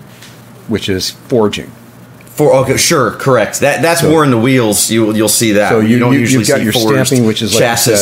which 0.69 0.91
is 0.91 1.11
forging. 1.11 1.71
For 2.37 2.53
okay, 2.57 2.77
sure, 2.77 3.13
correct. 3.13 3.61
That 3.61 3.81
that's 3.83 4.03
So- 4.03 4.11
more 4.11 4.23
in 4.25 4.31
the 4.31 4.39
wheels. 4.39 4.91
You 4.91 5.13
you'll 5.15 5.29
see 5.29 5.53
that. 5.53 5.71
So 5.71 5.81
you, 5.81 5.99
don't 5.99 6.13
you, 6.13 6.21
usually 6.21 6.41
you've 6.41 6.49
got 6.49 6.59
see 6.59 6.65
your 6.65 6.73
stamping, 6.73 7.27
which 7.27 7.41
is 7.43 7.55
like 7.55 7.61
chassis. 7.63 7.91
you 7.93 7.97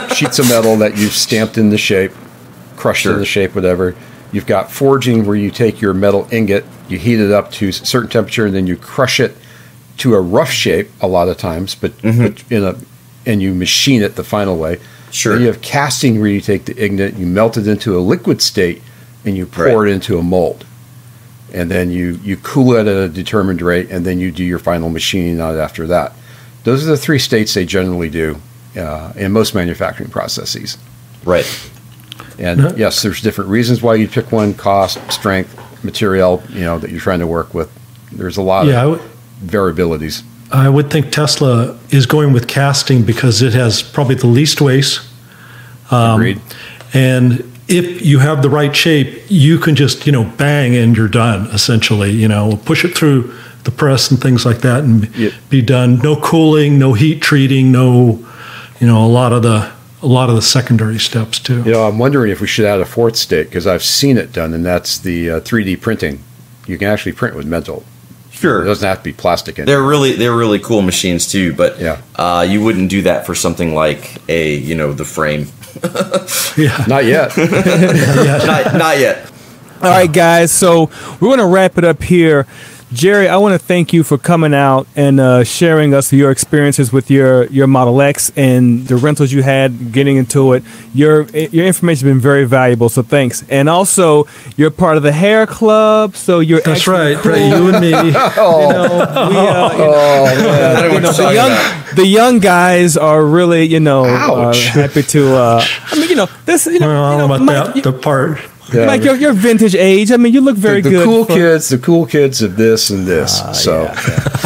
said, 0.00 0.08
sheets 0.16 0.38
of 0.38 0.48
metal 0.48 0.76
that 0.76 0.96
you've 0.98 1.12
stamped 1.14 1.56
in 1.56 1.70
the 1.70 1.78
shape, 1.78 2.12
crushed 2.76 3.02
Sure. 3.02 3.14
in 3.14 3.18
the 3.18 3.24
shape, 3.24 3.54
whatever. 3.54 3.94
You've 4.30 4.44
got 4.46 4.70
forging, 4.70 5.24
where 5.24 5.36
you 5.36 5.50
take 5.50 5.80
your 5.80 5.94
metal 5.94 6.28
ingot, 6.30 6.66
you 6.86 6.98
heat 6.98 7.18
it 7.18 7.32
up 7.32 7.50
to 7.52 7.68
a 7.68 7.72
certain 7.72 8.10
temperature, 8.10 8.44
and 8.44 8.54
then 8.54 8.66
you 8.66 8.76
crush 8.76 9.20
it 9.20 9.34
to 9.98 10.14
a 10.14 10.20
rough 10.20 10.50
shape. 10.50 10.90
A 11.00 11.08
lot 11.08 11.28
of 11.28 11.38
times, 11.38 11.74
but, 11.74 11.92
but 12.02 12.44
in 12.50 12.62
a 12.64 12.76
and 13.24 13.40
you 13.40 13.54
machine 13.54 14.02
it 14.02 14.16
the 14.16 14.24
final 14.24 14.58
way. 14.58 14.76
Mm-hmm. 14.76 15.10
Sure. 15.12 15.32
Then 15.32 15.40
you 15.42 15.46
have 15.48 15.62
casting, 15.62 16.20
where 16.20 16.28
you 16.28 16.42
take 16.42 16.66
the 16.66 16.76
ingot, 16.76 17.14
you 17.16 17.26
melt 17.26 17.56
it 17.56 17.66
into 17.66 17.96
a 17.96 18.00
liquid 18.00 18.42
state, 18.42 18.82
and 19.24 19.34
you 19.34 19.46
pour 19.46 19.64
Right. 19.82 19.88
it 19.90 19.94
into 19.94 20.18
a 20.18 20.22
mold. 20.22 20.66
And 21.58 21.70
then 21.70 21.90
you, 21.90 22.20
you 22.22 22.36
cool 22.36 22.74
it 22.74 22.86
at 22.86 22.86
a 22.86 23.08
determined 23.08 23.60
rate, 23.62 23.90
and 23.90 24.04
then 24.06 24.20
you 24.20 24.30
do 24.30 24.44
your 24.44 24.60
final 24.60 24.88
machining 24.90 25.40
on 25.40 25.56
it 25.56 25.58
after 25.58 25.86
that. 25.88 26.12
Those 26.62 26.86
are 26.86 26.90
the 26.90 26.96
three 26.96 27.18
states 27.18 27.52
they 27.54 27.64
generally 27.64 28.08
do 28.10 28.36
uh, 28.76 29.12
in 29.16 29.32
most 29.32 29.54
manufacturing 29.54 30.10
processes. 30.10 30.78
right. 31.24 31.46
And 32.38 32.60
No. 32.60 32.72
yes, 32.76 33.02
there's 33.02 33.20
different 33.20 33.50
reasons 33.50 33.82
why 33.82 33.96
you 33.96 34.06
pick 34.06 34.30
one: 34.30 34.54
cost, 34.54 35.00
strength, 35.10 35.58
material. 35.82 36.40
You 36.50 36.60
know 36.60 36.78
that 36.78 36.90
you're 36.90 37.00
trying 37.00 37.18
to 37.18 37.26
work 37.26 37.52
with. 37.52 37.68
There's 38.12 38.36
a 38.36 38.42
lot 38.42 38.66
yeah, 38.66 38.84
of 38.84 38.90
would, 38.90 39.00
variabilities. 39.44 40.22
I 40.52 40.68
would 40.68 40.88
think 40.88 41.10
Tesla 41.10 41.76
is 41.90 42.06
going 42.06 42.32
with 42.32 42.46
casting 42.46 43.02
because 43.02 43.42
it 43.42 43.54
has 43.54 43.82
probably 43.82 44.14
the 44.14 44.28
least 44.28 44.60
waste. 44.60 45.00
Um, 45.90 46.20
Agreed. 46.20 46.40
And 46.94 47.57
if 47.68 48.04
you 48.04 48.18
have 48.18 48.42
the 48.42 48.48
right 48.50 48.74
shape, 48.74 49.22
you 49.28 49.58
can 49.58 49.74
just, 49.76 50.06
you 50.06 50.12
know, 50.12 50.24
bang 50.24 50.74
and 50.74 50.96
you're 50.96 51.08
done, 51.08 51.46
essentially. 51.48 52.10
You 52.10 52.28
know, 52.28 52.58
push 52.64 52.84
it 52.84 52.96
through 52.96 53.32
the 53.64 53.70
press 53.70 54.10
and 54.10 54.20
things 54.20 54.46
like 54.46 54.58
that 54.62 54.84
and 54.84 55.14
Yep. 55.16 55.32
be 55.50 55.60
done. 55.62 55.98
No 56.02 56.16
cooling, 56.16 56.78
no 56.78 56.94
heat 56.94 57.20
treating, 57.20 57.70
no, 57.70 58.24
you 58.80 58.86
know, 58.86 59.04
a 59.04 59.08
lot 59.08 59.32
of 59.32 59.42
the 59.42 59.70
a 60.00 60.06
lot 60.06 60.28
of 60.28 60.36
the 60.36 60.42
secondary 60.42 60.98
steps 61.00 61.40
too. 61.40 61.60
You 61.64 61.72
know, 61.72 61.82
I'm 61.88 61.98
wondering 61.98 62.30
if 62.30 62.40
we 62.40 62.46
should 62.46 62.64
add 62.64 62.78
a 62.80 62.84
fourth 62.84 63.16
state 63.16 63.48
because 63.48 63.66
I've 63.66 63.82
seen 63.82 64.16
it 64.16 64.32
done, 64.32 64.54
and 64.54 64.64
that's 64.64 64.96
the 64.98 65.28
uh, 65.28 65.40
3D 65.40 65.74
printing. 65.80 66.20
You 66.68 66.78
can 66.78 66.86
actually 66.86 67.12
print 67.12 67.34
with 67.34 67.46
metal. 67.46 67.82
Sure, 68.30 68.58
It 68.60 68.60
Sure. 68.60 68.64
doesn't 68.64 68.88
have 68.88 68.98
to 68.98 69.02
be 69.04 69.12
plastic. 69.12 69.58
In 69.58 69.64
it. 69.64 69.66
They're 69.66 69.82
really 69.82 70.12
they're 70.12 70.36
really 70.36 70.60
cool 70.60 70.82
machines 70.82 71.26
too, 71.26 71.52
but 71.52 71.80
Yeah. 71.80 71.96
uh, 72.14 72.46
you 72.48 72.62
wouldn't 72.62 72.88
do 72.90 73.02
that 73.02 73.26
for 73.26 73.34
something 73.34 73.74
like 73.74 74.18
a 74.28 74.54
you 74.54 74.76
know 74.76 74.92
the 74.92 75.04
frame. 75.04 75.48
Yeah. 76.58 76.84
Not 76.88 77.04
yet. 77.04 77.36
not, 77.36 78.74
not 78.74 78.98
yet. 78.98 79.30
All 79.80 79.90
right, 79.90 80.12
guys. 80.12 80.50
So 80.50 80.90
we're 81.20 81.28
going 81.28 81.38
to 81.38 81.46
wrap 81.46 81.78
it 81.78 81.84
up 81.84 82.02
here. 82.02 82.46
Jerry, 82.90 83.28
I 83.28 83.36
want 83.36 83.52
to 83.52 83.58
thank 83.58 83.92
you 83.92 84.02
for 84.02 84.16
coming 84.16 84.54
out 84.54 84.86
and 84.96 85.20
uh, 85.20 85.44
sharing 85.44 85.92
us 85.92 86.10
your 86.10 86.30
experiences 86.30 86.90
with 86.90 87.10
your, 87.10 87.44
your 87.48 87.66
Model 87.66 88.00
X 88.00 88.32
and 88.34 88.86
the 88.88 88.96
rentals 88.96 89.30
you 89.30 89.42
had, 89.42 89.92
getting 89.92 90.16
into 90.16 90.54
it. 90.54 90.64
Your 90.94 91.24
your 91.24 91.66
information 91.66 92.06
has 92.08 92.14
been 92.14 92.18
very 92.20 92.46
valuable, 92.46 92.88
so 92.88 93.02
thanks. 93.02 93.44
And 93.50 93.68
also, 93.68 94.26
you're 94.56 94.70
part 94.70 94.96
of 94.96 95.02
the 95.02 95.12
Hair 95.12 95.46
Club, 95.46 96.16
so 96.16 96.40
you're 96.40 96.62
That's 96.62 96.86
right. 96.86 97.18
cool. 97.18 97.32
right. 97.32 97.42
You 97.42 97.68
and 97.68 97.80
me. 97.80 97.90
You 97.98 98.12
know, 98.12 99.28
we, 99.28 99.36
uh, 99.36 100.32
you 100.32 100.40
know, 100.40 100.50
I 100.80 100.92
you 100.94 101.00
know, 101.00 101.12
the 101.12 101.34
young 101.34 101.50
about. 101.52 101.96
the 101.96 102.06
young 102.06 102.38
guys 102.38 102.96
are 102.96 103.24
really 103.24 103.64
you 103.64 103.80
know 103.80 104.04
uh, 104.06 104.54
happy 104.54 105.02
to. 105.02 105.34
Uh, 105.36 105.64
I 105.92 105.94
mean, 105.98 106.08
you 106.08 106.16
know 106.16 106.26
this. 106.46 106.66
You 106.66 106.78
know, 106.78 106.86
Well, 106.88 107.12
you 107.12 107.18
know, 107.18 107.26
know 107.26 107.34
about 107.34 107.44
Mike, 107.44 107.74
that, 107.74 107.82
the 107.82 107.92
part. 107.92 108.38
Yeah. 108.72 108.86
Mike, 108.86 109.02
you're, 109.02 109.16
you're 109.16 109.32
vintage 109.32 109.74
age. 109.74 110.12
I 110.12 110.16
mean, 110.18 110.32
you 110.34 110.40
look 110.40 110.56
very 110.56 110.80
the, 110.82 110.90
the 110.90 110.96
good. 110.96 111.04
cool 111.04 111.24
for- 111.24 111.32
kids, 111.34 111.68
the 111.70 111.78
cool 111.78 112.04
kids 112.06 112.42
of 112.42 112.56
this 112.56 112.90
and 112.90 113.06
this. 113.06 113.40
Ah, 113.42 113.52
so 113.52 113.84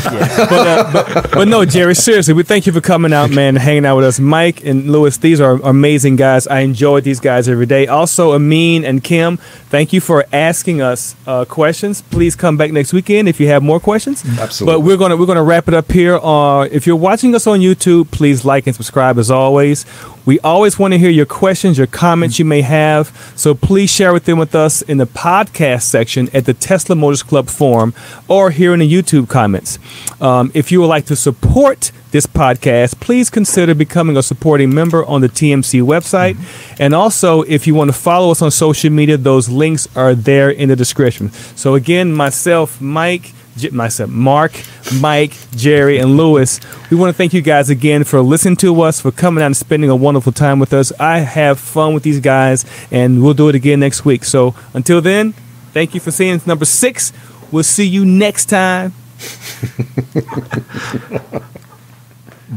but, 0.05 0.53
uh, 0.53 0.93
but, 0.93 1.31
but 1.33 1.49
no, 1.49 1.65
Jerry, 1.65 1.95
seriously, 1.95 2.35
we 2.35 2.43
thank 2.43 2.67
you 2.67 2.73
for 2.73 2.81
coming 2.81 3.13
out, 3.13 3.31
man, 3.31 3.57
hanging 3.57 3.85
out 3.87 3.97
with 3.97 4.05
us. 4.05 4.21
Mike 4.21 4.65
and 4.65 4.91
Louis, 4.91 5.17
these 5.19 5.41
are 5.41 5.55
amazing 5.63 6.17
guys. 6.17 6.47
I 6.47 6.61
enjoy 6.61 7.01
these 7.01 7.21
guys 7.21 7.49
every 7.49 7.67
day. 7.67 7.87
Also, 7.87 8.33
Amine 8.33 8.85
and 8.85 9.03
Kim, 9.03 9.37
thank 9.39 9.93
you 9.93 10.01
for 10.01 10.25
asking 10.33 10.81
us 10.83 11.17
uh, 11.27 11.45
questions. 11.45 12.03
Please 12.03 12.37
come 12.37 12.57
back 12.57 12.73
next 12.73 12.93
weekend 12.93 13.29
if 13.29 13.41
you 13.41 13.49
have 13.49 13.63
more 13.63 13.81
questions. 13.81 14.25
Absolutely. 14.39 14.75
But 14.79 14.81
we're 14.87 14.97
gonna 14.97 15.17
we're 15.17 15.27
gonna 15.27 15.43
wrap 15.43 15.69
it 15.69 15.75
up 15.75 15.91
here. 15.91 16.17
Uh, 16.17 16.65
if 16.65 16.87
you're 16.87 16.97
watching 16.97 17.35
us 17.35 17.47
on 17.47 17.61
YouTube, 17.61 18.11
please 18.11 18.45
like 18.45 18.67
and 18.67 18.77
subscribe 18.77 19.19
as 19.19 19.31
always. 19.31 19.85
We 20.25 20.39
always 20.41 20.79
want 20.79 20.93
to 20.93 20.99
hear 20.99 21.11
your 21.11 21.27
questions, 21.27 21.79
your 21.79 21.87
comments 21.87 22.39
you 22.39 22.45
may 22.45 22.63
have. 22.63 23.33
So 23.37 23.55
please 23.55 23.91
share 23.91 24.13
with 24.13 24.25
them 24.25 24.39
with 24.39 24.55
us 24.55 24.83
in 24.83 24.99
the 24.99 25.07
podcast 25.07 25.83
section 25.83 26.29
at 26.33 26.45
the 26.45 26.55
Tesla 26.55 26.95
Motors 26.95 27.23
Club 27.23 27.49
forum 27.49 27.93
or 28.29 28.51
here 28.51 28.73
in 28.73 28.81
the 28.81 28.91
YouTube 28.91 29.29
comments. 29.29 29.79
Um, 30.21 30.53
if 30.55 30.71
you 30.71 30.81
would 30.81 30.87
like 30.87 31.07
to 31.07 31.17
support 31.17 31.91
this 32.13 32.27
podcast, 32.27 33.01
please 33.01 33.31
consider 33.31 33.75
becoming 33.75 34.17
a 34.17 34.23
supporting 34.23 34.73
member 34.73 35.05
on 35.05 35.23
the 35.23 35.29
TMC 35.29 35.83
website. 35.83 36.37
And 36.79 36.95
also, 36.95 37.43
if 37.43 37.67
you 37.67 37.75
want 37.75 37.89
to 37.89 37.97
follow 37.97 38.31
us 38.31 38.43
on 38.43 38.51
social 38.51 38.91
media, 38.91 39.17
those 39.17 39.49
links 39.49 39.89
are 39.97 40.15
there 40.15 40.51
in 40.51 40.69
the 40.69 40.77
description. 40.77 41.33
So 41.57 41.75
again, 41.75 42.13
myself, 42.13 42.81
Mike, 42.81 43.33
J- 43.57 43.71
myself, 43.71 44.11
Marc, 44.11 44.53
Mike, 45.01 45.35
Jerry, 45.55 45.99
and 45.99 46.17
Louis. 46.17 46.61
We 46.91 46.97
want 46.97 47.11
to 47.11 47.17
thank 47.17 47.33
you 47.33 47.43
guys 47.43 47.71
again 47.71 48.05
for 48.05 48.21
listening 48.21 48.57
to 48.59 48.81
us, 48.83 49.01
for 49.01 49.11
coming 49.11 49.43
out 49.43 49.47
and 49.47 49.57
spending 49.57 49.91
a 49.91 49.97
wonderful 49.97 50.33
time 50.33 50.59
with 50.59 50.73
us. 50.73 50.93
I 50.99 51.19
have 51.19 51.59
fun 51.61 51.95
with 51.95 52.03
these 52.03 52.21
guys, 52.21 52.65
and 52.91 53.23
we'll 53.23 53.35
do 53.35 53.49
it 53.49 53.55
again 53.55 53.81
next 53.81 54.05
week. 54.05 54.25
So 54.25 54.55
until 54.75 55.01
then, 55.01 55.33
thank 55.73 55.95
you 55.95 56.01
for 56.01 56.11
seeing 56.11 56.41
number 56.47 56.65
six. 56.65 57.13
We'll 57.51 57.63
see 57.65 57.87
you 57.87 58.05
next 58.05 58.47
time. 58.47 58.93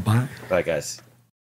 Bye. 0.04 0.28
Bye, 0.50 0.62
guys. 0.62 1.02